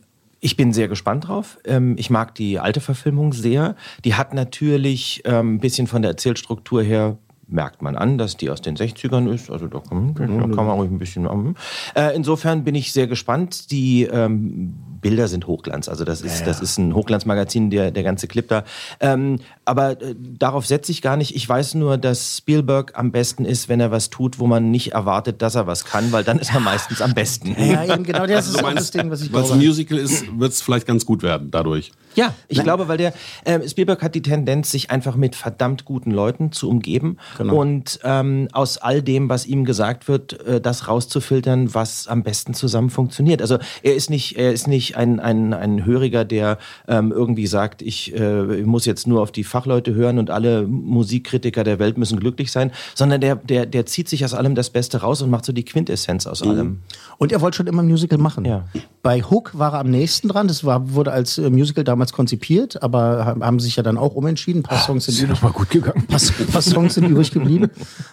ich 0.46 0.56
bin 0.56 0.74
sehr 0.74 0.88
gespannt 0.88 1.28
drauf. 1.28 1.58
Ähm, 1.66 1.96
ich 1.98 2.12
mag 2.12 2.36
die 2.36 2.60
alte 2.60 2.80
Verfilmung 2.80 3.34
sehr. 3.34 3.76
Die 4.04 4.14
hat 4.14 4.36
natürlich 4.36 5.24
ähm, 5.26 5.56
ein 5.56 5.60
bisschen 5.60 5.88
von 5.88 6.04
der 6.04 6.12
Erzählstruktur 6.12 6.84
her 6.84 7.18
merkt 7.48 7.82
man 7.82 7.96
an, 7.96 8.18
dass 8.18 8.38
die 8.38 8.50
aus 8.50 8.62
den 8.62 8.76
60ern 8.76 9.32
ist. 9.32 9.52
Also 9.52 9.68
da 9.68 9.80
kann, 9.80 10.14
da 10.16 10.26
kann 10.26 10.50
man 10.66 10.70
ruhig 10.80 10.90
ein 10.92 10.98
bisschen. 11.00 11.26
ähm, 11.26 11.56
Äh, 11.96 12.16
insofern 12.16 12.64
bin 12.64 12.74
ich 12.76 12.92
sehr 12.92 13.08
gespannt. 13.08 13.72
Die 13.72 14.04
ähm, 14.04 14.74
Bilder 15.02 15.28
sind 15.28 15.46
Hochglanz. 15.46 15.88
Also 15.88 16.06
das 16.06 16.22
ist, 16.22 16.34
Ja, 16.36 16.40
ja. 16.42 16.46
das 16.48 16.62
ist 16.62 16.78
ein 16.80 16.96
Hochglanzmagazin, 16.96 17.70
der, 17.70 17.92
der 17.92 18.02
ganze 18.04 18.28
Clip 18.28 18.48
da. 18.48 18.64
Ähm, 19.00 19.40
aber 19.64 20.02
äh, 20.02 20.16
darauf 20.18 20.66
setze 20.66 20.92
ich 20.92 21.02
gar 21.04 21.18
nicht. 21.18 21.36
Ich 21.36 21.48
weiß 21.48 21.76
nur, 21.76 21.98
dass 21.98 22.38
Spielberg 22.40 22.94
am 22.98 23.12
besten 23.12 23.46
ist, 23.46 23.70
wenn 23.70 23.80
er 23.80 23.92
was 23.92 24.10
tut, 24.10 24.40
wo 24.40 24.48
man 24.48 24.72
nicht 24.72 24.94
erwartet, 24.94 25.42
dass 25.44 25.54
er 25.56 25.68
was 25.68 25.86
kann, 25.86 26.12
weil 26.12 26.24
dann 26.24 26.40
ist 26.40 26.54
er 26.54 26.60
meistens 26.60 27.02
am 27.02 27.14
besten. 27.14 27.56
Ja, 27.60 27.84
eben 27.86 28.04
genau, 28.04 28.26
das 28.26 28.48
Also 28.48 28.58
ist 28.58 28.62
meinst, 28.64 28.80
das 28.80 28.92
Ding, 28.92 29.12
was 29.12 29.22
ich 29.22 29.32
Weil 29.32 29.42
es 29.42 29.48
glaube. 29.50 29.62
ein 29.62 29.66
Musical 29.68 29.98
ist, 30.00 30.40
wird 30.40 30.52
es 30.52 30.62
vielleicht 30.62 30.88
ganz 30.88 31.06
gut 31.06 31.22
werden 31.22 31.52
dadurch. 31.52 31.92
Ja, 32.16 32.34
ich 32.48 32.64
glaube, 32.64 32.88
weil 32.88 32.98
der 32.98 33.14
ähm, 33.46 33.68
Spielberg 33.68 34.02
hat 34.02 34.16
die 34.16 34.22
Tendenz, 34.22 34.72
sich 34.72 34.92
einfach 34.92 35.16
mit 35.16 35.36
verdammt 35.36 35.86
guten 35.86 36.12
Leuten 36.12 36.52
zu 36.52 36.70
umgeben 36.70 37.18
Genau. 37.38 37.56
und 37.62 38.00
ähm, 38.04 38.48
aus 38.52 38.78
all 38.78 39.02
dem, 39.02 39.30
was 39.30 39.46
ihm 39.46 39.66
gesagt 39.66 40.08
wird, 40.08 40.40
äh, 40.46 40.62
das 40.62 40.88
rauszufiltern, 40.88 41.74
was 41.74 42.08
am 42.08 42.24
besten 42.24 42.54
zusammen 42.54 42.90
funktioniert. 42.90 43.42
Also 43.42 43.58
er 43.84 43.96
ist 43.96 44.10
nicht, 44.10 44.38
er 44.38 44.52
ist 44.54 44.68
nicht 44.68 44.96
ein, 44.98 45.20
ein, 45.20 45.54
ein 45.54 45.86
Höriger, 45.86 46.26
der 46.26 46.58
ähm, 46.88 47.12
irgendwie 47.12 47.48
sagt, 47.48 47.82
ich, 47.82 48.14
äh, 48.16 48.60
ich 48.62 48.66
muss 48.66 48.86
jetzt 48.86 49.08
nur 49.08 49.22
auf 49.22 49.32
die 49.32 49.44
Fachleute 49.44 49.94
hören 49.94 50.18
und 50.20 50.30
alle 50.30 50.66
Musikkritiker 50.66 51.64
der 51.64 51.80
Welt 51.80 51.98
müssen 51.98 52.20
glücklich 52.20 52.52
sein, 52.52 52.72
sondern 52.94 53.22
der, 53.22 53.36
der, 53.36 53.66
der 53.66 53.86
zieht 53.86 54.10
sich 54.10 54.24
aus 54.26 54.34
allem 54.34 54.56
das 54.56 54.70
Beste 54.70 55.02
raus 55.02 55.22
und 55.22 55.30
macht 55.30 55.46
so 55.46 55.54
die 55.54 55.66
Quintessenz 55.66 56.28
aus 56.28 56.42
allem. 56.42 56.80
Und 57.18 57.32
er 57.32 57.42
wollte 57.42 57.58
schon 57.58 57.68
immer 57.68 57.82
ein 57.82 57.88
Musical 57.88 58.18
machen. 58.18 58.46
Ja. 58.46 58.66
Bei 59.02 59.22
Hook 59.22 59.58
war 59.58 59.74
er 59.74 59.80
am 59.80 59.90
nächsten 59.90 60.28
dran. 60.28 60.48
Das 60.48 60.64
war, 60.64 60.94
wurde 60.94 61.12
als 61.12 61.38
äh, 61.38 61.50
Musical 61.50 61.84
damals 61.84 62.12
konzipiert, 62.12 62.82
aber 62.82 63.26
haben- 63.26 63.60
sich 63.60 63.76
ja 63.76 63.84
dann 63.84 63.98
auch 63.98 64.16
umentschieden. 64.16 64.62
Ein 64.62 64.64
paar 64.64 64.80
Songs 64.80 65.06
sind 65.06 65.30
übrig, 65.30 65.42
gut 65.54 65.70
gegangen. 65.70 66.06
paar, 66.08 66.20
paar 66.52 66.62
Songs 66.62 66.96
sind 66.96 67.06
übrig 67.08 67.32
geblieben. 67.32 67.70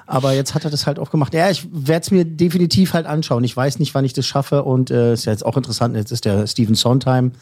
Aber 0.07 0.33
jetzt 0.35 0.55
hat 0.55 0.65
er 0.65 0.71
das 0.71 0.87
halt 0.87 0.99
auch 0.99 1.11
gemacht. 1.11 1.35
Ja, 1.35 1.51
ich 1.51 1.67
werde 1.73 2.03
es 2.03 2.11
mir 2.11 2.25
definitiv 2.25 2.93
halt 2.95 3.07
anschauen. 3.07 3.43
Ich 3.45 3.57
weiß 3.57 3.79
nicht, 3.79 3.95
wann 3.95 4.05
ich 4.05 4.13
das 4.13 4.27
schaffe. 4.27 4.63
Und 4.65 4.91
äh, 4.91 5.15
ist 5.15 5.25
ja 5.25 5.33
jetzt 5.33 5.45
auch 5.45 5.57
interessant. 5.57 5.97
Jetzt 5.97 6.13
ist 6.13 6.25
der 6.25 6.47
Stephen 6.47 6.75
Sondheim 6.75 7.33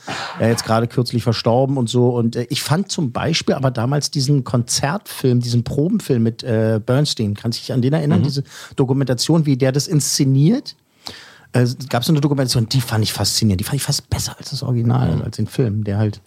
ja 0.40 0.46
jetzt 0.48 0.64
gerade 0.64 0.86
kürzlich 0.86 1.22
verstorben 1.22 1.76
und 1.76 1.88
so. 1.90 2.08
Und 2.10 2.36
äh, 2.36 2.46
ich 2.48 2.62
fand 2.62 2.90
zum 2.90 3.12
Beispiel 3.12 3.54
aber 3.54 3.70
damals 3.70 4.10
diesen 4.10 4.44
Konzertfilm, 4.44 5.40
diesen 5.40 5.64
Probenfilm 5.64 6.22
mit 6.22 6.42
äh, 6.42 6.80
Bernstein. 6.84 7.34
Kannst 7.34 7.58
du 7.58 7.62
dich 7.62 7.72
an 7.72 7.82
den 7.82 7.92
erinnern? 7.92 8.22
Diese 8.22 8.44
Dokumentation, 8.76 9.44
wie 9.46 9.56
der 9.56 9.72
das 9.72 9.88
inszeniert? 9.88 10.76
Äh, 11.52 11.66
gab 11.88 12.02
es 12.02 12.06
so 12.06 12.12
eine 12.12 12.20
Dokumentation, 12.20 12.68
die 12.68 12.80
fand 12.80 13.02
ich 13.04 13.12
faszinierend. 13.12 13.60
Die 13.60 13.64
fand 13.64 13.76
ich 13.76 13.82
fast 13.82 14.08
besser 14.10 14.36
als 14.38 14.50
das 14.50 14.62
Original, 14.62 15.22
als 15.22 15.36
den 15.36 15.46
Film, 15.46 15.84
der 15.84 15.98
halt. 15.98 16.20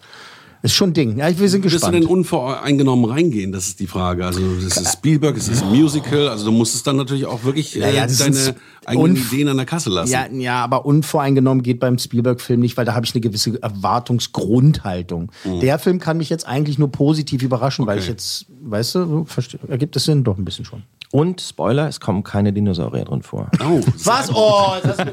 Ist 0.63 0.73
schon 0.75 0.91
ein 0.91 0.93
Ding. 0.93 1.17
Ja, 1.17 1.27
wir 1.27 1.49
sind 1.49 1.63
Wirst 1.63 1.73
du 1.73 1.77
gespannt. 1.77 1.93
denn 1.95 2.05
unvoreingenommen 2.05 3.03
reingehen? 3.11 3.51
Das 3.51 3.67
ist 3.67 3.79
die 3.81 3.85
Frage. 3.87 4.25
Also 4.25 4.39
es 4.65 4.77
ist 4.77 4.93
Spielberg, 4.93 5.35
es 5.37 5.49
ist 5.49 5.61
ein 5.61 5.69
Musical. 5.69 6.29
Also 6.29 6.45
du 6.45 6.51
musst 6.53 6.73
es 6.73 6.83
dann 6.83 6.95
natürlich 6.95 7.25
auch 7.25 7.43
wirklich 7.43 7.75
Ja, 7.75 7.89
ja, 7.89 8.05
äh, 8.05 8.07
das 8.07 8.17
deine 8.19 8.55
eigenen 8.85 9.17
Ideen 9.17 9.49
an 9.49 9.57
der 9.57 9.65
Kasse 9.65 9.89
lassen. 9.89 10.11
Ja, 10.11 10.25
ja, 10.31 10.63
aber 10.63 10.85
unvoreingenommen 10.85 11.63
geht 11.63 11.79
beim 11.81 11.97
Spielberg-Film 11.97 12.61
nicht, 12.61 12.77
weil 12.77 12.85
da 12.85 12.93
habe 12.95 13.05
ich 13.05 13.13
eine 13.13 13.19
gewisse 13.21 13.61
Erwartungsgrundhaltung. 13.61 15.31
Mhm. 15.43 15.59
Der 15.59 15.79
Film 15.79 15.99
kann 15.99 16.17
mich 16.17 16.29
jetzt 16.29 16.47
eigentlich 16.47 16.79
nur 16.79 16.91
positiv 16.91 17.43
überraschen, 17.43 17.85
weil 17.85 17.99
ich 17.99 18.07
jetzt, 18.07 18.45
weißt 18.61 18.95
du, 18.95 19.05
so, 19.05 19.25
verste- 19.29 19.59
ergibt 19.69 19.95
es 19.95 20.05
Sinn 20.05 20.23
doch 20.23 20.37
ein 20.37 20.45
bisschen 20.45 20.65
schon. 20.65 20.83
Und 21.11 21.41
Spoiler, 21.41 21.87
es 21.87 21.99
kommen 21.99 22.23
keine 22.23 22.51
Dinosaurier 22.53 23.05
drin 23.05 23.21
vor. 23.21 23.47
Oh, 23.63 23.81
Was? 24.03 24.31
Oh, 24.33 24.71
das 24.81 24.97
ist. 24.97 25.05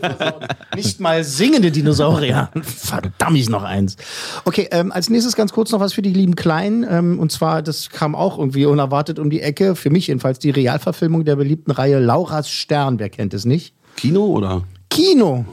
Nicht 0.74 0.98
mal 1.00 1.22
singende 1.24 1.70
Dinosaurier. 1.70 2.48
Verdammt, 2.62 3.36
ich 3.36 3.50
noch 3.50 3.64
eins. 3.64 3.96
Okay, 4.46 4.66
ähm, 4.70 4.92
als 4.92 5.10
nächstes 5.10 5.36
ganz 5.40 5.53
kurz 5.55 5.72
noch 5.72 5.81
was 5.81 5.94
für 5.94 6.03
die 6.03 6.12
lieben 6.12 6.37
Kleinen. 6.37 6.87
Ähm, 6.88 7.18
und 7.18 7.33
zwar, 7.33 7.62
das 7.62 7.88
kam 7.88 8.14
auch 8.14 8.38
irgendwie 8.38 8.66
unerwartet 8.66 9.18
um 9.18 9.31
die 9.31 9.40
Ecke. 9.40 9.74
Für 9.74 9.88
mich 9.88 10.09
jedenfalls 10.09 10.38
die 10.38 10.50
Realverfilmung 10.50 11.24
der 11.24 11.37
beliebten 11.37 11.70
Reihe 11.70 11.98
Laura's 11.98 12.50
Stern. 12.50 12.98
Wer 12.98 13.09
kennt 13.09 13.33
es 13.33 13.46
nicht? 13.46 13.72
Kino 13.96 14.26
oder? 14.26 14.64
Kino. 14.90 15.46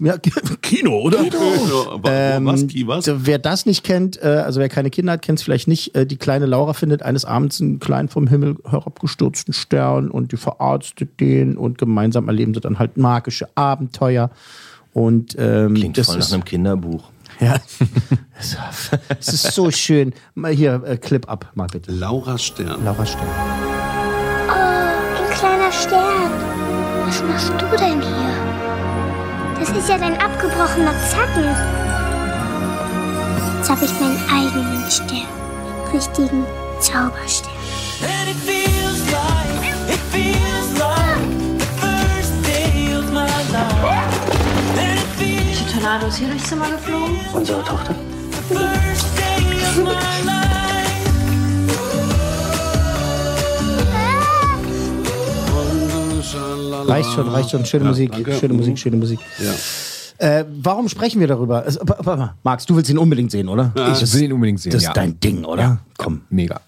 Ja, 0.00 0.16
Kino, 0.62 0.98
oder? 0.98 1.24
Kino. 1.24 2.00
Ähm, 2.04 2.46
was? 2.46 3.06
Was? 3.06 3.26
Wer 3.26 3.38
das 3.38 3.66
nicht 3.66 3.84
kennt, 3.84 4.20
äh, 4.22 4.28
also 4.28 4.60
wer 4.60 4.70
keine 4.70 4.88
Kinder 4.88 5.12
hat, 5.12 5.22
kennt 5.22 5.40
es 5.40 5.44
vielleicht 5.44 5.68
nicht. 5.68 5.94
Äh, 5.94 6.06
die 6.06 6.16
kleine 6.16 6.46
Laura 6.46 6.72
findet 6.72 7.02
eines 7.02 7.26
Abends 7.26 7.60
einen 7.60 7.80
kleinen 7.80 8.08
vom 8.08 8.26
Himmel 8.26 8.56
herabgestürzten 8.66 9.52
Stern 9.52 10.10
und 10.10 10.32
die 10.32 10.38
verarztet 10.38 11.20
den 11.20 11.58
und 11.58 11.76
gemeinsam 11.76 12.28
erleben 12.28 12.54
sie 12.54 12.60
dann 12.60 12.78
halt 12.78 12.96
magische 12.96 13.46
Abenteuer. 13.56 14.30
Und 14.94 15.36
ähm, 15.38 15.74
Klingt 15.74 15.98
das 15.98 16.06
voll 16.06 16.18
nach 16.18 16.32
einem 16.32 16.44
Kinderbuch. 16.44 17.13
Ja, 17.40 17.56
es 19.18 19.28
ist 19.28 19.52
so 19.52 19.70
schön. 19.70 20.12
Mal 20.34 20.52
hier 20.52 20.82
äh, 20.84 20.96
Clip 20.96 21.28
ab, 21.28 21.50
mal 21.54 21.66
bitte. 21.66 21.92
Laura 21.92 22.38
Stern. 22.38 22.84
Laura 22.84 23.06
Stern. 23.06 23.28
Oh, 24.48 24.52
ein 24.52 25.30
kleiner 25.34 25.72
Stern. 25.72 26.30
Was 27.06 27.22
machst 27.22 27.52
du 27.58 27.76
denn 27.76 28.00
hier? 28.00 28.34
Das 29.60 29.70
ist 29.70 29.88
ja 29.88 29.98
dein 29.98 30.20
abgebrochener 30.20 30.94
Zacken. 31.10 31.44
Jetzt 33.56 33.70
habe 33.70 33.84
ich 33.84 33.92
meinen 34.00 34.22
eigenen 34.30 34.90
Stern. 34.90 35.28
Richtigen 35.92 36.44
Zauberstern. 36.80 37.52
Tornado 45.84 46.06
ist 46.06 46.16
hier 46.16 46.28
durchs 46.28 46.48
Zimmer 46.48 46.70
geflogen? 46.70 47.14
Unsere 47.34 47.62
Tochter? 47.62 47.94
Reicht 56.86 57.12
schon, 57.12 57.28
reicht 57.28 57.50
schon. 57.50 57.66
Schöne 57.66 57.84
Ja, 57.84 57.90
Musik, 57.90 58.12
danke. 58.12 58.32
schöne 58.32 58.54
Musik, 58.54 58.78
schöne 58.78 58.96
Musik. 58.96 59.18
Ja. 59.38 60.26
Äh, 60.26 60.46
warum 60.62 60.88
sprechen 60.88 61.20
wir 61.20 61.26
darüber? 61.26 61.64
Also, 61.64 61.80
Max, 62.42 62.64
du 62.64 62.76
willst 62.76 62.88
ihn 62.88 62.96
unbedingt 62.96 63.30
sehen, 63.30 63.50
oder? 63.50 63.70
Ich 63.92 64.14
will 64.14 64.22
ihn 64.22 64.32
unbedingt 64.32 64.60
sehen. 64.60 64.72
Das 64.72 64.80
ist 64.80 64.88
ja. 64.88 64.94
dein 64.94 65.20
Ding, 65.20 65.44
oder? 65.44 65.80
Komm. 65.98 66.22
Mega. 66.30 66.62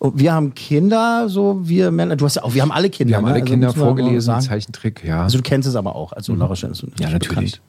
Und 0.00 0.18
wir 0.18 0.32
haben 0.32 0.52
Kinder, 0.54 1.28
so 1.28 1.60
wir 1.62 1.92
Männer. 1.92 2.16
Du 2.16 2.24
hast 2.24 2.34
ja 2.34 2.42
auch, 2.42 2.54
wir 2.54 2.62
haben 2.62 2.72
alle 2.72 2.90
Kinder. 2.90 3.10
Wir 3.12 3.16
haben 3.18 3.24
ne? 3.24 3.30
alle 3.34 3.42
Also 3.42 3.52
Kinder 3.52 3.72
vorgelesen. 3.72 4.40
Zeichentrick, 4.40 5.04
ja. 5.04 5.22
Also 5.22 5.38
du 5.38 5.44
kennst 5.44 5.68
es 5.68 5.76
aber 5.76 5.94
auch. 5.94 6.12
Also 6.12 6.34
Laura 6.34 6.56
Stern 6.56 6.72
ist 6.72 6.82
ja, 6.98 7.08
natürlich, 7.08 7.28
bekannt. 7.28 7.62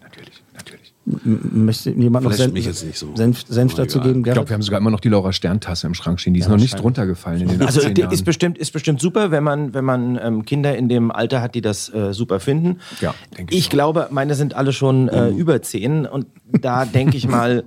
Möchte 1.06 1.92
jemand 1.92 2.24
noch 2.24 2.32
Senf, 2.32 2.54
mich 2.54 2.66
jetzt 2.66 2.86
nicht 2.86 2.98
so. 2.98 3.14
Senf, 3.16 3.44
Senf 3.48 3.74
dazu 3.76 4.00
geben? 4.00 4.24
Ich 4.26 4.32
glaube, 4.32 4.48
wir 4.50 4.54
haben 4.54 4.62
sogar 4.62 4.80
immer 4.80 4.90
noch 4.90 5.02
die 5.02 5.10
Laura 5.10 5.34
Stern-Tasse 5.34 5.86
im 5.88 5.94
Schrank 5.94 6.22
stehen. 6.22 6.34
Die 6.34 6.40
ist 6.40 6.46
Ja, 6.46 6.52
noch 6.54 6.58
nicht 6.60 6.82
runtergefallen 6.82 7.42
in 7.42 7.50
den 7.50 7.62
Also 7.62 7.82
18 7.82 7.96
der 7.96 8.04
Jahren. 8.06 8.14
ist 8.14 8.24
bestimmt, 8.24 8.58
ist 8.58 8.72
bestimmt 8.72 9.02
super, 9.02 9.30
wenn 9.30 9.44
man, 9.44 9.74
wenn 9.74 9.84
man 9.84 10.18
ähm, 10.24 10.46
Kinder 10.46 10.78
in 10.78 10.88
dem 10.88 11.12
Alter 11.12 11.42
hat, 11.42 11.56
die 11.56 11.62
das 11.62 11.94
äh, 11.94 12.14
super 12.14 12.40
finden. 12.40 12.80
Ja, 13.02 13.14
ich 13.50 13.70
glaube, 13.70 14.08
meine 14.12 14.36
sind 14.36 14.54
alle 14.56 14.72
schon 14.72 15.10
äh, 15.10 15.32
Mhm. 15.32 15.38
über 15.38 15.62
zehn 15.62 16.06
und 16.06 16.26
da 16.62 16.86
denke 16.86 17.18
ich 17.18 17.28
mal, 17.28 17.66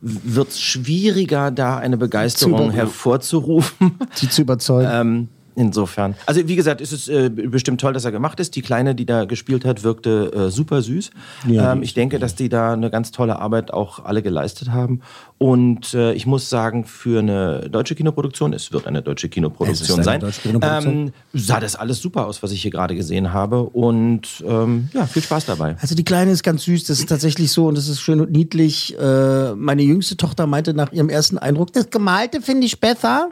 wird 0.00 0.48
es 0.48 0.60
schwieriger, 0.60 1.50
da 1.50 1.76
eine 1.76 1.98
Begeisterung 1.98 2.70
hervorzurufen. 2.70 3.98
Die 4.22 4.28
zu 4.30 4.42
überzeugen. 4.42 4.88
Ähm, 4.90 5.28
insofern. 5.58 6.14
Also 6.26 6.46
wie 6.46 6.56
gesagt, 6.56 6.80
es 6.80 6.92
ist 6.92 7.08
äh, 7.08 7.28
bestimmt 7.28 7.80
toll, 7.80 7.92
dass 7.92 8.04
er 8.04 8.12
gemacht 8.12 8.40
ist. 8.40 8.54
Die 8.56 8.62
Kleine, 8.62 8.94
die 8.94 9.06
da 9.06 9.24
gespielt 9.24 9.64
hat, 9.64 9.82
wirkte 9.82 10.32
äh, 10.32 10.50
super 10.50 10.82
süß. 10.82 11.10
Ja, 11.46 11.72
ähm, 11.72 11.82
ich 11.82 11.94
denke, 11.94 12.18
dass 12.18 12.34
die 12.34 12.48
da 12.48 12.72
eine 12.72 12.90
ganz 12.90 13.10
tolle 13.10 13.38
Arbeit 13.38 13.72
auch 13.72 14.04
alle 14.04 14.22
geleistet 14.22 14.70
haben. 14.70 15.00
Und 15.38 15.94
äh, 15.94 16.12
ich 16.12 16.26
muss 16.26 16.48
sagen, 16.48 16.84
für 16.84 17.18
eine 17.18 17.68
deutsche 17.70 17.94
Kinoproduktion, 17.94 18.52
es 18.52 18.72
wird 18.72 18.86
eine 18.86 19.02
deutsche 19.02 19.28
Kinoproduktion 19.28 19.98
eine 19.98 20.04
sein, 20.04 20.20
deutsche 20.20 20.40
Kinoproduktion. 20.42 20.94
Ähm, 20.94 21.12
sah 21.32 21.60
das 21.60 21.76
alles 21.76 22.00
super 22.00 22.26
aus, 22.26 22.42
was 22.42 22.52
ich 22.52 22.62
hier 22.62 22.70
gerade 22.70 22.94
gesehen 22.94 23.32
habe. 23.32 23.62
Und 23.62 24.42
ähm, 24.46 24.88
ja, 24.94 25.06
viel 25.06 25.22
Spaß 25.22 25.46
dabei. 25.46 25.76
Also 25.80 25.94
die 25.94 26.04
Kleine 26.04 26.30
ist 26.30 26.42
ganz 26.42 26.64
süß, 26.64 26.84
das 26.84 27.00
ist 27.00 27.08
tatsächlich 27.08 27.52
so 27.52 27.66
und 27.66 27.76
das 27.76 27.88
ist 27.88 28.00
schön 28.00 28.20
und 28.20 28.30
niedlich. 28.30 28.96
Äh, 28.98 29.54
meine 29.54 29.82
jüngste 29.82 30.16
Tochter 30.16 30.46
meinte 30.46 30.74
nach 30.74 30.92
ihrem 30.92 31.08
ersten 31.08 31.38
Eindruck, 31.38 31.72
das 31.72 31.90
Gemalte 31.90 32.40
finde 32.40 32.66
ich 32.66 32.80
besser. 32.80 33.30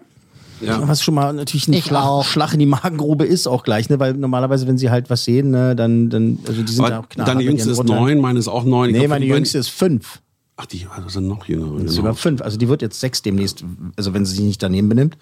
Ja. 0.61 0.87
Was 0.89 1.03
schon 1.03 1.15
mal 1.15 1.33
natürlich 1.33 1.69
ein 1.69 1.75
Ich 1.75 1.85
Schlag, 1.87 2.05
auch. 2.05 2.25
Schlag 2.25 2.53
in 2.53 2.61
die 2.61 2.67
Magengrube 2.67 3.25
ist 3.25 3.47
auch 3.47 3.63
gleich, 3.63 3.89
ne? 3.91 3.99
Weil 3.99 4.15
normalerweise, 4.15 4.67
wenn 4.67 4.79
sie 4.79 4.91
halt 4.91 5.11
was 5.11 5.25
sehen, 5.25 5.51
ne, 5.51 5.77
dann, 5.77 6.09
dann, 6.11 6.39
also 6.47 6.63
die 6.63 6.73
sind 6.73 6.85
ja 6.85 6.97
Aber 6.97 7.05
auch 7.05 7.09
knallhart 7.09 7.35
deine 7.37 7.43
Jüngste 7.43 7.71
ist 7.71 7.79
Urteilen. 7.79 8.01
neun, 8.01 8.21
meine 8.21 8.39
ist 8.39 8.49
auch 8.49 8.65
neun. 8.65 8.93
Nee, 8.93 8.99
glaub, 9.01 9.11
meine 9.11 9.27
Jüngste 9.27 9.59
ist 9.59 9.69
fünf. 9.69 10.21
Ach, 10.59 10.65
die 10.65 10.87
also 10.91 11.11
sind 11.11 11.29
noch 11.29 11.45
jünger. 11.47 11.77
Genau. 11.77 11.93
über 11.93 12.15
fünf. 12.15 12.41
Also 12.41 12.57
die 12.57 12.69
wird 12.69 12.81
jetzt 12.81 12.99
sechs 12.99 13.21
demnächst, 13.21 13.63
also 13.97 14.15
wenn 14.15 14.25
sie 14.25 14.37
sich 14.37 14.45
nicht 14.45 14.63
daneben 14.63 14.89
benimmt. 14.89 15.19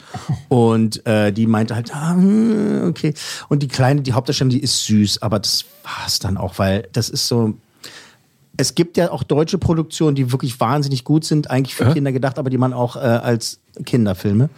Und 0.49 1.05
äh, 1.07 1.33
die 1.33 1.49
meinte 1.49 1.75
halt, 1.75 1.92
ah, 1.92 2.12
hm, 2.12 2.85
okay. 2.88 3.14
Und 3.49 3.64
die 3.64 3.68
Kleine, 3.68 4.03
die 4.03 4.12
Hauptdarstellerin, 4.12 4.57
die 4.57 4.62
ist 4.62 4.85
süß, 4.87 5.23
aber 5.23 5.40
das 5.40 5.64
war's 5.83 6.20
dann 6.20 6.37
auch, 6.37 6.59
weil 6.61 6.88
das 6.92 7.09
ist 7.09 7.27
so. 7.27 7.55
Es 8.56 8.74
gibt 8.74 8.96
ja 8.96 9.10
auch 9.10 9.22
deutsche 9.22 9.58
Produktionen, 9.58 10.14
die 10.14 10.30
wirklich 10.30 10.60
wahnsinnig 10.60 11.04
gut 11.04 11.24
sind, 11.24 11.50
eigentlich 11.50 11.74
für 11.74 11.92
Kinder 11.92 12.12
gedacht, 12.12 12.38
aber 12.38 12.50
die 12.50 12.58
man 12.58 12.72
auch 12.72 12.96
äh, 12.96 13.00
als 13.00 13.58
Kinderfilme, 13.84 14.48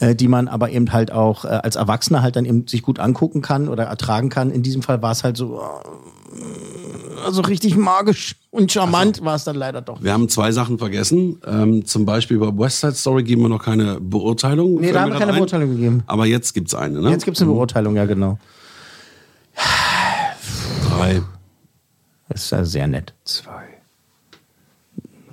äh, 0.00 0.14
die 0.14 0.28
man 0.28 0.48
aber 0.48 0.70
eben 0.70 0.92
halt 0.92 1.10
auch 1.10 1.44
äh, 1.44 1.48
als 1.48 1.76
Erwachsener 1.76 2.22
halt 2.22 2.36
dann 2.36 2.44
eben 2.44 2.66
sich 2.66 2.82
gut 2.82 2.98
angucken 2.98 3.40
kann 3.40 3.68
oder 3.68 3.84
ertragen 3.84 4.28
kann. 4.28 4.50
In 4.50 4.62
diesem 4.62 4.82
Fall 4.82 5.00
war 5.00 5.12
es 5.12 5.24
halt 5.24 5.36
so, 5.36 5.62
also 7.24 7.40
richtig 7.42 7.76
magisch 7.76 8.36
und 8.50 8.70
charmant 8.70 9.24
war 9.24 9.36
es 9.36 9.44
dann 9.44 9.56
leider 9.56 9.80
doch. 9.80 10.02
Wir 10.02 10.12
haben 10.12 10.28
zwei 10.28 10.52
Sachen 10.52 10.78
vergessen. 10.78 11.40
Ähm, 11.46 11.86
zum 11.86 12.04
Beispiel 12.04 12.38
bei 12.38 12.56
West 12.56 12.80
Side 12.80 12.94
Story 12.94 13.22
geben 13.22 13.42
wir 13.42 13.48
noch 13.48 13.62
keine 13.62 14.00
Beurteilung. 14.00 14.80
Nee, 14.80 14.92
da 14.92 15.02
haben 15.02 15.12
wir 15.12 15.18
keine 15.18 15.32
ein. 15.32 15.38
Beurteilung 15.38 15.70
gegeben. 15.70 16.02
Aber 16.06 16.26
jetzt 16.26 16.52
gibt's 16.52 16.74
eine, 16.74 17.00
ne? 17.00 17.10
Jetzt 17.10 17.24
gibt 17.24 17.36
es 17.36 17.42
eine 17.42 17.50
Beurteilung, 17.50 17.96
ja 17.96 18.04
genau. 18.04 18.38
Drei. 20.88 21.22
Das 22.28 22.44
ist 22.44 22.50
ja 22.50 22.64
sehr 22.64 22.86
nett. 22.86 23.14
Zwei. 23.24 23.76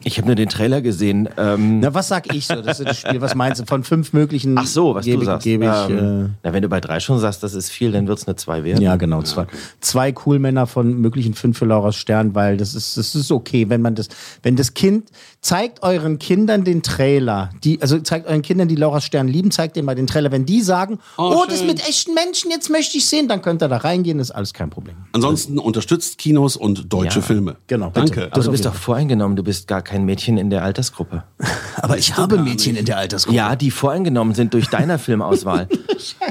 Ich 0.06 0.18
habe 0.18 0.28
nur 0.28 0.36
den 0.36 0.50
Trailer 0.50 0.82
gesehen. 0.82 1.30
Ähm, 1.38 1.80
Na, 1.80 1.94
was 1.94 2.10
sag 2.10 2.34
ich 2.34 2.46
so? 2.46 2.62
Das 2.62 2.80
ist 2.80 2.90
das 2.90 3.00
Spiel. 3.00 3.22
Was 3.22 3.36
meinst 3.36 3.62
du? 3.62 3.66
Von 3.66 3.84
fünf 3.84 4.12
möglichen. 4.12 4.58
Ach 4.58 4.68
so, 4.68 4.96
was 4.96 5.06
gebe, 5.06 5.20
du 5.20 5.26
sagst. 5.26 5.46
Gebe 5.46 5.66
ich, 5.66 5.90
ähm, 5.90 6.26
äh, 6.26 6.30
na, 6.44 6.54
wenn 6.54 6.62
du 6.62 6.68
bei 6.68 6.82
drei 6.82 7.00
schon 7.00 7.20
sagst, 7.20 7.42
das 7.42 7.54
ist 7.54 7.70
viel, 7.70 7.92
dann 7.94 8.08
wird 8.08 8.20
es 8.20 8.28
eine 8.28 8.36
zwei 8.36 8.64
werden. 8.64 8.82
ja, 8.82 8.98
genau. 8.98 9.22
Zwei, 9.22 9.48
zwei 9.80 10.14
cool 10.26 10.40
Männer 10.40 10.68
von 10.68 11.00
möglichen 11.00 11.34
fünf 11.34 11.58
für 11.58 11.66
Laura 11.66 11.94
Stern, 11.94 12.36
weil 12.36 12.58
das 12.58 12.76
ist, 12.76 12.98
das 12.98 13.16
ist 13.16 13.32
okay, 13.32 13.70
wenn 13.70 13.82
man 13.82 13.96
das, 13.96 14.10
wenn 14.42 14.58
das 14.58 14.74
Kind, 14.74 15.10
zeigt 15.44 15.84
euren 15.84 16.18
Kindern 16.20 16.64
den 16.64 16.82
Trailer, 16.82 17.50
die, 17.64 17.82
also 17.82 18.00
zeigt 18.00 18.26
euren 18.28 18.42
Kindern, 18.42 18.68
die 18.70 18.76
Laura 18.76 19.02
Stern 19.02 19.28
lieben, 19.28 19.52
zeigt 19.52 19.76
denen 19.76 19.86
mal 19.86 19.94
den 19.94 20.08
Trailer. 20.08 20.32
Wenn 20.32 20.46
die 20.46 20.62
sagen, 20.62 21.00
Oh, 21.18 21.36
oh, 21.36 21.46
das 21.48 21.60
schön. 21.60 21.68
mit 21.68 21.88
echten 21.88 22.14
Menschen, 22.14 22.50
jetzt 22.50 22.70
möchte 22.70 22.98
ich 22.98 23.06
sehen, 23.06 23.28
dann 23.28 23.42
könnt 23.42 23.62
ihr 23.62 23.68
da 23.68 23.78
reingehen, 23.78 24.20
ist 24.20 24.32
alles 24.32 24.54
kein 24.54 24.70
Problem. 24.70 24.96
Ansonsten 25.12 25.60
unterstützt 25.60 26.18
Kinos 26.18 26.56
und 26.56 26.92
deutsche 26.92 27.20
Ja. 27.20 27.26
Filme. 27.26 27.58
Genau, 27.68 27.90
bitte. 27.90 28.06
Danke. 28.16 28.30
Aber 28.32 28.42
du 28.42 28.52
bist 28.52 28.66
doch 28.66 28.74
voreingenommen, 28.74 29.36
du 29.36 29.44
bist 29.44 29.68
gar 29.68 29.82
kein 29.82 30.06
Mädchen 30.06 30.38
in 30.38 30.50
der 30.50 30.64
Altersgruppe. 30.64 31.24
Aber 31.82 31.98
ich 31.98 32.16
habe 32.16 32.38
Mädchen 32.40 32.76
in 32.78 32.86
der 32.86 32.98
Altersgruppe. 32.98 33.36
Ja, 33.36 33.56
die 33.58 33.70
voreingenommen 33.70 34.34
sind 34.36 34.54
durch 34.54 34.70
deiner 34.70 34.98
Filmauswahl. 34.98 35.68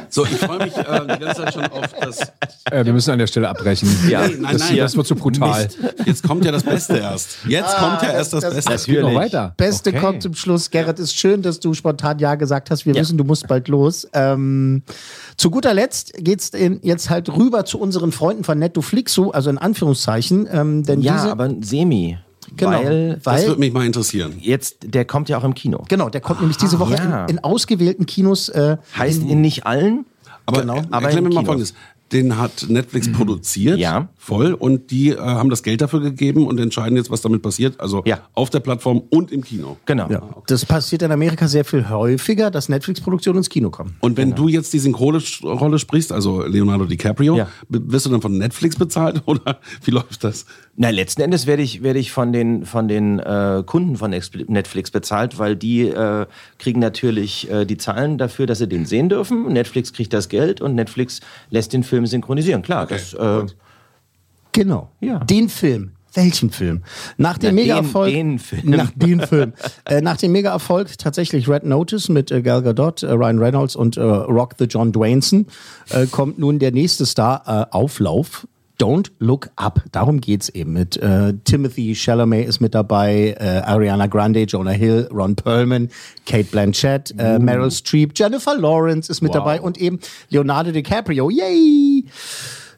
So, 0.09 0.25
ich 0.27 0.37
freue 0.37 0.59
mich 0.59 0.77
äh, 0.77 0.83
die 0.85 1.25
ganze 1.25 1.43
Zeit 1.45 1.55
schon 1.55 1.65
auf 1.65 1.95
das. 1.99 2.21
Äh, 2.71 2.85
wir 2.85 2.93
müssen 2.93 3.13
an 3.13 3.19
der 3.19 3.27
Stelle 3.27 3.49
abbrechen. 3.49 3.89
Ja, 4.11 4.21
Nein, 4.21 4.39
nein, 4.43 4.53
das, 4.53 4.69
nein. 4.69 4.77
das 4.77 4.95
wird 4.95 5.07
zu 5.07 5.15
brutal. 5.15 5.65
Mist. 5.65 5.79
Jetzt 6.05 6.23
kommt 6.29 6.45
ja 6.45 6.53
das 6.53 6.65
Beste 6.65 6.99
erst. 6.99 7.39
Jetzt 7.49 7.75
kommt 7.79 8.03
ja 8.03 8.11
erst 8.11 8.35
das, 8.35 8.43
das- 8.45 8.55
Beste. 8.57 8.73
Es 8.75 8.85
geht 8.85 9.02
noch 9.03 9.15
weiter. 9.15 9.55
Beste 9.57 9.91
Okay. 9.91 9.99
kommt 10.01 10.23
zum 10.23 10.35
Schluss. 10.35 10.71
Gerrit, 10.71 10.99
ist 10.99 11.17
schön, 11.17 11.43
dass 11.43 11.61
du 11.61 11.75
spontan 11.75 12.19
Ja 12.19 12.35
gesagt 12.37 12.71
hast. 12.71 12.87
Wir 12.87 12.95
wissen, 12.95 13.19
du 13.19 13.25
musst 13.25 13.47
bald 13.49 13.69
los. 13.69 14.07
Ähm, 14.13 14.83
zu 15.37 15.51
guter 15.51 15.75
Letzt 15.75 16.13
geht's 16.19 16.49
in, 16.51 16.81
jetzt 16.83 17.11
halt 17.11 17.29
rüber 17.29 17.65
zu 17.65 17.79
unseren 17.79 18.13
Freunden 18.13 18.45
von 18.45 18.59
Netflixo, 18.59 19.31
also 19.31 19.51
in 19.51 19.59
Anführungszeichen. 19.59 20.49
Ähm, 20.51 20.83
denn 20.85 21.01
Ja, 21.03 21.15
diese, 21.15 21.31
aber 21.33 21.51
semi. 21.61 22.19
Genau, 22.57 22.73
weil, 22.85 23.15
Das 23.15 23.25
weil- 23.27 23.47
würde 23.47 23.61
mich 23.61 23.73
mal 23.73 23.87
interessieren. 23.87 24.35
jetzt, 24.41 24.79
der 24.85 25.05
kommt 25.05 25.29
ja 25.29 25.39
auch 25.39 25.45
im 25.45 25.55
Kino. 25.55 25.85
genau, 25.89 26.09
der 26.11 26.21
kommt 26.21 26.41
nämlich 26.41 26.59
diese 26.59 26.79
Woche 26.79 26.95
ja. 26.97 27.25
in, 27.25 27.37
in 27.37 27.45
ausgewählten 27.45 28.05
Kinos. 28.07 28.49
Äh, 28.51 28.77
Heißt 28.99 29.23
in 29.23 29.41
nicht 29.41 29.65
allen, 29.67 30.05
Aber, 30.45 30.61
Genau, 30.63 30.79
aber 30.91 31.07
erklär 31.07 31.19
in 31.19 31.25
mir 31.25 31.31
mal 31.31 31.41
Kinos. 31.43 31.47
folgendes. 31.47 31.75
Den 32.13 32.39
hat 32.39 32.67
Netflix 32.69 33.11
produziert, 33.11 33.79
Ja. 33.79 34.09
voll, 34.17 34.53
und 34.55 34.91
die 34.91 35.11
äh, 35.11 35.17
haben 35.19 35.51
das 35.51 35.63
Geld 35.63 35.81
dafür 35.81 36.01
gegeben 36.01 36.47
und 36.47 36.59
entscheiden 36.61 36.97
jetzt, 36.97 37.11
was 37.11 37.21
damit 37.23 37.43
passiert. 37.43 37.81
Also 37.81 38.03
Ja. 38.07 38.21
auf 38.35 38.51
der 38.51 38.61
Plattform 38.61 39.03
und 39.11 39.33
im 39.33 39.43
Kino. 39.43 39.77
genau. 39.87 40.11
ja. 40.11 40.23
Das 40.47 40.65
passiert 40.67 41.03
in 41.03 41.11
Amerika 41.13 41.49
sehr 41.49 41.65
viel 41.65 41.89
häufiger, 41.89 42.51
dass 42.51 42.69
Netflix-Produktionen 42.69 43.39
ins 43.39 43.49
Kino 43.49 43.71
kommen. 43.71 43.97
Und 44.01 44.17
wenn 44.17 44.35
du 44.35 44.49
jetzt 44.49 44.73
die 44.73 44.79
Synchronrolle 44.79 45.79
sprichst, 45.79 46.13
also 46.13 46.43
Leonardo 46.43 46.85
DiCaprio, 46.85 47.37
Ja. 47.37 47.49
wirst 47.69 48.07
du 48.07 48.11
dann 48.11 48.21
von 48.23 48.37
Netflix 48.37 48.77
bezahlt 48.77 49.23
oder 49.27 49.59
wie 49.85 49.91
läuft 49.91 50.25
das? 50.25 50.45
Na, 50.77 50.89
letzten 50.91 51.21
Endes 51.23 51.47
werde 51.47 51.63
ich, 51.63 51.83
werde 51.83 51.99
ich 51.99 52.13
von 52.13 52.33
den, 52.33 52.65
von 52.65 52.89
den 52.89 53.19
äh, 53.19 53.63
Kunden 53.67 53.97
von 53.97 54.11
Netflix 54.11 54.91
bezahlt, 54.91 55.39
weil 55.39 55.55
die 55.55 55.83
äh, 55.83 56.27
kriegen 56.59 56.81
natürlich 56.81 57.51
äh, 57.51 57.65
die 57.67 57.77
Zahlen 57.77 58.17
dafür, 58.17 58.47
dass 58.47 58.59
sie 58.59 58.69
den 58.69 58.87
sehen 58.87 59.09
dürfen. 59.11 59.53
Netflix 59.53 59.93
kriegt 59.93 60.13
das 60.15 60.29
Geld 60.31 60.61
und 60.63 60.75
Netflix 60.75 61.21
lässt 61.51 61.73
den 61.75 61.83
Film 61.83 62.02
synchronisieren. 62.07 62.63
Klar, 62.63 62.87
das, 62.87 63.15
äh, 63.15 63.47
Genau. 64.53 64.91
Ja. 65.01 65.19
Den 65.21 65.49
Film. 65.49 65.93
Welchen 66.15 66.51
Film? 66.51 66.83
Nach 67.17 67.39
dem 67.39 67.55
Na, 67.55 67.63
den- 67.63 67.69
Mega-Erfolg. 67.69 68.13
den 68.13 68.39
Film. 68.39 68.63
Nach 68.71 68.91
dem 68.95 69.21
Film. 69.21 69.55
äh, 69.87 70.03
nach 70.03 70.19
dem 70.19 70.33
Mega-Erfolg 70.33 70.99
tatsächlich 70.99 71.49
Red 71.49 71.65
Notice 71.65 72.11
mit 72.11 72.31
äh, 72.31 72.43
Gal 72.43 72.61
Gadot, 72.63 73.03
äh, 73.03 73.11
Ryan 73.13 73.39
Reynolds 73.39 73.77
und 73.77 73.97
äh, 73.97 74.03
Rock 74.03 74.57
the 74.59 74.67
John 74.67 74.93
Dwayneson 74.93 75.47
äh, 75.89 76.05
kommt 76.07 76.39
nun 76.39 76.59
der 76.59 76.71
nächste 76.73 77.07
Star 77.07 77.43
äh, 77.71 77.75
Auflauf. 77.75 78.47
Don't 78.83 79.13
Look 79.21 79.51
Up. 79.55 79.85
Darum 79.93 80.21
geht's 80.21 80.49
eben. 80.49 80.73
Mit 80.73 80.97
äh, 80.97 81.35
Timothy 81.45 81.95
Chalamet 81.95 82.49
ist 82.49 82.61
mit 82.61 82.75
dabei, 82.75 83.37
äh, 83.39 83.63
Ariana 83.65 84.09
Grande, 84.09 84.43
Jonah 84.43 84.73
Hill, 84.73 85.09
Ron 85.13 85.37
Perlman, 85.37 85.89
Kate 86.27 86.49
Blanchett, 86.51 87.15
äh, 87.17 87.39
Meryl 87.39 87.71
Streep, 87.71 88.13
Jennifer 88.17 88.59
Lawrence 88.59 89.09
ist 89.09 89.21
mit 89.21 89.29
Wow. 89.31 89.37
dabei 89.37 89.61
und 89.61 89.79
eben 89.81 90.01
Leonardo 90.31 90.73
DiCaprio. 90.73 91.31
Yay! 91.31 92.07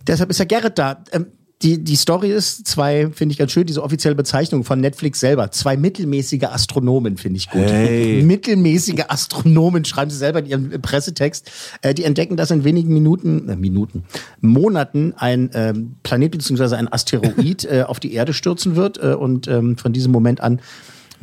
Deshalb 0.06 0.28
ist 0.28 0.38
ja 0.38 0.44
Gerrit 0.44 0.78
da. 0.78 1.02
Ähm, 1.12 1.28
die, 1.64 1.82
die 1.82 1.96
Story 1.96 2.30
ist 2.30 2.68
zwei, 2.68 3.08
finde 3.10 3.32
ich 3.32 3.38
ganz 3.38 3.50
schön, 3.50 3.66
diese 3.66 3.82
offizielle 3.82 4.14
Bezeichnung 4.14 4.64
von 4.64 4.80
Netflix 4.80 5.18
selber. 5.18 5.50
Zwei 5.50 5.78
mittelmäßige 5.78 6.44
Astronomen, 6.44 7.16
finde 7.16 7.38
ich 7.38 7.48
gut. 7.48 7.62
Hey. 7.62 8.22
Mittelmäßige 8.22 9.04
Astronomen, 9.08 9.86
schreiben 9.86 10.10
sie 10.10 10.18
selber 10.18 10.40
in 10.40 10.46
ihrem 10.46 10.82
Pressetext. 10.82 11.50
Äh, 11.80 11.94
die 11.94 12.04
entdecken, 12.04 12.36
dass 12.36 12.50
in 12.50 12.64
wenigen 12.64 12.92
Minuten, 12.92 13.48
äh, 13.48 13.56
Minuten, 13.56 14.04
Monaten 14.42 15.14
ein 15.16 15.50
ähm, 15.54 15.96
Planet 16.02 16.32
bzw. 16.32 16.76
ein 16.76 16.92
Asteroid 16.92 17.64
äh, 17.70 17.84
auf 17.86 17.98
die 17.98 18.12
Erde 18.12 18.34
stürzen 18.34 18.76
wird. 18.76 19.02
Äh, 19.02 19.14
und 19.14 19.48
ähm, 19.48 19.78
von 19.78 19.94
diesem 19.94 20.12
Moment 20.12 20.42
an 20.42 20.60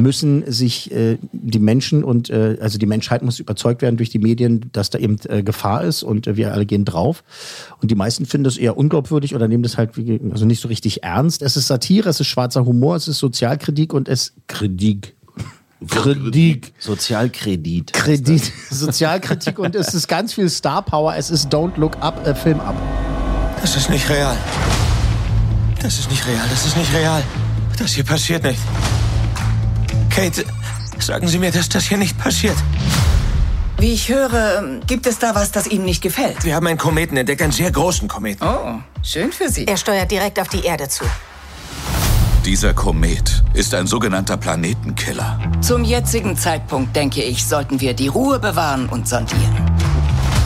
müssen 0.02 0.50
sich 0.52 0.92
äh, 0.92 1.18
die 1.32 1.60
Menschen 1.60 2.04
und 2.04 2.30
äh, 2.30 2.58
also 2.62 2.78
die 2.78 2.86
Menschheit 2.86 3.24
muss 3.24 3.40
überzeugt 3.40 3.82
werden 3.82 3.98
durch 3.98 4.10
die 4.10 4.20
Medien, 4.20 4.70
dass 4.72 4.90
da 4.90 5.00
eben 5.00 5.18
äh, 5.28 5.44
Gefahr 5.44 5.84
ist 5.84 6.04
und 6.04 6.28
äh, 6.28 6.36
wir 6.36 6.54
alle 6.54 6.66
gehen 6.66 6.86
drauf. 6.86 7.24
Und 7.82 7.92
die 7.92 7.96
meisten 7.96 8.26
finden 8.26 8.46
das 8.46 8.58
eher 8.58 8.78
unglaubwürdig 8.78 9.36
oder 9.36 9.48
nehmen 9.48 9.64
das 9.64 9.78
halt 9.78 9.98
wie, 9.98 10.20
also 10.32 10.46
nicht 10.46 10.62
so 10.62 10.68
richtig 10.68 11.04
ernst. 11.04 11.42
Es 11.42 11.58
ist 11.58 11.68
Satire, 11.68 12.10
es 12.10 12.20
ist 12.20 12.28
schwarzer 12.28 12.66
Humor, 12.66 12.96
es 12.96 13.08
ist 13.08 13.20
Sozialkritik 13.20 13.94
und 13.94 14.10
es 14.10 14.34
Kritik. 14.48 15.16
Kritik. 15.88 16.74
Sozialkredit. 16.78 17.94
Kredit, 17.94 18.52
Sozialkritik 18.70 19.58
und 19.58 19.76
es 19.76 19.94
ist 19.94 20.08
ganz 20.08 20.34
viel 20.34 20.50
Star 20.50 20.84
Power. 20.84 21.16
Es 21.16 21.32
ist 21.32 21.54
Don't 21.54 21.78
Look 21.78 21.98
Up, 22.02 22.26
äh, 22.28 22.36
Film 22.36 22.60
ab. 22.60 22.76
Das 23.62 23.76
ist 23.76 23.90
nicht 23.90 24.10
real. 24.10 24.38
Das 25.82 25.98
ist 25.98 26.12
nicht 26.12 26.28
real, 26.28 26.46
das 26.50 26.66
ist 26.66 26.78
nicht 26.78 26.94
real. 26.94 27.24
Das 27.78 27.94
hier 27.94 28.04
passiert 28.04 28.44
nicht. 28.44 28.60
Kate, 30.12 30.46
sagen 31.00 31.28
Sie 31.28 31.40
mir, 31.40 31.52
dass 31.52 31.70
das 31.70 31.86
hier 31.86 31.98
nicht 31.98 32.18
passiert. 32.18 32.58
Wie 33.78 33.94
ich 33.94 34.10
höre, 34.10 34.80
gibt 34.86 35.08
es 35.08 35.18
da 35.18 35.34
was, 35.34 35.52
das 35.52 35.68
Ihnen 35.68 35.86
nicht 35.86 36.04
gefällt? 36.04 36.44
Wir 36.44 36.56
haben 36.56 36.68
einen 36.68 36.78
Kometen 36.78 37.18
entdeckt, 37.18 37.42
einen 37.42 37.52
sehr 37.52 37.72
großen 37.72 38.08
Kometen. 38.08 38.46
Oh, 38.46 38.80
schön 39.02 39.32
für 39.32 39.50
Sie. 39.50 39.66
Er 39.66 39.78
steuert 39.78 40.12
direkt 40.12 40.40
auf 40.40 40.50
die 40.50 40.64
Erde 40.64 40.88
zu. 40.88 41.04
Dieser 42.46 42.74
Komet 42.74 43.44
ist 43.54 43.74
ein 43.74 43.88
sogenannter 43.88 44.38
Planetenkiller. 44.38 45.40
Zum 45.62 45.84
jetzigen 45.84 46.38
Zeitpunkt, 46.38 46.96
denke 46.96 47.24
ich, 47.24 47.46
sollten 47.46 47.80
wir 47.82 47.94
die 47.94 48.08
Ruhe 48.08 48.40
bewahren 48.40 48.90
und 48.90 49.08
sondieren. 49.08 49.72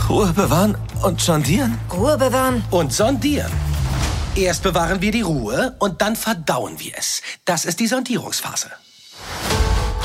Ruhe 0.08 0.32
bewahren 0.32 0.78
und 1.02 1.20
sondieren? 1.20 1.78
Ruhe 1.92 2.18
bewahren 2.18 2.64
und 2.70 2.94
sondieren. 2.94 3.52
Erst 4.36 4.64
bewahren 4.64 5.02
wir 5.02 5.12
die 5.12 5.22
Ruhe 5.22 5.76
und 5.80 6.02
dann 6.02 6.16
verdauen 6.16 6.80
wir 6.80 6.94
es. 6.98 7.22
Das 7.46 7.66
ist 7.66 7.80
die 7.80 7.88
Sondierungsphase. 7.88 8.70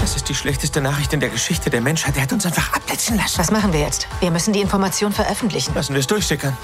Das 0.01 0.17
ist 0.17 0.29
die 0.29 0.35
schlechteste 0.35 0.81
Nachricht 0.81 1.13
in 1.13 1.21
der 1.21 1.29
Geschichte 1.29 1.69
der 1.69 1.83
Menschheit. 1.83 2.17
Er 2.17 2.23
hat 2.23 2.33
uns 2.33 2.47
einfach 2.47 2.73
abblitzen 2.73 3.17
lassen. 3.17 3.39
Was 3.39 3.51
machen 3.51 3.73
wir 3.73 3.81
jetzt? 3.81 4.09
Wir 4.21 4.31
müssen 4.31 4.53
die 4.53 4.61
Information 4.61 5.13
veröffentlichen. 5.13 5.75
Lassen 5.75 5.93
wir 5.93 6.01
es 6.01 6.07
durchsickern. 6.07 6.57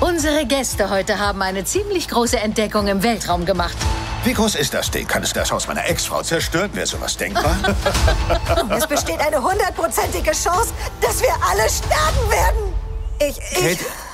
Unsere 0.00 0.44
Gäste 0.46 0.90
heute 0.90 1.18
haben 1.18 1.40
eine 1.42 1.64
ziemlich 1.64 2.08
große 2.08 2.38
Entdeckung 2.38 2.88
im 2.88 3.02
Weltraum 3.02 3.44
gemacht. 3.46 3.76
Wie 4.24 4.32
groß 4.32 4.56
ist 4.56 4.74
das 4.74 4.90
Ding? 4.90 5.06
Kann 5.06 5.22
es 5.22 5.32
das 5.32 5.50
Haus 5.52 5.66
meiner 5.68 5.84
Ex-Frau 5.88 6.22
zerstören? 6.22 6.70
Wäre 6.74 6.86
sowas 6.86 7.16
denkbar? 7.16 7.56
Es 8.76 8.86
besteht 8.86 9.20
eine 9.20 9.42
hundertprozentige 9.42 10.32
Chance, 10.32 10.72
dass 11.00 11.20
wir 11.22 11.34
alle 11.48 11.68
sterben 11.68 12.30
werden. 12.30 12.74
Ich, 13.18 13.38
ich... 13.38 13.78
Kate. 13.78 14.11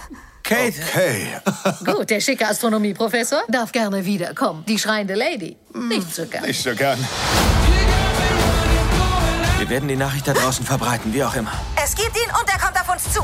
Okay. 0.51 1.29
Gut, 1.85 2.09
der 2.09 2.21
schicke 2.21 2.49
Astronomieprofessor 2.49 3.43
darf 3.49 3.71
gerne 3.71 4.03
wiederkommen. 4.05 4.65
Die 4.67 4.79
schreiende 4.79 5.15
Lady. 5.15 5.59
Nicht 5.75 6.15
so 6.15 6.25
gern. 6.25 6.45
Nicht 6.45 6.63
so 6.63 6.75
gern. 6.75 6.99
Wir 9.59 9.69
werden 9.69 9.89
die 9.89 9.97
Nachricht 9.97 10.27
da 10.27 10.33
draußen 10.33 10.65
verbreiten, 10.65 11.13
wie 11.13 11.23
auch 11.23 11.35
immer. 11.35 11.53
Es 11.85 11.95
gibt 11.95 12.17
ihn 12.17 12.31
und 12.41 12.49
er 12.51 12.59
kommt 12.59 12.81
auf 12.81 12.89
uns 12.91 13.13
zu. 13.13 13.21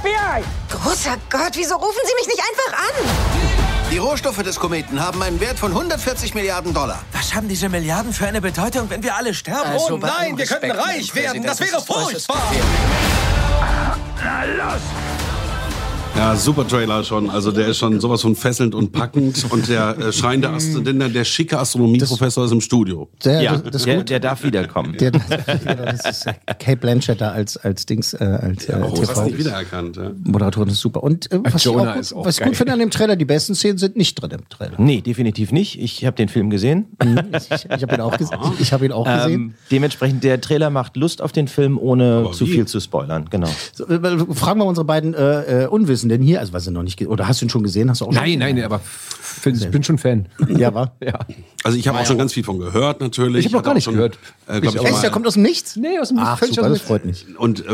FBI! 0.00 0.42
Großer 0.70 1.18
Gott, 1.28 1.52
wieso 1.54 1.74
rufen 1.74 2.00
Sie 2.06 2.14
mich 2.14 2.26
nicht 2.26 2.40
einfach 2.40 2.78
an? 2.78 3.90
Die 3.90 3.98
Rohstoffe 3.98 4.42
des 4.42 4.58
Kometen 4.58 5.04
haben 5.04 5.22
einen 5.22 5.38
Wert 5.38 5.58
von 5.58 5.72
140 5.72 6.34
Milliarden 6.34 6.72
Dollar. 6.72 7.02
Was 7.12 7.34
haben 7.34 7.46
diese 7.46 7.68
Milliarden 7.68 8.14
für 8.14 8.26
eine 8.26 8.40
Bedeutung, 8.40 8.88
wenn 8.88 9.02
wir 9.02 9.16
alle 9.16 9.34
sterben? 9.34 9.72
oh 9.76 9.98
nein, 9.98 10.38
wir 10.38 10.46
könnten 10.46 10.70
reich 10.70 11.14
werden. 11.14 11.42
Das 11.42 11.60
wäre 11.60 11.82
furchtbar. 11.82 12.40
Na 14.24 14.44
los! 14.44 14.80
Ja, 16.14 16.36
super 16.36 16.68
Trailer 16.68 17.02
schon. 17.04 17.30
Also 17.30 17.50
der 17.50 17.68
ist 17.68 17.78
schon 17.78 17.98
sowas 17.98 18.20
von 18.20 18.36
fesselnd 18.36 18.74
und 18.74 18.92
packend. 18.92 19.46
Und 19.50 19.68
der 19.68 19.96
äh, 19.98 20.12
schreiende, 20.12 20.50
Ast 20.50 20.86
der, 20.86 20.92
der 21.08 21.24
schicke 21.24 21.58
Astronomieprofessor 21.58 22.44
ist 22.44 22.52
im 22.52 22.60
Studio. 22.60 23.08
Der, 23.24 23.40
ja, 23.42 23.56
das, 23.56 23.70
das 23.72 23.82
der, 23.84 23.96
gut. 23.96 24.10
der 24.10 24.20
darf 24.20 24.44
wiederkommen. 24.44 24.96
Der, 24.98 25.10
das 25.10 26.04
ist 26.04 26.26
äh, 26.26 26.34
Kate 26.58 26.76
Blanchett 26.76 27.20
da 27.20 27.30
als, 27.30 27.56
als 27.56 27.86
Dings, 27.86 28.12
äh, 28.14 28.24
als 28.24 28.68
äh, 28.68 28.78
Oh, 28.82 28.94
TV. 28.94 29.24
nicht 29.24 29.38
wiedererkannt. 29.38 29.96
Ja. 29.96 30.10
Moderatorin 30.24 30.68
ist 30.68 30.80
super. 30.80 31.02
Und 31.02 31.32
äh, 31.32 31.40
was, 31.42 31.64
ich 31.64 31.68
auch, 31.68 31.96
ist 31.96 32.12
auch 32.12 32.26
was 32.26 32.38
ich 32.38 32.44
gut 32.44 32.56
finde 32.56 32.74
an 32.74 32.78
dem 32.78 32.90
Trailer, 32.90 33.16
die 33.16 33.24
besten 33.24 33.54
Szenen 33.54 33.78
sind 33.78 33.96
nicht 33.96 34.14
drin 34.14 34.32
im 34.32 34.48
Trailer. 34.48 34.74
Nee, 34.78 35.00
definitiv 35.00 35.50
nicht. 35.50 35.80
Ich 35.80 36.04
habe 36.04 36.16
den 36.16 36.28
Film 36.28 36.50
gesehen. 36.50 36.86
Ich, 37.02 37.64
ich 37.64 37.82
habe 37.82 37.94
ihn 37.94 38.00
auch, 38.00 38.16
ges 38.18 38.30
ich 38.60 38.72
hab 38.72 38.82
ihn 38.82 38.92
auch 38.92 39.06
gesehen. 39.06 39.32
Ähm, 39.32 39.54
dementsprechend, 39.70 40.24
der 40.24 40.40
Trailer 40.40 40.70
macht 40.70 40.96
Lust 40.96 41.22
auf 41.22 41.32
den 41.32 41.48
Film, 41.48 41.78
ohne 41.78 42.28
zu 42.32 42.46
wie? 42.46 42.52
viel 42.52 42.66
zu 42.66 42.80
spoilern. 42.80 43.26
Genau. 43.30 43.48
So, 43.72 43.86
äh, 43.88 44.34
fragen 44.34 44.60
wir 44.60 44.66
unsere 44.66 44.84
beiden 44.84 45.14
äh, 45.14 45.66
äh, 46.02 46.14
Unwissenden 46.14 46.22
hier, 46.22 46.40
also 46.40 46.52
was 46.52 46.64
sie 46.64 46.70
noch 46.70 46.82
nicht, 46.82 47.00
oder 47.06 47.28
hast 47.28 47.40
du 47.40 47.46
ihn 47.46 47.50
schon 47.50 47.62
gesehen? 47.62 47.90
Hast 47.90 48.00
du 48.00 48.06
auch 48.06 48.12
Nein, 48.12 48.30
schon 48.32 48.38
nein, 48.40 48.62
aber 48.62 48.80
ich 49.44 49.70
bin 49.70 49.82
schon 49.82 49.98
Fan. 49.98 50.26
Ja, 50.48 50.74
war? 50.74 50.92
Ja. 51.04 51.18
Also 51.64 51.78
ich 51.78 51.86
habe 51.88 51.98
auch 51.98 52.06
schon 52.06 52.18
ganz 52.18 52.32
viel 52.32 52.44
von 52.44 52.58
gehört 52.58 53.00
natürlich. 53.00 53.46
Ich 53.46 53.52
hab 53.52 53.52
noch 53.52 53.58
hatte 53.60 53.64
gar 53.66 53.70
auch 53.72 53.74
nicht 53.76 53.84
schon, 53.84 53.94
gehört. 53.94 54.18
Äh, 54.46 54.60
glaub 54.60 54.74
ich, 54.74 54.84
Echt, 54.84 55.02
der 55.02 55.10
kommt 55.10 55.26
aus 55.26 55.34
dem 55.34 55.42
Nichts? 55.42 55.76
Nee, 55.76 55.98
aus 56.00 56.08
dem 56.08 56.18
Ach, 56.18 56.38
völlig 56.38 56.54
super, 56.54 56.66
aus 56.66 56.72
dem 56.72 56.78
das 56.78 56.86
freut 56.86 57.04
mich. 57.04 57.26
und 57.38 57.64
äh, 57.66 57.70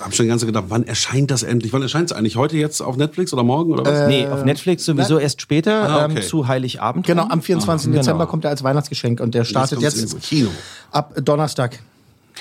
habe 0.00 0.12
schon 0.14 0.26
ganz 0.26 0.44
gedacht, 0.44 0.64
wann 0.68 0.82
erscheint 0.84 1.30
das 1.30 1.42
endlich? 1.44 1.72
Wann 1.72 1.82
erscheint 1.82 2.10
es 2.10 2.16
eigentlich? 2.16 2.36
Heute 2.36 2.56
jetzt 2.56 2.80
auf 2.80 2.96
Netflix 2.96 3.32
oder 3.32 3.44
morgen 3.44 3.72
oder 3.72 3.84
was? 3.84 4.08
nee, 4.08 4.26
auf 4.26 4.44
Netflix 4.44 4.84
sowieso 4.84 5.18
erst 5.18 5.40
später, 5.40 5.88
Ah, 5.88 6.04
okay. 6.06 6.14
ähm, 6.16 6.22
zu 6.22 6.48
Heiligabend. 6.48 7.06
Genau, 7.06 7.26
am 7.28 7.40
24. 7.40 7.86
Genau. 7.86 7.98
Dezember 8.00 8.26
kommt 8.26 8.44
er 8.44 8.50
als 8.50 8.64
Weihnachtsgeschenk 8.64 9.20
und 9.20 9.34
der 9.34 9.44
startet 9.44 9.80
jetzt, 9.80 10.00
ins 10.02 10.18
Kino. 10.20 10.50
ab 10.90 11.12
Donnerstag 11.22 11.78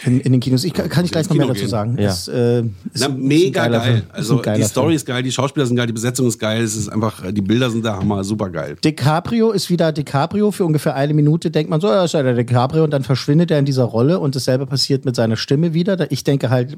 in, 0.05 0.19
in 0.21 0.31
den 0.31 0.41
Kinos. 0.41 0.63
Ich 0.63 0.73
kann, 0.73 0.89
kann 0.89 1.05
ich 1.05 1.11
gleich 1.11 1.29
noch 1.29 1.35
mehr 1.35 1.43
Kino 1.45 1.53
dazu 1.53 1.61
gehen. 1.61 1.69
sagen. 1.69 1.97
Ja. 1.99 2.09
Ist, 2.09 2.27
äh, 2.27 2.59
ist, 2.61 2.65
Na, 2.85 2.91
ist 2.93 3.03
ein 3.05 3.21
mega 3.21 3.61
Film. 3.63 3.73
geil. 3.73 3.97
Ist 3.97 4.15
Also 4.15 4.41
die 4.41 4.63
Story 4.63 4.85
Film. 4.87 4.95
ist 4.95 5.05
geil, 5.05 5.23
die 5.23 5.31
Schauspieler 5.31 5.65
sind 5.65 5.75
geil, 5.75 5.87
die 5.87 5.93
Besetzung 5.93 6.27
ist 6.27 6.39
geil. 6.39 6.61
Es 6.63 6.75
ist 6.75 6.89
einfach, 6.89 7.23
die 7.31 7.41
Bilder 7.41 7.69
sind 7.69 7.85
der 7.85 7.97
Hammer, 7.97 8.23
super 8.23 8.49
geil. 8.49 8.77
DiCaprio 8.83 9.51
ist 9.51 9.69
wieder 9.69 9.91
DiCaprio. 9.91 10.51
Für 10.51 10.65
ungefähr 10.65 10.95
eine 10.95 11.13
Minute 11.13 11.51
denkt 11.51 11.69
man 11.69 11.81
so, 11.81 11.87
ja, 11.87 12.03
ist 12.05 12.13
ja 12.13 12.23
der 12.23 12.33
DiCaprio 12.35 12.83
und 12.83 12.91
dann 12.91 13.03
verschwindet 13.03 13.51
er 13.51 13.59
in 13.59 13.65
dieser 13.65 13.83
Rolle 13.83 14.19
und 14.19 14.35
dasselbe 14.35 14.65
passiert 14.65 15.05
mit 15.05 15.15
seiner 15.15 15.35
Stimme 15.35 15.73
wieder. 15.73 16.11
Ich 16.11 16.23
denke 16.23 16.49
halt 16.49 16.77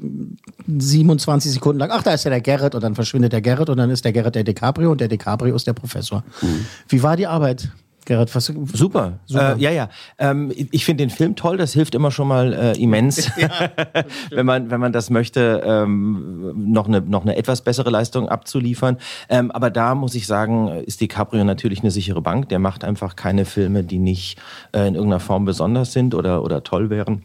27 0.66 1.52
Sekunden 1.52 1.78
lang, 1.78 1.90
ach, 1.92 2.02
da 2.02 2.14
ist 2.14 2.24
ja 2.24 2.30
der 2.30 2.40
Garrett 2.40 2.74
und 2.74 2.82
dann 2.82 2.94
verschwindet 2.94 3.32
der 3.32 3.42
Garrett 3.42 3.68
und 3.70 3.76
dann 3.76 3.90
ist 3.90 4.04
der 4.04 4.12
Garrett 4.12 4.34
der 4.34 4.44
DiCaprio 4.44 4.90
und 4.90 5.00
der 5.00 5.08
DiCaprio 5.08 5.54
ist 5.54 5.66
der 5.66 5.72
Professor. 5.72 6.24
Wie 6.88 7.02
war 7.02 7.16
die 7.16 7.26
Arbeit, 7.26 7.68
Garrett? 8.04 8.34
Was, 8.34 8.46
Super. 8.46 9.18
Super. 9.26 9.56
Äh, 9.56 9.60
ja, 9.60 9.70
ja. 9.70 9.88
Ähm, 10.18 10.52
ich 10.54 10.84
finde 10.84 11.04
den 11.04 11.10
Film 11.10 11.36
toll. 11.36 11.56
Das 11.56 11.72
hilft 11.72 11.94
immer 11.94 12.10
schon 12.10 12.28
mal 12.28 12.52
äh, 12.52 12.82
immens, 12.82 13.30
wenn 14.30 14.46
man 14.46 14.70
wenn 14.70 14.80
man 14.80 14.92
das 14.92 15.10
möchte, 15.10 15.62
ähm, 15.64 16.52
noch 16.72 16.86
eine 16.88 17.00
noch 17.00 17.22
eine 17.22 17.36
etwas 17.36 17.62
bessere 17.62 17.90
Leistung 17.90 18.28
abzuliefern. 18.28 18.98
Ähm, 19.28 19.50
aber 19.50 19.70
da 19.70 19.94
muss 19.94 20.14
ich 20.14 20.26
sagen, 20.26 20.68
ist 20.68 21.00
DiCaprio 21.00 21.44
natürlich 21.44 21.80
eine 21.80 21.90
sichere 21.90 22.22
Bank. 22.22 22.48
Der 22.48 22.58
macht 22.58 22.84
einfach 22.84 23.16
keine 23.16 23.44
Filme, 23.44 23.84
die 23.84 23.98
nicht 23.98 24.38
äh, 24.72 24.86
in 24.88 24.94
irgendeiner 24.94 25.20
Form 25.20 25.44
besonders 25.44 25.92
sind 25.92 26.14
oder 26.14 26.42
oder 26.42 26.62
toll 26.62 26.90
wären. 26.90 27.22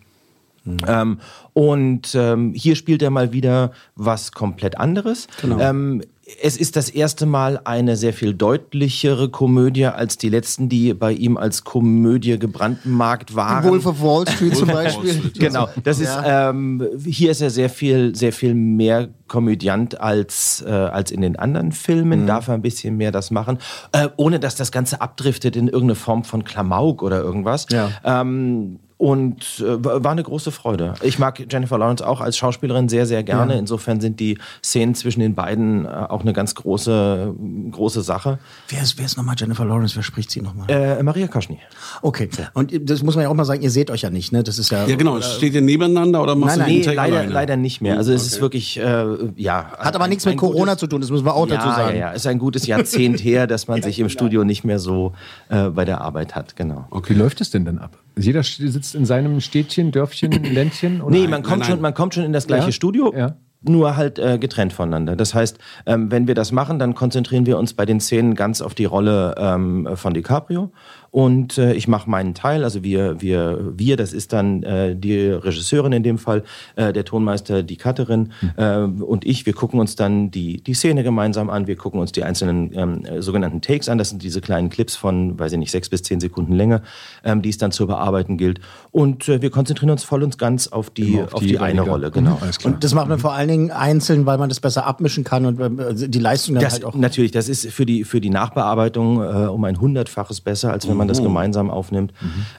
Ähm, 0.88 1.20
und 1.54 2.14
ähm, 2.16 2.54
hier 2.54 2.76
spielt 2.76 3.02
er 3.02 3.10
mal 3.10 3.34
wieder 3.34 3.72
was 3.96 4.32
komplett 4.32 4.78
anderes. 4.78 5.28
Ähm, 5.44 6.04
es 6.42 6.58
ist 6.58 6.76
das 6.76 6.90
erste 6.90 7.26
Mal 7.26 7.60
eine 7.64 7.96
sehr 7.96 8.14
viel 8.14 8.34
deutlichere 8.34 9.30
Komödie 9.30 9.86
als 9.86 10.18
die 10.18 10.30
letzten, 10.30 10.70
die 10.70 10.94
bei 10.94 11.12
ihm 11.12 11.38
als 11.38 11.64
Komödie 11.64 12.38
gebrandmarkt 12.38 13.36
waren. 13.36 13.70
Wolf 13.70 13.86
of 13.86 14.02
Wall 14.02 14.28
Street 14.28 14.56
zum 14.56 14.68
Beispiel. 14.70 15.14
Street. 15.14 15.40
Genau, 15.40 15.68
das 15.84 16.00
ist 16.00 16.16
ähm, 16.24 16.86
hier 17.06 17.32
ist 17.32 17.42
er 17.42 17.50
sehr 17.50 17.70
viel 17.70 18.16
sehr 18.16 18.34
viel 18.34 18.54
mehr 18.54 19.10
Komödiant 19.28 20.00
als 20.00 20.64
äh, 20.66 20.72
als 20.72 21.12
in 21.12 21.22
den 21.22 21.38
anderen 21.38 21.72
Filmen. 21.72 22.28
Darf 22.28 22.48
er 22.48 22.56
ein 22.56 22.62
bisschen 22.62 22.98
mehr 22.98 23.12
das 23.12 23.32
machen, 23.32 23.58
äh, 23.92 24.10
ohne 24.18 24.40
dass 24.40 24.56
das 24.56 24.72
Ganze 24.72 25.02
abdriftet 25.02 25.56
in 25.56 25.68
irgendeine 25.68 25.96
Form 25.96 26.24
von 26.24 26.44
Klamauk 26.44 27.02
oder 27.02 27.22
irgendwas. 27.22 27.68
Ja. 27.72 27.90
Ähm, 28.04 28.80
und 29.00 29.64
äh, 29.66 29.82
war 29.82 30.12
eine 30.12 30.24
große 30.24 30.52
Freude. 30.52 30.94
Ich 31.02 31.20
mag 31.20 31.42
Jennifer 31.50 31.78
Lawrence 31.78 32.06
auch 32.06 32.20
als 32.20 32.36
Schauspielerin 32.38 32.90
sehr, 32.90 33.06
sehr 33.06 33.24
gerne. 33.24 33.54
Ja. 33.54 33.60
Insofern 33.60 34.02
sind 34.02 34.20
die 34.20 34.38
Szenen 34.62 34.94
zwischen 34.94 35.22
den 35.22 35.36
beiden 35.36 35.86
äh, 35.86 35.88
auch 35.88 36.20
eine 36.20 36.34
ganz 36.34 36.54
große, 36.54 37.34
große 37.72 38.02
Sache. 38.02 38.40
Wer 38.68 38.82
ist, 38.82 38.98
wer 38.98 39.06
ist 39.06 39.16
nochmal 39.16 39.36
Jennifer 39.40 39.64
Lawrence? 39.64 39.96
Wer 39.96 40.04
spricht 40.04 40.30
sie 40.32 40.42
nochmal? 40.42 40.70
Äh, 40.70 41.02
Maria 41.02 41.28
Kaschny. 41.28 41.60
Okay. 42.02 42.28
Und 42.54 42.74
das 42.90 43.02
muss 43.02 43.16
man 43.16 43.24
ja 43.24 43.30
auch 43.30 43.34
mal 43.36 43.46
sagen, 43.46 43.62
ihr 43.62 43.72
seht 43.72 43.90
euch 43.90 44.02
ja 44.02 44.10
nicht, 44.10 44.34
ne? 44.34 44.44
Das 44.44 44.60
ist 44.60 44.70
ja. 44.70 44.86
Ja 44.86 44.98
genau, 44.98 45.22
steht 45.22 45.54
ihr 45.54 45.62
nebeneinander 45.62 46.22
oder 46.22 46.36
machst 46.36 46.58
Nein, 46.58 46.68
du 46.68 46.74
nein, 46.74 46.82
den 46.82 46.84
Take 46.84 46.96
leider, 46.98 47.16
alleine? 47.20 47.32
leider 47.34 47.56
nicht 47.56 47.80
mehr. 47.82 47.96
Also 47.98 48.12
es 48.12 48.24
ist 48.28 48.34
Okay. 48.34 48.42
wirklich, 48.42 48.78
äh, 48.82 49.06
ja. 49.38 49.72
Hat 49.78 49.96
aber 49.96 50.04
ein- 50.04 50.10
nichts 50.10 50.26
mit 50.26 50.36
Corona 50.36 50.74
gutes- 50.74 50.80
zu 50.82 50.88
tun, 50.88 51.00
das 51.00 51.10
müssen 51.10 51.26
wir 51.26 51.36
auch 51.36 51.48
ja, 51.48 51.56
dazu 51.56 51.70
sagen. 51.70 51.96
Ja, 51.96 52.08
ja, 52.08 52.12
ist 52.12 52.28
ein 52.28 52.38
gutes 52.38 52.68
Jahrzehnt 52.68 53.24
her, 53.24 53.48
dass 53.48 53.70
man 53.70 53.82
sich 53.82 53.98
im 54.00 54.10
Studio 54.10 54.44
nicht 54.44 54.66
mehr 54.66 54.80
so 54.80 55.14
äh, 55.48 55.70
bei 55.70 55.86
der 55.86 56.02
Arbeit 56.02 56.36
hat, 56.36 56.58
genau. 56.58 56.86
Wie 57.08 57.14
läuft 57.14 57.40
es 57.40 57.50
denn 57.50 57.64
dann 57.64 57.78
ab? 57.78 57.98
Jeder 58.18 58.44
sitzt 58.44 58.89
in 58.96 59.06
seinem 59.06 59.40
Städtchen, 59.42 59.92
Dörfchen, 59.92 60.32
Ländchen? 60.54 61.02
Oder? 61.02 61.12
Nee, 61.16 61.28
man 61.28 61.44
kommt, 61.44 61.60
nein, 61.60 61.68
Schon, 61.68 61.76
nein. 61.76 61.82
man 61.82 61.94
kommt 61.94 62.14
schon 62.14 62.24
in 62.24 62.34
das 62.34 62.48
gleiche 62.48 62.68
Ja? 62.68 62.72
Studio. 62.72 63.14
Ja. 63.16 63.36
Nur 63.62 63.98
halt 63.98 64.20
äh, 64.20 64.38
getrennt 64.38 64.72
voneinander. 64.72 65.18
Das 65.18 65.34
heißt, 65.34 65.58
ähm, 65.86 66.10
wenn 66.12 66.28
wir 66.28 66.36
das 66.36 66.54
machen, 66.54 66.80
dann 66.80 66.96
konzentrieren 66.96 67.46
wir 67.46 67.58
uns 67.58 67.74
bei 67.74 67.86
den 67.86 68.00
Szenen 68.00 68.34
ganz 68.36 68.62
auf 68.62 68.74
die 68.74 68.86
Rolle 68.86 69.36
ähm, 69.38 69.86
von 69.96 70.14
DiCaprio. 70.14 70.72
Und 71.12 71.58
äh, 71.58 71.74
ich 71.74 71.88
mache 71.88 72.10
meinen 72.10 72.34
Teil, 72.34 72.64
also 72.64 72.84
wir, 72.84 73.22
wir, 73.22 73.74
wir, 73.76 73.98
das 73.98 74.14
ist 74.14 74.34
dann 74.34 74.64
äh, 74.64 74.96
die 74.96 75.28
Regisseurin 75.28 75.92
in 75.92 76.04
dem 76.04 76.18
Fall, 76.18 76.44
äh, 76.76 76.94
der 76.94 77.06
Tonmeister, 77.06 77.64
die 77.64 77.78
Cutterin 77.78 78.32
äh, 78.58 78.78
und 78.78 79.26
ich. 79.26 79.46
Wir 79.46 79.54
gucken 79.54 79.80
uns 79.80 79.96
dann 79.96 80.32
die, 80.32 80.62
die 80.62 80.74
Szene 80.74 81.04
gemeinsam 81.04 81.50
an, 81.50 81.68
wir 81.68 81.76
gucken 81.76 82.00
uns 82.00 82.12
die 82.12 82.24
einzelnen 82.24 82.72
ähm, 82.74 83.06
äh, 83.06 83.22
sogenannten 83.22 83.62
Takes 83.62 83.90
an. 83.90 83.98
Das 83.98 84.10
sind 84.10 84.22
diese 84.22 84.42
kleinen 84.42 84.70
Clips 84.70 84.96
von, 84.96 85.40
weiß 85.40 85.54
ich 85.54 85.58
nicht, 85.58 85.72
sechs 85.72 85.90
bis 85.90 86.04
zehn 86.04 86.20
Sekunden 86.20 86.54
Länge, 86.54 86.82
ähm, 87.24 87.42
die 87.42 87.50
es 87.50 87.58
dann 87.58 87.72
zu 87.72 87.88
bearbeiten 87.88 88.38
gilt. 88.38 88.60
Und 88.92 89.28
äh, 89.30 89.42
wir 89.42 89.50
konzentrieren 89.50 89.90
uns 89.90 90.04
voll 90.04 90.22
und 90.22 90.38
ganz 90.38 90.68
auf 90.68 90.90
die, 90.90 91.14
Immer 91.14 91.24
auf 91.24 91.34
auf 91.36 91.40
die, 91.42 91.48
die 91.48 91.60
eine. 91.60 91.82
Rolle, 91.82 92.12
genau. 92.12 92.32
Mhm, 92.32 92.44
alles 92.44 92.60
klar. 92.60 92.74
Und 92.74 92.84
das 92.84 92.94
macht 92.94 93.08
man 93.08 93.20
vor 93.20 93.34
allen 93.34 93.48
Dingen 93.48 93.72
einzeln, 93.72 94.26
weil 94.26 94.38
man 94.38 94.50
das 94.50 94.60
besser 94.60 94.86
abmischen 94.86 95.24
kann 95.24 95.46
und 95.46 95.60
äh, 95.60 96.10
die 96.10 96.20
Leistung 96.20 96.56
dann 96.56 96.64
Das, 96.64 96.74
halt 96.74 96.86
auch. 96.86 96.94
Natürlich, 96.94 97.32
das 97.32 97.50
ist 97.50 97.68
für 97.72 97.86
die, 97.86 98.04
für 98.04 98.22
die 98.22 98.30
Nachbearbeitung 98.30 99.22
äh, 99.22 99.48
um 99.48 99.64
ein 99.64 99.80
hundertfaches 99.80 100.42
besser, 100.42 100.72
als 100.72 100.88
wenn 100.88 100.98
man 100.98 100.99
das 101.08 101.22
gemeinsam 101.24 101.70
aufnimmt. 101.70 102.14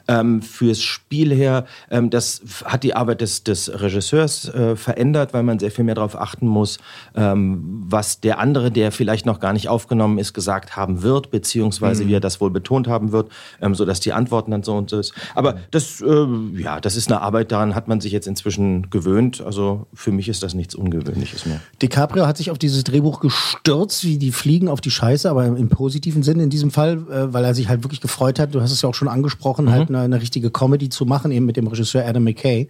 Ähm, 0.07 0.41
fürs 0.41 0.81
Spiel 0.81 1.33
her, 1.33 1.65
ähm, 1.89 2.09
das 2.09 2.41
hat 2.65 2.83
die 2.83 2.95
Arbeit 2.95 3.21
des, 3.21 3.43
des 3.43 3.71
Regisseurs 3.81 4.49
äh, 4.53 4.75
verändert, 4.75 5.33
weil 5.33 5.43
man 5.43 5.59
sehr 5.59 5.71
viel 5.71 5.83
mehr 5.83 5.95
darauf 5.95 6.19
achten 6.19 6.47
muss, 6.47 6.77
ähm, 7.15 7.83
was 7.87 8.19
der 8.21 8.39
andere, 8.39 8.71
der 8.71 8.91
vielleicht 8.91 9.25
noch 9.25 9.39
gar 9.39 9.53
nicht 9.53 9.69
aufgenommen 9.69 10.17
ist, 10.17 10.33
gesagt 10.33 10.75
haben 10.75 11.01
wird, 11.03 11.31
beziehungsweise 11.31 12.03
Mhm. 12.03 12.07
wie 12.09 12.13
er 12.15 12.19
das 12.19 12.41
wohl 12.41 12.49
betont 12.51 12.87
haben 12.87 13.11
wird, 13.11 13.29
ähm, 13.61 13.75
sodass 13.75 13.99
die 13.99 14.13
Antworten 14.13 14.51
dann 14.51 14.63
so 14.63 14.75
und 14.75 14.89
so 14.89 14.99
ist. 14.99 15.13
Aber 15.35 15.55
das, 15.71 16.01
äh, 16.01 16.25
ja, 16.57 16.79
das 16.79 16.95
ist 16.95 17.11
eine 17.11 17.21
Arbeit, 17.21 17.51
daran 17.51 17.75
hat 17.75 17.87
man 17.87 18.01
sich 18.01 18.11
jetzt 18.11 18.27
inzwischen 18.27 18.89
gewöhnt. 18.89 19.41
Also 19.41 19.87
für 19.93 20.11
mich 20.11 20.29
ist 20.29 20.43
das 20.43 20.53
nichts 20.53 20.75
Ungewöhnliches 20.75 21.45
mehr. 21.45 21.59
DiCaprio 21.81 22.27
hat 22.27 22.37
sich 22.37 22.51
auf 22.51 22.57
dieses 22.57 22.83
Drehbuch 22.83 23.19
gestürzt, 23.19 24.03
wie 24.03 24.17
die 24.17 24.31
fliegen 24.31 24.67
auf 24.67 24.81
die 24.81 24.91
Scheiße, 24.91 25.29
aber 25.29 25.45
im 25.45 25.69
positiven 25.69 26.23
Sinne 26.23 26.43
in 26.43 26.49
diesem 26.49 26.71
Fall, 26.71 26.99
äh, 27.11 27.33
weil 27.33 27.43
er 27.43 27.53
sich 27.53 27.69
halt 27.69 27.83
wirklich 27.83 28.01
gefreut 28.01 28.30
hat. 28.39 28.53
Du 28.53 28.61
hast 28.61 28.71
es 28.71 28.81
ja 28.81 28.89
auch 28.89 28.95
schon 28.95 29.07
angesprochen, 29.07 29.65
Mhm. 29.65 29.71
halt 29.71 29.89
eine, 29.89 29.99
eine 29.99 30.21
richtige 30.21 30.49
Comedy 30.51 30.89
zu 30.89 31.05
machen, 31.05 31.31
eben 31.31 31.45
mit 31.45 31.57
dem 31.57 31.67
Regisseur 31.67 32.05
Adam 32.05 32.23
McKay. 32.23 32.67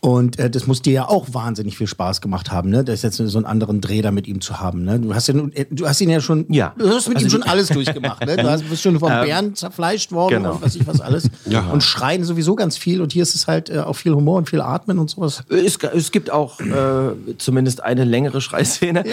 Und 0.00 0.38
äh, 0.38 0.48
das 0.50 0.66
muss 0.66 0.82
dir 0.82 0.92
ja 0.92 1.08
auch 1.08 1.26
wahnsinnig 1.32 1.76
viel 1.76 1.86
Spaß 1.86 2.20
gemacht 2.20 2.50
haben, 2.52 2.70
ne? 2.70 2.84
Das 2.84 3.02
jetzt 3.02 3.16
so 3.16 3.38
einen 3.38 3.46
anderen 3.46 3.80
Dreh 3.80 4.02
da 4.02 4.10
mit 4.10 4.26
ihm 4.28 4.40
zu 4.40 4.60
haben, 4.60 4.84
ne? 4.84 5.00
Du 5.00 5.14
hast 5.14 5.26
ja 5.28 5.34
nun, 5.34 5.52
äh, 5.52 5.66
du 5.70 5.88
hast 5.88 6.00
ihn 6.00 6.10
ja 6.10 6.20
schon, 6.20 6.46
Ja. 6.48 6.74
du 6.78 6.88
hast 6.88 7.08
mit 7.08 7.16
Also 7.16 7.26
ihm 7.26 7.30
schon 7.30 7.42
alles 7.42 7.68
durchgemacht, 7.70 8.24
ne? 8.24 8.36
Du 8.36 8.48
hast, 8.48 8.68
bist 8.68 8.82
schon 8.82 8.98
vom 9.00 9.10
Ähm, 9.10 9.24
Bären 9.24 9.54
zerfleischt 9.54 10.12
worden 10.12 10.42
genau. 10.42 10.54
und 10.54 10.62
weiß 10.62 10.76
ich 10.76 10.86
was 10.86 11.00
alles. 11.00 11.28
Ja. 11.48 11.68
Und 11.70 11.82
schreien 11.82 12.24
sowieso 12.24 12.56
ganz 12.56 12.76
viel. 12.76 13.00
Und 13.00 13.12
hier 13.12 13.22
ist 13.22 13.34
es 13.36 13.46
halt 13.46 13.70
äh, 13.70 13.78
auch 13.78 13.92
viel 13.94 14.12
Humor 14.12 14.36
und 14.38 14.50
viel 14.50 14.60
Atmen 14.60 14.98
und 14.98 15.08
sowas. 15.10 15.44
Es, 15.48 15.76
es 15.76 16.10
gibt 16.10 16.30
auch 16.30 16.58
äh, 16.60 17.12
zumindest 17.38 17.82
eine 17.84 18.04
längere 18.04 18.40
Schreiszene. 18.40 19.04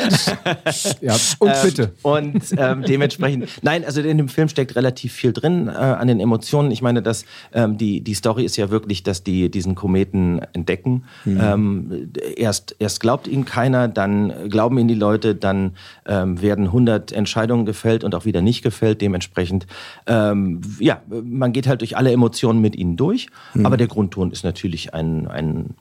Ja, 1.02 1.16
und 1.40 1.50
Ähm, 1.50 1.56
bitte. 1.64 1.92
Und 2.02 2.42
ähm, 2.58 2.84
dementsprechend, 2.84 3.48
nein, 3.62 3.86
also 3.86 4.02
in 4.02 4.18
dem 4.18 4.30
Film 4.30 4.50
steckt 4.50 4.76
relativ 4.76 5.14
viel 5.14 5.32
drin 5.34 5.68
äh, 5.68 5.72
an 5.72 6.08
den 6.08 6.20
Emotionen. 6.20 6.72
Ich 6.72 6.82
meine, 6.82 7.02
dass 7.04 7.26
ähm, 7.54 7.78
die, 7.78 8.02
die 8.02 8.14
Story 8.16 8.44
ist 8.46 8.58
ja 8.58 8.70
wirklich, 8.72 9.04
dass 9.04 9.24
die 9.24 9.50
diesen 9.52 9.76
Kometen 9.76 10.42
entdecken. 10.84 11.04
Mhm. 11.26 11.40
Ähm, 11.42 12.12
erst, 12.36 12.76
erst 12.80 13.00
glaubt 13.00 13.28
ihnen 13.28 13.46
keiner, 13.46 13.88
dann 13.88 14.50
glauben 14.50 14.78
ihnen 14.78 14.88
die 14.88 14.96
Leute, 14.96 15.36
dann 15.36 15.72
ähm, 16.06 16.42
werden 16.42 16.66
100 16.66 17.12
Entscheidungen 17.12 17.66
gefällt 17.66 18.04
und 18.04 18.16
auch 18.16 18.26
wieder 18.26 18.42
nicht 18.42 18.64
gefällt. 18.64 19.02
Dementsprechend, 19.02 19.68
ähm, 20.08 20.62
ja, 20.80 21.02
man 21.08 21.54
geht 21.54 21.68
halt 21.68 21.82
durch 21.82 21.98
alle 21.98 22.12
Emotionen 22.12 22.62
mit 22.62 22.76
ihnen 22.76 22.98
durch. 22.98 23.28
Mhm. 23.54 23.66
Aber 23.66 23.78
der 23.78 23.88
Grundton 23.88 24.32
ist 24.32 24.44
natürlich 24.44 24.94
ein, 24.94 25.28
ein, 25.28 25.76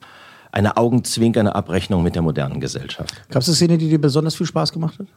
eine 0.51 0.77
augenzwinkernde 0.77 1.55
Abrechnung 1.55 2.03
mit 2.03 2.15
der 2.15 2.21
modernen 2.21 2.59
Gesellschaft. 2.59 3.13
Gab 3.29 3.41
es 3.41 3.49
eine 3.49 3.55
Szene, 3.55 3.77
die 3.77 3.89
dir 3.89 3.99
besonders 3.99 4.35
viel 4.35 4.47
Spaß 4.47 4.71
gemacht 4.71 4.99
hat? 4.99 5.07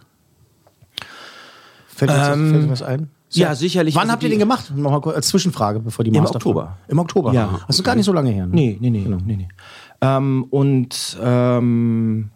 Fällt 1.89 2.11
dir, 2.11 2.33
Ähm, 2.33 2.51
fällt 2.51 2.65
dir 2.65 2.71
was 2.71 2.83
ein? 2.83 3.11
Ja, 3.37 3.55
sicherlich. 3.55 3.95
Wann 3.95 4.03
Also 4.03 4.13
habt 4.13 4.23
ihr 4.23 4.29
den 4.29 4.39
gemacht? 4.39 4.73
Nochmal 4.75 5.01
kurz 5.01 5.17
als 5.17 5.29
Zwischenfrage, 5.29 5.81
bevor 5.81 6.05
die 6.05 6.11
Im 6.11 6.23
Master 6.23 6.37
Oktober. 6.37 6.77
Im 6.89 6.99
Oktober? 6.99 7.33
Ja. 7.33 7.61
Das 7.67 7.77
ist 7.77 7.85
gar 7.85 7.95
nicht 7.95 8.07
so 8.07 8.13
lange 8.13 8.31
her. 8.31 8.47
Ne? 8.47 8.55
Nee, 8.55 8.79
nee, 8.81 8.91
nee. 8.91 9.07
nee, 9.07 9.37
nee. 9.37 9.49
Ähm, 10.01 10.47
und 10.51 11.19
ähm, 11.23 12.31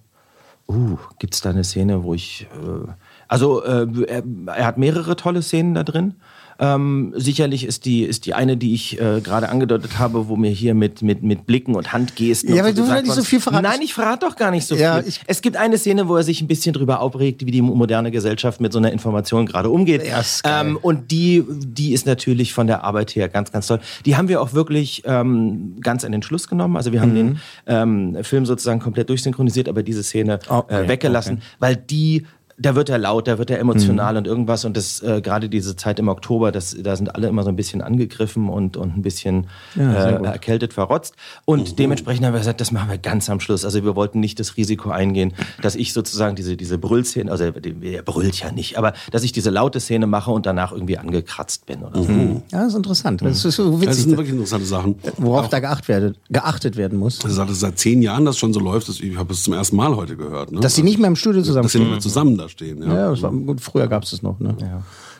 uh, 0.68 0.96
gibt 1.18 1.34
es 1.34 1.40
da 1.40 1.50
eine 1.50 1.64
Szene, 1.64 2.04
wo 2.04 2.14
ich. 2.14 2.46
Äh, 2.54 2.90
also, 3.28 3.62
äh, 3.62 3.86
er, 4.08 4.22
er 4.46 4.66
hat 4.66 4.78
mehrere 4.78 5.16
tolle 5.16 5.42
Szenen 5.42 5.74
da 5.74 5.84
drin. 5.84 6.14
Ähm, 6.62 7.14
sicherlich 7.16 7.64
ist 7.64 7.86
die, 7.86 8.02
ist 8.02 8.26
die 8.26 8.34
eine, 8.34 8.56
die 8.58 8.74
ich 8.74 9.00
äh, 9.00 9.20
gerade 9.22 9.48
angedeutet 9.48 9.98
habe, 9.98 10.28
wo 10.28 10.36
mir 10.36 10.50
hier 10.50 10.74
mit, 10.74 11.00
mit, 11.00 11.22
mit 11.22 11.46
Blicken 11.46 11.74
und 11.74 11.92
Handgesten. 11.94 12.54
Ja, 12.54 12.62
aber 12.62 12.72
du 12.72 12.82
gesagt 12.82 12.98
willst 12.98 13.06
nicht 13.06 13.16
so 13.16 13.24
viel 13.24 13.40
verraten. 13.40 13.62
Nein, 13.64 13.80
ich 13.82 13.94
verrate 13.94 14.26
doch 14.26 14.36
gar 14.36 14.50
nicht 14.50 14.66
so 14.66 14.74
Ja, 14.76 15.02
viel. 15.02 15.12
es 15.26 15.40
gibt 15.40 15.56
eine 15.56 15.78
Szene, 15.78 16.06
wo 16.06 16.16
er 16.16 16.22
sich 16.22 16.42
ein 16.42 16.46
bisschen 16.48 16.74
drüber 16.74 17.00
aufregt, 17.00 17.46
wie 17.46 17.50
die 17.50 17.62
moderne 17.62 18.10
Gesellschaft 18.10 18.60
mit 18.60 18.72
so 18.74 18.78
einer 18.78 18.92
Information 18.92 19.46
gerade 19.46 19.70
umgeht. 19.70 20.02
ähm, 20.44 20.76
und 20.82 21.10
die, 21.10 21.42
die 21.48 21.92
ist 21.94 22.04
natürlich 22.04 22.52
von 22.52 22.66
der 22.66 22.84
Arbeit 22.84 23.16
her 23.16 23.28
ganz, 23.30 23.50
ganz 23.52 23.66
toll. 23.66 23.80
Die 24.04 24.16
haben 24.16 24.28
wir 24.28 24.42
auch 24.42 24.52
wirklich 24.52 25.02
ähm, 25.06 25.76
ganz 25.80 26.04
an 26.04 26.12
den 26.12 26.22
Schluss 26.22 26.46
genommen. 26.46 26.76
Also 26.76 26.92
wir 26.92 27.00
haben 27.00 27.10
Mhm. 27.10 27.14
den 27.14 27.40
ähm, 27.66 28.18
Film 28.22 28.44
sozusagen 28.46 28.80
komplett 28.80 29.08
durchsynchronisiert, 29.08 29.68
aber 29.68 29.82
diese 29.82 30.02
Szene 30.02 30.38
Okay, 30.48 30.84
äh, 30.84 30.88
weggelassen, 30.88 31.40
weil 31.58 31.74
die 31.76 32.26
da 32.60 32.74
wird 32.74 32.88
er 32.90 32.98
laut, 32.98 33.26
da 33.26 33.38
wird 33.38 33.50
er 33.50 33.56
Mhm. 33.56 33.70
emotional 33.70 34.16
und 34.16 34.26
irgendwas 34.26 34.64
und 34.64 34.76
das 34.76 35.00
äh, 35.02 35.20
gerade 35.22 35.48
diese 35.48 35.76
Zeit 35.76 35.98
im 35.98 36.08
Oktober, 36.08 36.52
das, 36.52 36.76
da 36.80 36.94
sind 36.94 37.14
alle 37.14 37.28
immer 37.28 37.42
so 37.42 37.48
ein 37.48 37.56
bisschen 37.56 37.80
angegriffen 37.80 38.48
und, 38.48 38.76
und 38.76 38.96
ein 38.96 39.02
bisschen 39.02 39.46
Ja, 39.74 40.10
äh, 40.10 40.24
erkältet, 40.24 40.72
verrotzt 40.74 41.14
und 41.44 41.78
dementsprechend 41.78 42.26
haben 42.26 42.34
wir 42.34 42.38
gesagt, 42.40 42.60
das 42.60 42.70
machen 42.70 42.90
wir 42.90 42.98
ganz 42.98 43.30
am 43.30 43.40
Schluss. 43.40 43.64
Also 43.64 43.82
wir 43.84 43.96
wollten 43.96 44.20
nicht 44.20 44.38
das 44.38 44.56
Risiko 44.56 44.90
eingehen, 44.90 45.32
dass 45.62 45.74
ich 45.74 45.92
sozusagen 45.92 46.36
diese, 46.36 46.56
diese 46.56 46.76
Brüllszene, 46.78 47.30
also 47.30 47.44
er 47.44 48.02
brüllt 48.02 48.40
ja 48.40 48.52
nicht, 48.52 48.76
aber 48.78 48.92
dass 49.10 49.22
ich 49.22 49.32
diese 49.32 49.50
laute 49.50 49.80
Szene 49.80 50.06
mache 50.06 50.30
und 50.30 50.44
danach 50.46 50.72
irgendwie 50.72 50.98
angekratzt 50.98 51.66
bin 51.66 51.82
oder 51.82 52.02
so. 52.02 52.10
Ja, 52.12 52.58
das 52.60 52.68
ist 52.68 52.74
interessant. 52.76 53.22
Das 53.22 53.44
ist 53.44 53.56
so 53.56 53.72
witzig. 53.80 53.86
Das 53.86 53.96
sind 54.02 54.10
wirklich 54.10 54.32
interessante 54.32 54.66
Sachen. 54.66 54.96
Worauf 55.16 55.48
da 55.48 55.60
geachtet 55.60 55.88
werden, 55.88 56.16
geachtet 56.28 56.76
werden 56.76 56.98
muss. 56.98 57.24
Also, 57.24 57.44
dass 57.44 57.60
seit 57.60 57.78
zehn 57.78 58.02
Jahren 58.02 58.24
das 58.26 58.36
schon 58.38 58.52
so 58.52 58.60
läuft, 58.60 58.88
das, 58.88 59.00
ich 59.00 59.16
habe 59.16 59.32
es 59.32 59.44
zum 59.44 59.54
ersten 59.54 59.76
Mal 59.76 59.96
heute 59.96 60.16
gehört. 60.16 60.52
Ne? 60.52 60.60
Dass 60.60 60.74
sie 60.74 60.82
nicht 60.82 60.98
mehr 60.98 61.08
im 61.08 61.16
Studio 61.16 61.42
zusammen 61.42 61.62
Dass 61.62 61.72
sie 61.72 61.78
nicht 61.78 61.90
mehr 61.90 62.00
zusammen 62.00 62.36
da 62.36 62.49
stehen. 62.50 62.82
Ja. 62.82 62.94
Ja, 62.94 63.10
das 63.10 63.22
war, 63.22 63.32
gut, 63.32 63.60
früher 63.60 63.88
gab 63.88 64.02
es 64.02 64.10
das 64.10 64.22
noch. 64.22 64.38
Ne? 64.40 64.56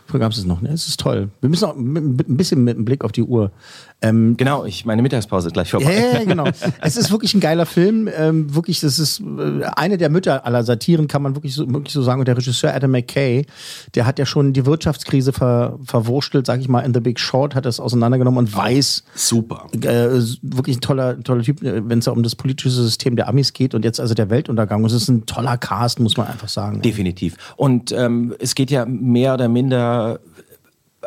Früher 0.06 0.20
gab 0.20 0.32
es 0.32 0.38
es 0.38 0.44
noch. 0.44 0.60
Ne? 0.60 0.70
Es 0.70 0.88
ist 0.88 1.00
toll. 1.00 1.30
Wir 1.40 1.48
müssen 1.48 1.64
auch 1.64 1.76
mit, 1.76 2.28
ein 2.28 2.36
bisschen 2.36 2.64
mit 2.64 2.76
einem 2.76 2.84
Blick 2.84 3.04
auf 3.04 3.12
die 3.12 3.22
Uhr. 3.22 3.52
Ähm, 4.02 4.36
genau, 4.36 4.64
ich 4.64 4.84
meine 4.86 5.02
Mittagspause 5.02 5.48
ist 5.48 5.52
gleich 5.52 5.70
vorbei. 5.70 5.92
Ja, 5.94 6.20
ja, 6.20 6.24
genau. 6.24 6.44
es 6.80 6.96
ist 6.96 7.10
wirklich 7.10 7.34
ein 7.34 7.40
geiler 7.40 7.66
Film. 7.66 8.08
Ähm, 8.16 8.54
wirklich, 8.54 8.80
das 8.80 8.98
ist 8.98 9.20
äh, 9.20 9.64
eine 9.76 9.98
der 9.98 10.08
Mütter 10.08 10.46
aller 10.46 10.64
Satiren, 10.64 11.06
kann 11.06 11.22
man 11.22 11.36
wirklich 11.36 11.54
so, 11.54 11.70
wirklich 11.70 11.92
so 11.92 12.02
sagen. 12.02 12.20
Und 12.20 12.26
der 12.26 12.36
Regisseur 12.36 12.74
Adam 12.74 12.92
McKay, 12.92 13.44
der 13.94 14.06
hat 14.06 14.18
ja 14.18 14.24
schon 14.24 14.52
die 14.52 14.64
Wirtschaftskrise 14.64 15.32
ver, 15.32 15.78
verwurstelt, 15.84 16.46
sag 16.46 16.60
ich 16.60 16.68
mal, 16.68 16.80
in 16.80 16.94
The 16.94 17.00
Big 17.00 17.20
Short, 17.20 17.54
hat 17.54 17.66
das 17.66 17.78
auseinandergenommen 17.78 18.38
und 18.38 18.56
weiß. 18.56 19.04
Super. 19.14 19.66
Äh, 19.74 20.20
wirklich 20.42 20.78
ein 20.78 20.80
toller, 20.80 21.22
toller 21.22 21.42
Typ, 21.42 21.58
wenn 21.60 21.98
es 21.98 22.06
ja 22.06 22.12
um 22.12 22.22
das 22.22 22.34
politische 22.34 22.70
System 22.70 23.16
der 23.16 23.28
Amis 23.28 23.52
geht 23.52 23.74
und 23.74 23.84
jetzt 23.84 24.00
also 24.00 24.14
der 24.14 24.30
Weltuntergang. 24.30 24.84
Es 24.86 24.92
ist 24.92 25.08
ein 25.08 25.26
toller 25.26 25.58
Cast, 25.58 26.00
muss 26.00 26.16
man 26.16 26.26
einfach 26.26 26.48
sagen. 26.48 26.80
Definitiv. 26.80 27.36
Und 27.56 27.92
ähm, 27.92 28.34
es 28.38 28.54
geht 28.54 28.70
ja 28.70 28.86
mehr 28.86 29.34
oder 29.34 29.48
minder 29.48 30.20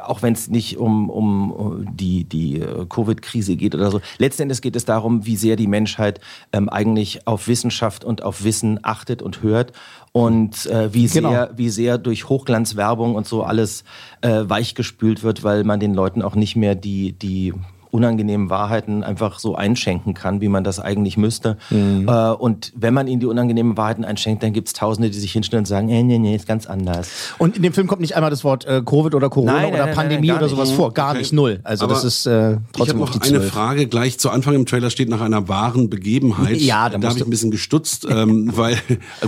auch 0.07 0.21
wenn 0.21 0.33
es 0.33 0.49
nicht 0.49 0.77
um, 0.77 1.09
um 1.09 1.85
die, 1.91 2.23
die 2.23 2.59
äh, 2.59 2.85
Covid-Krise 2.87 3.55
geht 3.55 3.75
oder 3.75 3.91
so. 3.91 4.01
Letzten 4.17 4.43
Endes 4.43 4.61
geht 4.61 4.75
es 4.75 4.85
darum, 4.85 5.25
wie 5.25 5.35
sehr 5.35 5.55
die 5.55 5.67
Menschheit 5.67 6.19
ähm, 6.51 6.69
eigentlich 6.69 7.27
auf 7.27 7.47
Wissenschaft 7.47 8.03
und 8.03 8.23
auf 8.23 8.43
Wissen 8.43 8.79
achtet 8.83 9.21
und 9.21 9.41
hört 9.41 9.73
und 10.11 10.65
äh, 10.67 10.93
wie, 10.93 11.07
Genau. 11.07 11.29
sehr, 11.29 11.51
wie 11.55 11.69
sehr 11.69 11.97
durch 11.97 12.29
Hochglanzwerbung 12.29 13.15
und 13.15 13.27
so 13.27 13.43
alles 13.43 13.83
äh, 14.21 14.43
weichgespült 14.45 15.23
wird, 15.23 15.43
weil 15.43 15.63
man 15.63 15.79
den 15.79 15.93
Leuten 15.93 16.21
auch 16.21 16.35
nicht 16.35 16.55
mehr 16.55 16.75
die, 16.75 17.13
die 17.13 17.53
unangenehmen 17.93 18.49
Wahrheiten 18.49 19.03
einfach 19.03 19.37
so 19.39 19.55
einschenken 19.55 20.13
kann, 20.15 20.41
wie 20.41 20.49
man 20.49 20.63
das 20.63 20.79
eigentlich 20.79 21.15
müsste. 21.15 21.57
Mhm. 21.69 22.07
Äh, 22.07 22.31
und 22.31 22.73
wenn 22.75 22.93
man 22.93 23.07
ihnen 23.07 23.19
die 23.19 23.27
unangenehmen 23.27 23.77
Wahrheiten 23.77 24.03
einschenkt, 24.03 24.41
dann 24.41 24.51
gibt 24.51 24.67
es 24.67 24.73
Tausende, 24.73 25.11
die 25.11 25.19
sich 25.19 25.31
hinstellen 25.31 25.61
und 25.61 25.65
sagen, 25.67 25.85
nee, 25.87 26.01
nee, 26.01 26.17
nee, 26.17 26.35
ist 26.35 26.47
ganz 26.47 26.65
anders. 26.65 27.07
Und 27.37 27.55
in 27.55 27.61
dem 27.61 27.71
Film 27.73 27.85
kommt 27.87 28.01
nicht 28.01 28.15
einmal 28.15 28.31
das 28.31 28.43
Wort 28.43 28.65
äh, 28.65 28.81
Covid 28.83 29.13
oder 29.13 29.29
Corona 29.29 29.53
Nein, 29.53 29.61
nein, 29.63 29.73
oder 29.73 29.85
nein, 29.85 29.95
Pandemie 29.95 30.31
oder 30.31 30.49
sowas 30.49 30.69
nicht. 30.69 30.77
vor. 30.77 30.91
Gar 30.93 31.11
Okay. 31.11 31.19
nicht, 31.19 31.33
null. 31.33 31.59
Also 31.63 31.85
Aber 31.85 31.93
das 31.93 32.03
ist 32.03 32.25
äh, 32.25 32.53
Ich 32.53 32.57
trotzdem 32.73 32.95
habe 32.95 33.03
auf 33.03 33.11
die 33.11 33.17
noch 33.19 33.25
eine 33.27 33.37
12. 33.39 33.51
Frage. 33.53 33.87
Gleich 33.87 34.17
zu 34.17 34.29
Anfang 34.31 34.55
im 34.55 34.65
Trailer 34.65 34.89
steht 34.89 35.09
nach 35.09 35.21
einer 35.21 35.47
wahren 35.47 35.89
Begebenheit. 35.91 36.57
Ja, 36.57 36.89
da 36.89 36.97
da 36.97 37.09
habe 37.09 37.19
ich 37.19 37.23
ein 37.23 37.29
bisschen 37.29 37.51
gestutzt, 37.51 38.07
ähm, 38.09 38.49
weil 38.55 38.77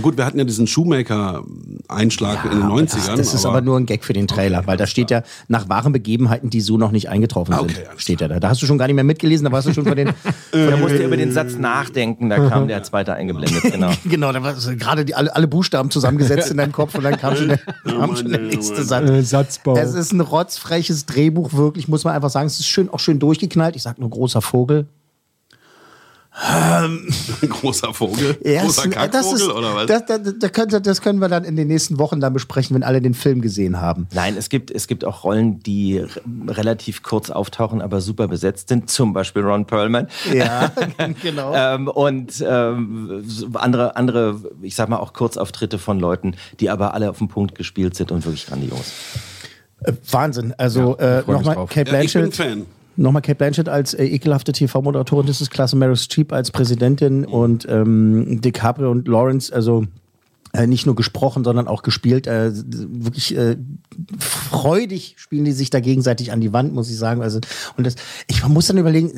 gut, 0.02 0.16
wir 0.16 0.24
hatten 0.26 0.38
ja 0.38 0.44
diesen 0.44 0.66
Shoemaker-Einschlag 0.66 2.44
in 2.46 2.58
den 2.58 2.62
90ern. 2.68 3.16
Das 3.16 3.34
ist 3.34 3.46
aber 3.46 3.60
nur 3.60 3.78
ein 3.78 3.86
Gag 3.86 4.04
für 4.04 4.12
den 4.12 4.26
Trailer, 4.26 4.66
weil 4.66 4.76
da 4.76 4.86
steht 4.86 5.10
ja 5.10 5.22
nach 5.48 5.68
wahren 5.68 5.92
Begebenheiten, 5.92 6.50
die 6.50 6.60
so 6.60 6.76
noch 6.78 6.90
nicht 6.90 7.08
eingetroffen 7.08 7.54
Ah, 7.54 7.60
okay, 7.60 7.74
sind. 7.74 7.86
Steht 8.00 8.20
ja 8.20 8.28
da. 8.28 8.40
Da 8.40 8.54
hast 8.56 8.62
du 8.62 8.66
schon 8.66 8.78
gar 8.78 8.86
nicht 8.86 8.94
mehr 8.94 9.04
mitgelesen, 9.04 9.44
da 9.44 9.52
warst 9.52 9.68
du 9.68 9.74
schon 9.74 9.84
von 9.84 9.96
den. 9.96 10.10
Da 10.52 10.76
musste 10.76 11.02
über 11.02 11.16
den 11.16 11.32
Satz 11.32 11.56
nachdenken, 11.56 12.30
da 12.30 12.48
kam 12.48 12.66
der 12.66 12.82
zweite 12.82 13.12
eingeblendet, 13.12 13.62
genau. 13.72 13.90
genau, 14.04 14.32
da 14.32 14.42
war 14.42 14.54
gerade 14.54 15.04
die, 15.04 15.14
alle, 15.14 15.34
alle 15.34 15.46
Buchstaben 15.46 15.90
zusammengesetzt 15.90 16.50
in 16.50 16.56
deinem 16.56 16.72
Kopf 16.72 16.94
und 16.94 17.04
dann 17.04 17.18
kam 17.18 17.36
schon 17.36 17.48
der, 17.48 17.58
kam 17.84 18.16
schon 18.16 18.30
der 18.30 18.40
nächste 18.40 18.82
Satz. 18.82 19.10
Äh, 19.10 19.22
Satzbau. 19.22 19.76
Es 19.76 19.94
ist 19.94 20.12
ein 20.12 20.20
rotzfreches 20.20 21.04
Drehbuch, 21.04 21.52
wirklich, 21.52 21.88
muss 21.88 22.04
man 22.04 22.14
einfach 22.14 22.30
sagen. 22.30 22.46
Es 22.46 22.58
ist 22.58 22.66
schön, 22.66 22.88
auch 22.88 23.00
schön 23.00 23.18
durchgeknallt. 23.18 23.76
Ich 23.76 23.82
sag 23.82 23.98
nur 23.98 24.08
großer 24.08 24.40
Vogel. 24.40 24.86
Ein 26.38 27.08
großer 27.48 27.94
Vogel. 27.94 28.36
Ja, 28.44 28.62
großer 28.62 28.90
Kackvogel 28.90 29.10
das, 29.10 29.32
ist, 29.32 29.48
oder 29.48 29.74
was? 29.74 29.86
das, 29.86 30.04
das, 30.04 30.50
das, 30.68 30.82
das 30.82 31.00
können 31.00 31.18
wir 31.18 31.28
dann 31.28 31.44
in 31.44 31.56
den 31.56 31.66
nächsten 31.66 31.98
Wochen 31.98 32.20
dann 32.20 32.34
besprechen, 32.34 32.74
wenn 32.76 32.82
alle 32.82 33.00
den 33.00 33.14
Film 33.14 33.40
gesehen 33.40 33.80
haben. 33.80 34.06
Nein, 34.12 34.36
es 34.36 34.50
gibt, 34.50 34.70
es 34.70 34.86
gibt 34.86 35.06
auch 35.06 35.24
Rollen, 35.24 35.60
die 35.60 36.04
relativ 36.46 37.02
kurz 37.02 37.30
auftauchen, 37.30 37.80
aber 37.80 38.02
super 38.02 38.28
besetzt 38.28 38.68
sind. 38.68 38.90
Zum 38.90 39.14
Beispiel 39.14 39.42
Ron 39.42 39.66
Perlman. 39.66 40.08
Ja, 40.32 40.70
genau. 41.22 41.54
ähm, 41.54 41.88
und 41.88 42.44
ähm, 42.46 43.24
andere, 43.54 43.96
andere, 43.96 44.38
ich 44.60 44.74
sag 44.74 44.90
mal 44.90 44.98
auch 44.98 45.14
Kurzauftritte 45.14 45.78
von 45.78 45.98
Leuten, 45.98 46.36
die 46.60 46.68
aber 46.68 46.92
alle 46.92 47.08
auf 47.08 47.18
den 47.18 47.28
Punkt 47.28 47.54
gespielt 47.54 47.96
sind 47.96 48.12
und 48.12 48.26
wirklich 48.26 48.46
grandios. 48.46 48.92
Äh, 49.80 49.92
Wahnsinn. 50.10 50.54
Also 50.58 50.98
äh, 50.98 51.22
freu 51.22 51.38
mich 51.38 51.46
nochmal. 51.46 51.66
Kate 51.66 51.92
Ja, 51.92 52.00
ich 52.00 52.12
bin 52.12 52.22
Blanchett. 52.28 52.36
Fan. 52.36 52.66
Nochmal 52.96 53.22
Kate 53.22 53.36
Blanchett 53.36 53.68
als 53.68 53.94
äh, 53.94 54.04
ekelhafte 54.04 54.52
TV-Moderatorin, 54.52 55.26
das 55.26 55.40
ist 55.40 55.50
klasse. 55.50 55.76
Meryl 55.76 55.96
Streep 55.96 56.32
als 56.32 56.50
Präsidentin 56.50 57.24
und 57.24 57.66
ähm, 57.68 58.40
DiCaprio 58.40 58.90
und 58.90 59.06
Lawrence, 59.06 59.52
also 59.52 59.84
äh, 60.56 60.66
nicht 60.66 60.86
nur 60.86 60.96
gesprochen, 60.96 61.44
sondern 61.44 61.68
auch 61.68 61.82
gespielt. 61.82 62.26
Äh, 62.26 62.52
wirklich 62.54 63.36
äh, 63.36 63.56
freudig 64.18 65.16
spielen 65.18 65.44
die 65.44 65.52
sich 65.52 65.68
da 65.70 65.80
gegenseitig 65.80 66.32
an 66.32 66.40
die 66.40 66.52
Wand, 66.52 66.72
muss 66.72 66.90
ich 66.90 66.96
sagen. 66.96 67.20
Also 67.20 67.40
und 67.76 67.86
das, 67.86 67.96
ich 68.26 68.46
muss 68.46 68.66
dann 68.66 68.78
überlegen, 68.78 69.12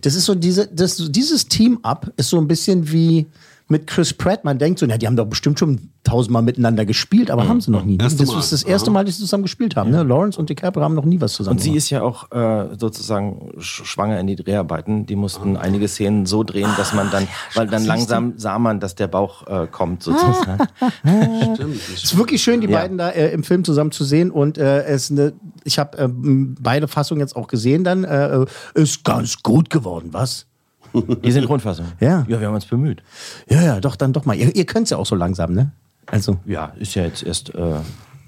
das 0.00 0.14
ist 0.14 0.24
so 0.24 0.34
diese, 0.34 0.68
das, 0.68 0.96
dieses 1.10 1.48
Team-Up 1.48 2.12
ist 2.16 2.30
so 2.30 2.38
ein 2.38 2.48
bisschen 2.48 2.90
wie 2.90 3.26
mit 3.72 3.86
Chris 3.88 4.12
Pratt. 4.12 4.44
Man 4.44 4.58
denkt 4.58 4.78
so, 4.78 4.86
ja, 4.86 4.98
die 4.98 5.06
haben 5.06 5.16
doch 5.16 5.26
bestimmt 5.26 5.58
schon 5.58 5.90
tausendmal 6.04 6.42
miteinander 6.42 6.84
gespielt, 6.84 7.30
aber 7.30 7.48
haben 7.48 7.60
sie 7.60 7.70
noch 7.70 7.84
nie. 7.84 7.96
Erste 7.98 8.24
das 8.24 8.34
ist 8.34 8.52
das 8.52 8.62
erste 8.62 8.90
Mal, 8.90 9.04
dass 9.04 9.16
sie 9.16 9.22
zusammen 9.22 9.44
gespielt 9.44 9.76
haben. 9.76 9.90
Ne? 9.90 10.02
Lawrence 10.02 10.38
und 10.38 10.50
DiCaprio 10.50 10.84
haben 10.84 10.94
noch 10.94 11.04
nie 11.04 11.20
was 11.20 11.32
zusammen 11.32 11.56
Und 11.56 11.62
sie 11.62 11.74
ist 11.74 11.88
ja 11.90 12.02
auch 12.02 12.30
äh, 12.32 12.76
sozusagen 12.78 13.52
sch 13.58 13.84
schwanger 13.84 14.20
in 14.20 14.26
die 14.26 14.36
Dreharbeiten. 14.36 15.06
Die 15.06 15.16
mussten 15.16 15.56
einige 15.56 15.88
Szenen 15.88 16.26
so 16.26 16.44
drehen, 16.44 16.68
dass 16.76 16.92
man 16.92 17.10
dann, 17.10 17.26
weil 17.54 17.66
dann 17.66 17.84
langsam 17.84 18.34
sah 18.36 18.58
man, 18.58 18.78
dass 18.78 18.94
der 18.94 19.08
Bauch 19.08 19.46
äh, 19.46 19.66
kommt 19.66 20.02
sozusagen. 20.02 20.58
Es 21.04 22.04
ist 22.04 22.16
wirklich 22.16 22.42
schön, 22.42 22.60
die 22.60 22.68
Ja. 22.68 22.78
beiden 22.78 22.98
da 22.98 23.08
äh, 23.10 23.32
im 23.32 23.42
Film 23.42 23.64
zusammen 23.64 23.90
zu 23.92 24.04
sehen. 24.04 24.30
Und 24.30 24.58
äh, 24.58 24.84
es 24.84 25.10
ne, 25.10 25.32
ich 25.64 25.78
habe 25.78 25.96
äh, 25.98 26.08
beide 26.10 26.88
Fassungen 26.88 27.20
jetzt 27.20 27.36
auch 27.36 27.48
gesehen. 27.48 27.84
Dann 27.84 28.04
äh, 28.04 28.44
ist 28.74 29.04
ganz 29.04 29.42
gut 29.42 29.70
geworden, 29.70 30.08
was? 30.12 30.46
Die 30.94 31.32
Synchronfassung. 31.32 31.86
Ja. 32.00 32.24
Ja, 32.28 32.40
wir 32.40 32.46
haben 32.46 32.54
uns 32.54 32.66
bemüht. 32.66 33.02
Ja, 33.48 33.62
ja, 33.62 33.80
doch, 33.80 33.96
dann 33.96 34.12
doch 34.12 34.24
mal. 34.24 34.36
Ihr, 34.36 34.54
ihr 34.54 34.66
könnt 34.66 34.84
es 34.84 34.90
ja 34.90 34.96
auch 34.96 35.06
so 35.06 35.14
langsam, 35.14 35.52
ne? 35.52 35.72
Also. 36.06 36.38
Ja, 36.46 36.72
ist 36.78 36.94
ja 36.94 37.04
jetzt 37.04 37.22
erst 37.22 37.54
äh, 37.54 37.76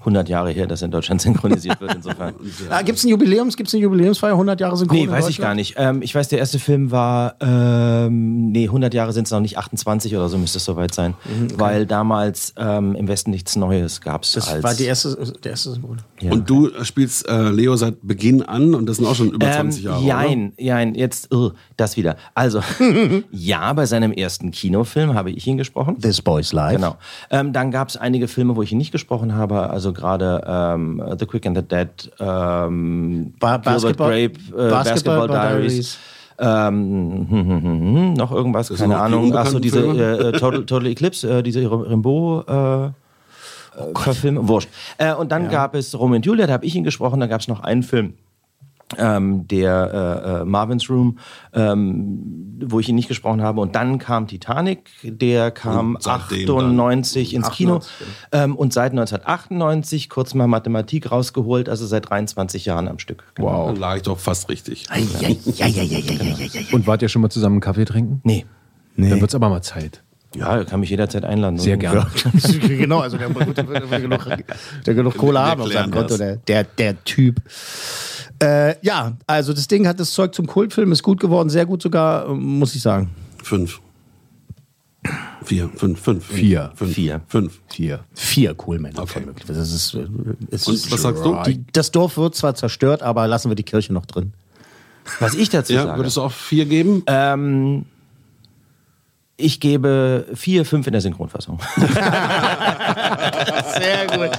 100 0.05 0.29
Jahre 0.29 0.51
her, 0.51 0.67
dass 0.67 0.81
er 0.81 0.85
in 0.85 0.91
Deutschland 0.91 1.21
synchronisiert 1.21 1.81
wird. 1.81 1.95
Insofern. 1.95 2.35
Ah, 2.69 2.81
gibt 2.81 2.97
es 2.97 3.03
ein 3.03 3.09
Jubiläums, 3.09 3.57
gibt's 3.57 3.73
eine 3.73 3.83
Jubiläumsfeier, 3.83 4.31
100 4.31 4.59
Jahre 4.59 4.77
Synchron? 4.77 4.97
Nee, 4.97 5.09
weiß 5.09 5.29
ich 5.29 5.37
gar 5.39 5.55
nicht. 5.55 5.75
Ähm, 5.77 6.01
ich 6.01 6.13
weiß, 6.15 6.29
der 6.29 6.39
erste 6.39 6.57
Film 6.57 6.89
war, 6.91 7.35
ähm, 7.39 8.51
nee, 8.51 8.65
100 8.65 8.93
Jahre 8.93 9.13
sind 9.13 9.25
es 9.25 9.31
noch 9.31 9.39
nicht, 9.39 9.57
28 9.57 10.15
oder 10.15 10.29
so 10.29 10.37
müsste 10.37 10.57
es 10.57 10.65
soweit 10.65 10.93
sein. 10.93 11.13
Weil 11.55 11.85
damals 11.85 12.53
ähm, 12.57 12.95
im 12.95 13.07
Westen 13.07 13.31
nichts 13.31 13.55
Neues 13.55 14.01
gab 14.01 14.23
es. 14.23 14.33
Das 14.33 14.47
als, 14.47 14.63
war 14.63 14.73
die 14.73 14.85
erste, 14.85 15.15
der 15.43 15.51
erste 15.51 15.71
Synchron. 15.71 16.01
Ja. 16.21 16.31
Und 16.31 16.49
du 16.49 16.69
spielst 16.83 17.27
äh, 17.27 17.49
Leo 17.49 17.75
seit 17.75 17.95
Beginn 18.01 18.41
an 18.41 18.73
und 18.73 18.87
das 18.87 18.97
sind 18.97 19.05
auch 19.05 19.15
schon 19.15 19.31
über 19.31 19.51
20 19.51 19.83
Jahre. 19.83 20.01
Ähm, 20.01 20.07
jein, 20.07 20.53
jein, 20.57 20.95
jetzt 20.95 21.33
uh, 21.33 21.51
das 21.77 21.97
wieder. 21.97 22.15
Also, 22.33 22.61
ja, 23.31 23.73
bei 23.73 23.85
seinem 23.85 24.11
ersten 24.11 24.51
Kinofilm 24.51 25.13
habe 25.13 25.31
ich 25.31 25.45
ihn 25.47 25.57
gesprochen. 25.57 25.99
This 25.99 26.21
Boy's 26.21 26.53
Life. 26.53 26.75
Genau. 26.75 26.97
Ähm, 27.29 27.53
dann 27.53 27.71
gab 27.71 27.89
es 27.89 27.97
einige 27.97 28.27
Filme, 28.27 28.55
wo 28.55 28.61
ich 28.61 28.71
ihn 28.71 28.77
nicht 28.77 28.91
gesprochen 28.91 29.35
habe. 29.35 29.69
Also 29.69 29.93
gerade 29.95 30.41
ähm, 30.45 31.01
The 31.17 31.25
Quick 31.25 31.45
and 31.47 31.57
the 31.57 31.63
Dead, 31.63 31.89
ähm, 32.19 33.33
Ba- 33.39 33.57
Gilbert 33.57 33.63
Basketball- 33.65 34.09
Grape, 34.09 34.39
äh, 34.57 34.69
Basketball 34.69 35.27
Basketball, 35.27 35.27
Diaries. 35.27 35.71
Diaries. 35.73 35.97
Ähm, 36.37 37.27
hm, 37.29 37.29
hm, 37.29 37.61
hm, 37.63 37.63
hm, 37.63 38.13
noch 38.15 38.31
irgendwas, 38.31 38.67
Das 38.67 38.79
keine 38.79 38.97
Ahnung. 38.97 39.33
Achso, 39.35 39.57
diese 39.59 39.79
äh, 39.79 40.27
äh, 40.29 40.31
Total, 40.33 40.65
Total 40.65 40.87
Eclipse, 40.87 41.39
äh, 41.39 41.41
diese 41.43 41.61
Rimbaud 41.61 42.47
äh, 42.49 42.89
Oh 43.77 43.91
Verfilmung, 43.99 44.47
wurscht. 44.47 44.69
Äh, 44.97 45.13
und 45.13 45.31
dann 45.31 45.49
gab 45.49 45.75
es 45.75 45.97
Romeo 45.97 46.15
und 46.17 46.25
Julia, 46.25 46.47
da 46.47 46.53
habe 46.53 46.65
ich 46.65 46.75
ihn 46.75 46.83
gesprochen, 46.85 47.19
da 47.19 47.27
gab 47.27 47.41
es 47.41 47.47
noch 47.47 47.61
einen 47.61 47.83
Film. 47.83 48.13
Ähm, 48.97 49.47
der 49.47 50.21
äh, 50.25 50.41
äh, 50.41 50.45
Marvin's 50.45 50.89
Room, 50.89 51.17
ähm, 51.53 52.59
wo 52.65 52.79
ich 52.79 52.89
ihn 52.89 52.95
nicht 52.95 53.07
gesprochen 53.07 53.41
habe. 53.41 53.61
Und 53.61 53.75
dann 53.75 53.97
kam 53.99 54.27
Titanic, 54.27 54.89
der 55.03 55.51
kam 55.51 55.95
Und 55.95 56.03
seitdem 56.03 56.49
98 56.49 57.33
ins 57.33 57.49
Kino. 57.51 57.77
98, 57.77 58.07
Ähm, 58.31 58.55
und 58.55 58.73
seit 58.73 58.91
1998 58.91 60.09
kurz 60.09 60.33
mal 60.33 60.47
Mathematik 60.47 61.11
rausgeholt, 61.11 61.69
also 61.69 61.85
seit 61.85 62.09
23 62.09 62.65
Jahren 62.65 62.87
am 62.87 62.99
Stück. 62.99 63.23
Wow. 63.37 63.67
Dann 63.67 63.77
lag 63.77 63.97
ich 63.97 64.03
doch 64.03 64.19
fast 64.19 64.49
richtig. 64.49 64.85
Und 66.71 66.87
wart 66.87 67.01
ihr 67.01 67.09
schon 67.09 67.21
mal 67.21 67.29
zusammen 67.29 67.55
einen 67.55 67.61
Kaffee 67.61 67.85
trinken? 67.85 68.21
Nee. 68.23 68.45
nee. 68.95 69.09
Dann 69.09 69.19
wird 69.21 69.31
es 69.31 69.35
aber 69.35 69.49
mal 69.49 69.61
Zeit. 69.61 70.04
Ja, 70.35 70.63
kann 70.63 70.79
mich 70.79 70.89
jederzeit 70.89 71.25
einladen. 71.25 71.57
Sehr 71.57 71.77
gerne. 71.77 72.07
genau, 72.67 72.99
also 72.99 73.17
der, 73.17 73.29
genug, 73.29 74.27
der 74.85 74.93
genug 74.93 75.17
Kohle 75.17 75.39
haben 75.39 75.61
auf 75.61 75.71
seinem 75.71 75.91
Konto, 75.91 76.17
der, 76.17 76.37
der, 76.37 76.63
der 76.63 77.03
Typ. 77.03 77.41
Äh, 78.41 78.75
ja, 78.85 79.13
also 79.27 79.53
das 79.53 79.67
Ding 79.67 79.87
hat 79.87 79.99
das 79.99 80.13
Zeug 80.13 80.35
zum 80.35 80.45
Kultfilm, 80.45 80.91
ist 80.91 81.03
gut 81.03 81.19
geworden, 81.19 81.49
sehr 81.49 81.65
gut 81.65 81.81
sogar, 81.81 82.27
muss 82.33 82.75
ich 82.75 82.81
sagen. 82.81 83.09
Fünf. 83.43 83.79
Vier, 85.43 85.69
fünf, 85.75 85.99
fünf. 85.99 86.25
Vier. 86.25 86.71
Fünf. 86.75 86.93
Vier. 86.93 87.21
Fünf. 87.27 87.61
Vier. 87.67 87.99
Vier 88.13 88.55
Coolmänner. 88.55 89.03
Okay. 89.03 89.21
Das 89.45 89.57
ist, 89.57 89.93
ist 90.49 90.67
Und 90.67 90.91
was 90.91 91.01
sagst 91.01 91.23
du? 91.23 91.37
Die, 91.45 91.63
das 91.71 91.91
Dorf 91.91 92.17
wird 92.17 92.35
zwar 92.35 92.55
zerstört, 92.55 93.03
aber 93.03 93.27
lassen 93.27 93.51
wir 93.51 93.55
die 93.55 93.63
Kirche 93.63 93.93
noch 93.93 94.07
drin. 94.07 94.33
Was 95.19 95.35
ich 95.35 95.49
dazu 95.49 95.73
Ja, 95.73 95.83
sage. 95.83 95.99
würdest 95.99 96.17
du 96.17 96.21
auch 96.21 96.31
vier 96.31 96.65
geben? 96.65 97.03
Ähm, 97.05 97.85
ich 99.37 99.59
gebe 99.59 100.25
vier, 100.33 100.65
fünf 100.65 100.87
in 100.87 100.93
der 100.93 101.01
Synchronfassung. 101.01 101.59
Sehr 103.77 104.07
gut. 104.07 104.31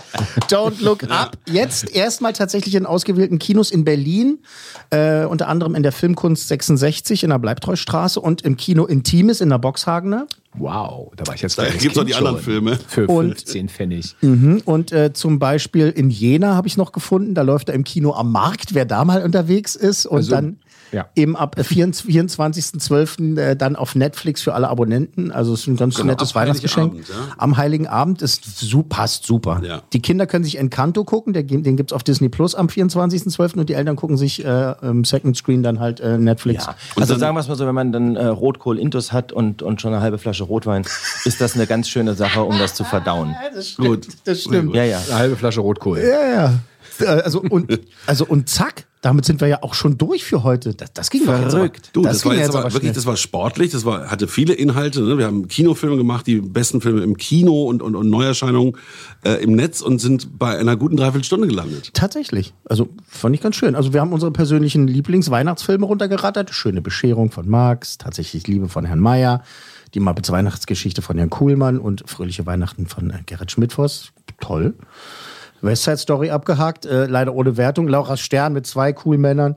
Don't 0.48 0.82
Look 0.82 1.04
Up. 1.10 1.36
Jetzt 1.50 1.94
erstmal 1.94 2.32
tatsächlich 2.32 2.74
in 2.74 2.86
ausgewählten 2.86 3.38
Kinos 3.38 3.70
in 3.70 3.84
Berlin, 3.84 4.38
äh, 4.90 5.24
unter 5.24 5.48
anderem 5.48 5.74
in 5.74 5.82
der 5.82 5.92
Filmkunst 5.92 6.48
66 6.48 7.24
in 7.24 7.30
der 7.30 7.38
Bleibtreustraße 7.38 8.20
und 8.20 8.42
im 8.42 8.56
Kino 8.56 8.84
Intimis 8.86 9.40
in 9.40 9.50
der 9.50 9.58
Boxhagener. 9.58 10.26
Wow, 10.58 11.12
da 11.16 11.26
war 11.26 11.34
ich 11.34 11.42
jetzt 11.42 11.58
Da 11.58 11.64
kleines 11.64 11.82
gibt's 11.82 11.98
auch 11.98 12.04
die 12.04 12.12
Kind 12.12 12.18
anderen 12.26 12.36
schon. 12.36 12.44
Filme. 12.44 12.78
Für 12.88 13.06
Und- 13.08 13.34
15 13.40 13.68
Pfennig. 13.68 14.16
Mhm. 14.22 14.62
Und 14.64 14.90
äh, 14.92 15.12
zum 15.12 15.38
Beispiel 15.38 15.90
in 15.90 16.08
Jena 16.08 16.54
habe 16.54 16.66
ich 16.68 16.78
noch 16.78 16.92
gefunden, 16.92 17.34
da 17.34 17.42
läuft 17.42 17.68
er 17.68 17.74
im 17.74 17.84
Kino 17.84 18.14
am 18.14 18.32
Markt, 18.32 18.72
wer 18.72 18.86
da 18.86 19.04
mal 19.04 19.22
unterwegs 19.22 19.76
ist. 19.76 20.06
Und 20.06 20.16
Also, 20.18 20.30
dann 20.30 20.58
ja. 20.92 21.06
eben 21.14 21.36
ab 21.36 21.58
äh, 21.58 21.64
24 21.64 22.06
24.12. 22.16 23.38
Äh, 23.38 23.56
dann 23.56 23.76
auf 23.76 23.94
Netflix 23.94 24.42
für 24.42 24.54
alle 24.54 24.68
Abonnenten. 24.68 25.30
Also 25.30 25.54
es 25.54 25.60
ist 25.60 25.66
ein 25.66 25.76
ganz 25.76 25.96
Genau, 25.96 26.08
nettes 26.08 26.34
Weihnachtsgeschenk. 26.34 26.92
Heiligabend, 26.92 27.08
ja. 27.08 27.34
Am 27.38 27.56
Heiligen 27.56 27.86
Abend 27.86 28.22
ist 28.22 28.58
su 28.58 28.82
passt 28.82 29.24
super. 29.24 29.60
Ja. 29.64 29.82
Die 29.92 30.00
Kinder 30.00 30.26
können 30.26 30.44
sich 30.44 30.58
Encanto 30.58 31.04
gucken, 31.04 31.32
den 31.32 31.76
gibt's 31.76 31.92
auf 31.92 32.02
Disney 32.02 32.28
Plus 32.28 32.54
am 32.54 32.66
24.12. 32.66 33.58
und 33.58 33.68
die 33.68 33.74
Eltern 33.74 33.96
gucken 33.96 34.16
sich 34.16 34.44
äh, 34.44 34.74
im 34.82 35.04
Second 35.04 35.36
Screen 35.36 35.62
dann 35.62 35.80
halt 35.80 36.00
äh, 36.00 36.18
Netflix. 36.18 36.66
Ja. 36.66 36.74
Also 36.96 37.16
sagen 37.16 37.36
wir 37.36 37.40
es 37.40 37.48
mal 37.48 37.56
so, 37.56 37.66
wenn 37.66 37.74
man 37.74 37.92
dann 37.92 38.16
äh, 38.16 38.26
Rotkohl 38.26 38.78
Intus 38.78 39.12
hat 39.12 39.32
und, 39.32 39.62
und 39.62 39.80
schon 39.80 39.92
eine 39.92 40.02
halbe 40.02 40.18
Flasche 40.18 40.44
Rotwein, 40.44 40.82
ist 41.24 41.40
das 41.40 41.54
eine 41.54 41.66
ganz 41.66 41.88
schöne 41.88 42.14
Sache, 42.14 42.42
um 42.42 42.58
das 42.58 42.74
zu 42.74 42.84
verdauen. 42.84 43.34
Gut. 43.76 44.08
Das 44.24 44.42
stimmt. 44.42 44.74
Ja, 44.74 44.84
ja. 44.84 45.00
Eine 45.06 45.14
halbe 45.18 45.36
Flasche 45.36 45.60
Rotkohl. 45.60 45.98
Ja, 45.98 46.28
ja. 46.28 46.54
Äh, 47.00 47.06
Also 47.06 47.40
und, 47.40 47.80
also 48.06 48.24
und 48.26 48.48
zack, 48.48 48.86
damit 49.02 49.24
sind 49.24 49.40
wir 49.40 49.48
ja 49.48 49.62
auch 49.62 49.74
schon 49.74 49.98
durch 49.98 50.24
für 50.24 50.42
heute. 50.42 50.74
Das, 50.74 50.92
das 50.92 51.10
ging 51.10 51.24
Verrückt. 51.24 51.90
Du, 51.92 52.02
Das 52.02 52.18
das, 52.18 52.24
war 52.24 52.34
jetzt 52.34 52.46
jetzt 52.46 52.56
aber 52.56 52.64
wirklich, 52.64 52.80
schnell. 52.80 52.94
das 52.94 53.06
war 53.06 53.16
sportlich, 53.16 53.70
das 53.70 53.84
war, 53.84 54.10
hatte 54.10 54.26
viele 54.26 54.54
Inhalte. 54.54 55.02
Ne? 55.02 55.18
Wir 55.18 55.26
haben 55.26 55.46
Kinofilme 55.48 55.96
gemacht, 55.96 56.26
die 56.26 56.40
besten 56.40 56.80
Filme 56.80 57.02
im 57.02 57.16
Kino 57.16 57.64
und, 57.64 57.82
und, 57.82 57.94
und 57.94 58.10
Neuerscheinungen 58.10 58.76
äh, 59.24 59.42
im 59.42 59.52
Netz 59.52 59.80
und 59.80 60.00
sind 60.00 60.38
bei 60.38 60.58
einer 60.58 60.76
guten 60.76 60.96
Dreiviertelstunde 60.96 61.46
gelandet. 61.46 61.90
Tatsächlich. 61.94 62.52
Also 62.64 62.88
fand 63.06 63.34
ich 63.34 63.40
ganz 63.40 63.56
schön. 63.56 63.74
Also 63.76 63.92
wir 63.92 64.00
haben 64.00 64.12
unsere 64.12 64.32
persönlichen 64.32 64.88
Lieblingsweihnachtsfilme 64.88 65.86
runtergerattert. 65.86 66.50
Schöne 66.50 66.82
Bescherung 66.82 67.30
von 67.30 67.48
Marx, 67.48 67.98
tatsächlich 67.98 68.46
Liebe 68.48 68.68
von 68.68 68.84
Herrn 68.84 69.00
Mayer, 69.00 69.42
die 69.94 70.00
Muppets 70.00 70.30
Weihnachtsgeschichte 70.30 71.00
von 71.02 71.16
Herrn 71.16 71.30
Kuhlmann 71.30 71.78
und 71.78 72.08
Fröhliche 72.08 72.44
Weihnachten 72.46 72.86
von 72.86 73.10
äh, 73.10 73.20
Gerrit 73.24 73.52
Schmidtfoss. 73.52 74.12
Toll. 74.40 74.74
West 75.62 75.84
Side 75.84 75.98
Story 75.98 76.30
abgehakt, 76.30 76.86
äh, 76.86 77.06
leider 77.06 77.34
ohne 77.34 77.56
Wertung. 77.56 77.88
Laura 77.88 78.16
Stern 78.16 78.52
mit 78.52 78.66
zwei 78.66 78.92
Coolmännern 78.92 79.56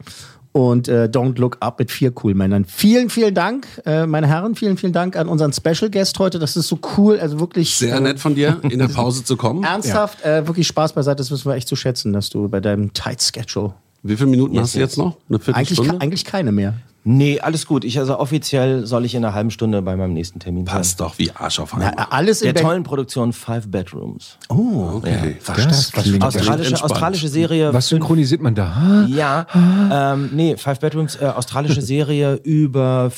und 0.51 0.87
äh, 0.87 1.03
Don't 1.11 1.37
Look 1.39 1.57
Up 1.59 1.77
mit 1.79 1.91
vier 1.91 2.11
Coolmännern. 2.11 2.65
Vielen, 2.65 3.09
vielen 3.09 3.35
Dank, 3.35 3.67
äh, 3.85 4.05
meine 4.07 4.25
Herren. 4.27 4.55
Vielen, 4.55 4.77
vielen 4.77 4.93
Dank 4.93 5.15
an 5.15 5.27
unseren 5.27 5.53
Special 5.53 5.91
Guest 5.91 6.17
heute. 6.19 6.39
Das 6.39 6.55
ist 6.57 6.67
so 6.67 6.79
cool. 6.97 7.19
Also 7.19 7.39
wirklich. 7.39 7.75
Sehr 7.75 7.95
äh, 7.95 7.99
nett 8.01 8.19
von 8.19 8.33
dir, 8.35 8.59
in 8.63 8.79
der 8.79 8.87
Pause 8.93 9.23
zu 9.23 9.37
kommen. 9.37 9.63
Ernsthaft, 9.63 10.25
äh, 10.25 10.47
wirklich 10.47 10.65
Spaß 10.67 10.93
beiseite, 10.93 11.17
das 11.17 11.29
wissen 11.31 11.45
wir 11.49 11.55
echt 11.55 11.67
zu 11.67 11.75
schätzen, 11.75 12.13
dass 12.13 12.29
du 12.29 12.49
bei 12.49 12.59
deinem 12.59 12.93
Tight 12.93 13.21
Schedule. 13.21 13.73
Wie 14.01 14.15
viele 14.15 14.29
Minuten 14.29 14.57
hast 14.59 14.75
du 14.75 14.79
jetzt 14.79 14.97
noch? 14.97 15.17
Eine 15.27 15.35
Eigentlich, 15.37 15.43
Viertelstunde? 15.45 15.91
ke- 15.91 16.01
eigentlich 16.01 16.25
keine 16.25 16.51
mehr. 16.51 16.73
Nee, 17.11 17.39
alles 17.39 17.65
gut. 17.65 17.83
Ich, 17.85 17.97
also 17.97 18.19
offiziell 18.19 18.85
soll 18.85 19.03
ich 19.03 19.15
in 19.15 19.25
einer 19.25 19.33
halben 19.33 19.49
Stunde 19.49 19.81
bei 19.81 19.95
meinem 19.95 20.13
nächsten 20.13 20.39
Termin 20.39 20.67
sein. 20.67 20.75
Passt 20.75 20.99
doch 20.99 21.17
wie 21.17 21.31
Arsch 21.31 21.59
auf 21.59 21.73
Na, 21.75 21.87
Eimer. 21.87 22.13
alles 22.13 22.41
in 22.41 22.45
Der 22.47 22.53
Berlin. 22.53 22.67
tollen 22.69 22.83
Produktion 22.83 23.33
Five 23.33 23.67
Bedrooms. 23.69 24.37
Oh, 24.49 24.91
Okay. 24.97 25.37
was 25.43 25.55
das? 25.65 25.91
Klingt- 25.91 26.23
Australische, 26.23 26.69
entspannt. 26.69 26.91
australische 26.91 27.27
Serie. 27.27 27.73
Was 27.73 27.87
synchronisiert 27.87 28.41
man 28.41 28.53
da? 28.53 29.05
Ja, 29.09 29.47
ähm, 29.91 30.29
nee, 30.33 30.55
Five 30.55 30.79
Bedrooms, 30.81 31.15
äh, 31.15 31.25
australische 31.25 31.81
Serie 31.95 32.35
über 32.43 33.11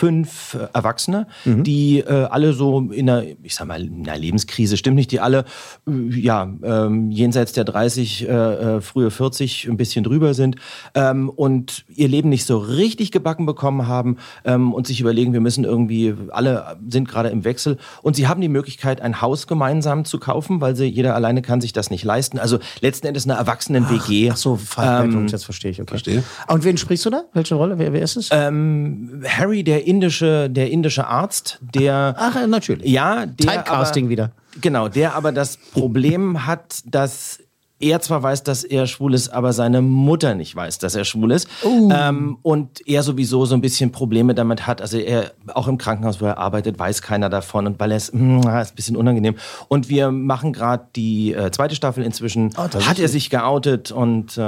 fünf 0.00 0.54
äh, 0.54 0.66
Erwachsene, 0.72 1.26
die 1.44 1.98
äh, 1.98 2.24
alle 2.30 2.54
so 2.54 2.80
in 2.90 3.10
einer, 3.10 3.22
ich 3.42 3.54
sag 3.54 3.66
mal, 3.66 3.82
in 3.82 4.08
einer 4.08 4.18
Lebenskrise, 4.18 4.78
stimmt 4.78 4.96
nicht, 4.96 5.12
die 5.12 5.20
alle, 5.20 5.44
äh, 5.86 6.18
ja, 6.18 6.50
ähm, 6.62 7.10
jenseits 7.10 7.52
der 7.52 7.64
30, 7.64 8.26
äh, 8.26 8.32
äh, 8.32 8.80
frühe 8.80 9.10
40, 9.10 9.68
ein 9.68 9.76
bisschen 9.76 10.02
drüber 10.02 10.32
sind 10.32 10.56
ähm, 10.94 11.28
und 11.28 11.84
ihr 11.88 12.08
Leben 12.08 12.30
nicht 12.30 12.46
so 12.46 12.56
richtig 12.56 13.12
gebacken 13.12 13.44
bekommen 13.44 13.88
haben 13.88 14.16
ähm, 14.46 14.72
und 14.72 14.86
sich 14.86 15.02
überlegen, 15.02 15.34
wir 15.34 15.40
müssen 15.40 15.64
irgendwie, 15.64 16.14
alle 16.30 16.78
sind 16.88 17.06
gerade 17.06 17.28
im 17.28 17.44
Wechsel 17.44 17.76
und 18.00 18.16
sie 18.16 18.26
haben 18.26 18.40
die 18.40 18.48
Möglichkeit, 18.48 19.02
ein 19.02 19.20
Haus 19.20 19.46
gemeinsam 19.46 20.06
zu 20.06 20.18
kaufen, 20.18 20.62
weil 20.62 20.76
sie, 20.76 20.86
jeder 20.86 21.14
alleine 21.14 21.42
kann 21.42 21.60
sich 21.60 21.74
das 21.74 21.90
nicht 21.90 22.04
leisten. 22.04 22.38
Also 22.38 22.58
letzten 22.80 23.06
Endes 23.06 23.28
eine 23.28 23.34
Erwachsenen-WG. 23.34 24.30
Ach 24.32 24.38
so, 24.38 24.56
Five 24.56 25.08
Bedrooms, 25.08 25.32
jetzt 25.32 25.44
verstehe 25.44 25.72
ich. 25.72 25.80
Okay. 25.82 25.90
Verstehe. 25.90 26.22
Und 26.48 26.64
wen 26.64 26.78
sprichst 26.78 27.04
du 27.04 27.10
da? 27.10 27.24
Welche 27.34 27.54
Rolle? 27.54 27.78
Wer, 27.78 27.92
wer 27.92 28.00
ist 28.00 28.16
es? 28.16 28.30
Ähm, 28.32 29.22
Harry, 29.26 29.62
der 29.62 29.89
indische, 29.90 30.48
der 30.48 30.70
indische 30.70 31.06
Arzt, 31.06 31.58
der. 31.60 32.14
Ach, 32.16 32.46
natürlich. 32.46 32.88
Ja, 32.88 33.26
der. 33.26 33.46
Typecasting 33.46 34.04
aber, 34.04 34.10
wieder. 34.10 34.30
Genau, 34.60 34.88
der 34.88 35.14
aber 35.14 35.32
das 35.32 35.56
Problem 35.56 36.46
hat, 36.46 36.82
dass 36.84 37.40
er 37.80 38.00
zwar 38.00 38.22
weiß, 38.22 38.42
dass 38.44 38.62
er 38.62 38.86
schwul 38.86 39.14
ist, 39.14 39.30
aber 39.30 39.52
seine 39.52 39.80
Mutter 39.82 40.34
nicht 40.34 40.54
weiß, 40.54 40.78
dass 40.78 40.94
er 40.94 41.04
schwul 41.04 41.32
ist. 41.32 41.48
Ähm, 41.64 42.38
und 42.42 42.86
er 42.86 43.02
sowieso 43.02 43.46
so 43.46 43.54
ein 43.54 43.60
bisschen 43.60 43.90
Probleme 43.90 44.34
damit 44.34 44.66
hat. 44.66 44.82
Also 44.82 44.98
er, 44.98 45.32
auch 45.54 45.66
im 45.66 45.78
Krankenhaus, 45.78 46.20
wo 46.20 46.26
er 46.26 46.38
arbeitet, 46.38 46.78
weiß 46.78 47.00
keiner 47.02 47.30
davon. 47.30 47.66
Und 47.66 47.80
weil 47.80 47.90
er 47.92 47.96
es, 47.96 48.12
mm, 48.12 48.40
ist 48.40 48.46
ein 48.46 48.66
bisschen 48.76 48.96
unangenehm. 48.96 49.34
Und 49.68 49.88
wir 49.88 50.10
machen 50.10 50.52
gerade 50.52 50.84
die 50.94 51.32
äh, 51.32 51.50
zweite 51.50 51.74
Staffel 51.74 52.04
inzwischen. 52.04 52.50
Ah, 52.56 52.68
das 52.68 52.86
hat 52.86 52.98
ist 52.98 53.02
er 53.02 53.08
sich 53.08 53.30
geoutet 53.30 53.90
und, 53.90 54.36
äh, 54.36 54.42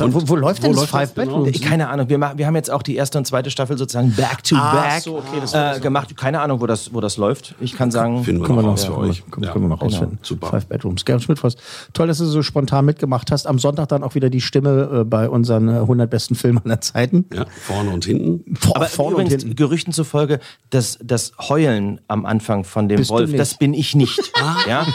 und 0.00 0.14
wo, 0.14 0.28
wo 0.28 0.36
läuft 0.36 0.62
denn 0.62 0.70
wo 0.70 0.80
das 0.80 0.92
läuft 0.92 1.12
Five 1.12 1.14
genau? 1.14 1.42
Bedrooms? 1.44 1.60
Keine 1.60 1.88
Ahnung. 1.88 2.08
Wir, 2.08 2.18
machen, 2.18 2.38
wir 2.38 2.46
haben 2.46 2.54
jetzt 2.56 2.70
auch 2.70 2.82
die 2.82 2.94
erste 2.94 3.18
und 3.18 3.26
zweite 3.26 3.50
Staffel 3.50 3.76
sozusagen 3.76 4.12
back 4.14 4.44
to 4.44 4.54
Ah, 4.56 4.72
back 4.82 5.02
so, 5.02 5.16
okay, 5.18 5.38
das 5.40 5.52
äh, 5.52 5.80
gemacht. 5.80 6.16
Keine 6.16 6.40
Ahnung, 6.40 6.60
wo 6.60 6.66
das, 6.66 6.94
wo 6.94 7.00
das 7.00 7.16
läuft. 7.16 7.56
Ich 7.60 7.74
kann 7.76 7.90
sagen, 7.90 8.22
Finden 8.22 8.42
wir 8.42 8.46
Können 8.46 8.58
wir 8.58 8.62
noch 8.62 8.70
raus 8.72 8.84
für 8.84 8.96
euch. 8.96 9.24
Können, 9.30 9.46
Ja. 9.46 9.52
können 9.52 9.64
wir 9.64 9.68
noch 9.70 9.80
Genau. 9.80 9.90
rausfinden. 9.90 10.18
Super. 10.22 10.46
Five 10.48 10.66
Bedrooms. 10.66 11.04
Gerhard 11.04 11.22
Schmidtfoss. 11.24 11.56
Toll, 11.92 12.06
dass 12.06 12.18
du 12.18 12.24
so 12.26 12.42
spontan 12.42 12.67
mitgemacht 12.82 13.30
hast. 13.30 13.46
Am 13.46 13.58
Sonntag 13.58 13.88
dann 13.88 14.02
auch 14.02 14.14
wieder 14.14 14.30
die 14.30 14.40
Stimme 14.40 15.00
äh, 15.00 15.04
bei 15.04 15.28
unseren 15.28 15.68
äh, 15.68 15.72
100 15.72 16.08
besten 16.10 16.34
Filmen 16.34 16.60
aller 16.64 16.80
Zeiten. 16.80 17.24
Ja, 17.34 17.46
vorne 17.66 17.90
und 17.90 18.04
hinten. 18.04 18.54
Vor, 18.56 18.76
Aber 18.76 18.86
vorne 18.86 19.12
übrigens, 19.14 19.34
und 19.34 19.40
hinten. 19.40 19.56
Gerüchten 19.56 19.92
zufolge, 19.92 20.40
das, 20.70 20.98
das 21.02 21.32
Heulen 21.48 22.00
am 22.08 22.26
Anfang 22.26 22.64
von 22.64 22.88
dem 22.88 22.98
Bist 22.98 23.10
Wolf, 23.10 23.34
das 23.34 23.58
bin 23.58 23.74
ich 23.74 23.94
nicht. 23.94 24.32
ja? 24.68 24.86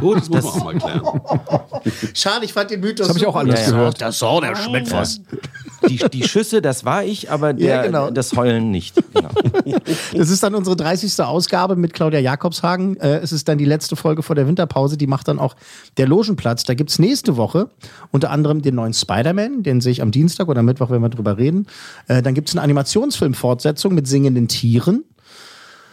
Gut, 0.00 0.18
das 0.18 0.28
muss 0.30 0.44
man 0.44 0.52
auch 0.52 0.64
mal 0.64 0.78
klären. 0.78 1.20
Schade, 2.14 2.44
ich 2.44 2.52
fand 2.52 2.70
den 2.70 2.80
Mythos. 2.80 3.06
Das 3.06 3.08
habe 3.08 3.18
ich 3.18 3.24
so 3.24 3.30
auch 3.30 3.36
anders 3.36 3.60
Ja, 3.60 3.66
ja. 3.66 3.72
gehört. 3.72 4.00
Das 4.00 4.18
soll 4.18 4.40
der 4.42 4.56
Schmidtfoss. 4.56 5.20
Die, 5.88 5.98
die 5.98 6.26
Schüsse, 6.26 6.62
das 6.62 6.84
war 6.84 7.04
ich, 7.04 7.30
aber 7.30 7.52
der, 7.52 7.66
Ja, 7.76 7.82
genau. 7.82 8.10
das 8.10 8.34
Heulen 8.34 8.70
nicht. 8.70 8.94
Genau. 9.14 9.28
Das 10.14 10.30
ist 10.30 10.42
dann 10.42 10.54
unsere 10.54 10.76
30. 10.76 11.20
Ausgabe 11.20 11.76
mit 11.76 11.92
Claudia 11.92 12.20
Jakobshagen. 12.20 12.96
Äh, 12.98 13.18
es 13.18 13.32
ist 13.32 13.48
dann 13.48 13.58
die 13.58 13.64
letzte 13.64 13.96
Folge 13.96 14.22
vor 14.22 14.36
der 14.36 14.46
Winterpause. 14.46 14.96
Die 14.96 15.06
macht 15.06 15.28
dann 15.28 15.38
auch 15.38 15.54
der 15.96 16.06
Logenplatz. 16.06 16.64
Da 16.64 16.74
gibt's 16.74 16.98
nächste 16.98 17.13
Woche 17.36 17.68
unter 18.10 18.30
anderem 18.30 18.62
den 18.62 18.74
neuen 18.74 18.92
Spider-Man. 18.92 19.62
Den 19.62 19.80
sehe 19.80 19.92
ich 19.92 20.02
am 20.02 20.10
Dienstag 20.10 20.48
oder 20.48 20.62
Mittwoch, 20.62 20.90
wenn 20.90 21.02
wir 21.02 21.08
drüber 21.08 21.38
reden. 21.38 21.66
Äh, 22.08 22.22
dann 22.22 22.34
gibt's 22.34 22.52
eine 22.52 22.62
Animationsfilm-Fortsetzung 22.62 23.94
mit 23.94 24.06
singenden 24.06 24.48
Tieren. 24.48 25.04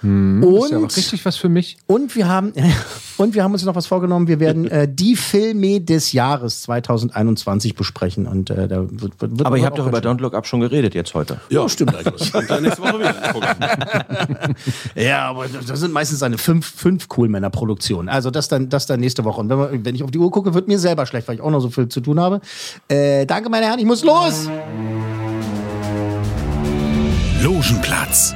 Hm, 0.02 0.42
Das 0.42 0.66
ist 0.66 0.72
ja 0.72 0.78
Und- 0.78 0.98
richtig 0.98 1.26
was 1.26 1.38
für 1.38 1.50
mich. 1.50 1.78
Und 1.88 2.16
wir 2.16 2.28
haben, 2.28 2.54
und 3.18 3.34
wir 3.36 3.44
haben 3.44 3.54
uns 3.54 3.64
noch 3.66 3.76
was 3.76 3.86
vorgenommen. 3.88 4.28
Wir 4.28 4.40
werden 4.40 4.68
äh, 4.68 4.88
die 4.92 5.16
Filme 5.16 5.80
des 5.82 6.12
Jahres 6.12 6.62
2021 6.64 7.76
besprechen. 7.76 8.28
Und 8.28 8.50
äh, 8.50 8.68
da 8.68 8.86
wird, 8.90 9.22
wird, 9.22 9.46
Aber 9.46 9.58
ihr 9.58 9.66
habt 9.66 9.78
doch 9.78 9.88
über 9.88 10.00
Don't 10.00 10.20
Look 10.22 10.34
Up 10.34 10.46
schon 10.48 10.60
geredet 10.62 10.94
jetzt 10.96 11.14
heute. 11.14 11.40
Ja, 11.50 11.68
stimmt 11.70 11.96
eigentlich. 11.96 12.34
Und 12.34 12.50
dann 12.50 12.64
nächste 12.64 12.82
Woche 12.82 13.00
wieder. 13.00 13.16
Ja, 14.96 15.30
aber 15.30 15.46
das 15.48 15.80
sind 15.80 15.94
meistens 15.94 16.24
eine 16.24 16.38
fünf, 16.38 16.66
fünf 16.66 17.08
Cool-Männer-Produktionen. 17.16 18.10
Also 18.10 18.32
das 18.32 18.48
dann, 18.48 18.70
das 18.70 18.86
dann 18.86 19.00
nächste 19.00 19.24
Woche. 19.24 19.40
Und 19.42 19.50
wenn, 19.50 19.58
wir, 19.60 19.86
wenn 19.86 19.96
ich 19.96 20.04
auf 20.04 20.12
die 20.12 20.18
Uhr 20.18 20.32
gucke, 20.32 20.54
wird 20.54 20.68
mir 20.68 20.80
selber 20.80 21.06
schlecht, 21.06 21.28
weil 21.28 21.36
ich 21.36 21.42
auch 21.42 21.52
noch 21.52 21.60
so 21.62 21.70
viel 21.70 21.88
zu 21.88 22.02
tun 22.02 22.20
habe. 22.20 22.42
Äh, 22.88 23.26
danke, 23.26 23.50
meine 23.50 23.66
Herren, 23.68 23.80
ich 23.80 23.86
muss 23.86 24.04
los! 24.04 24.50
Logenplatz, 27.42 28.36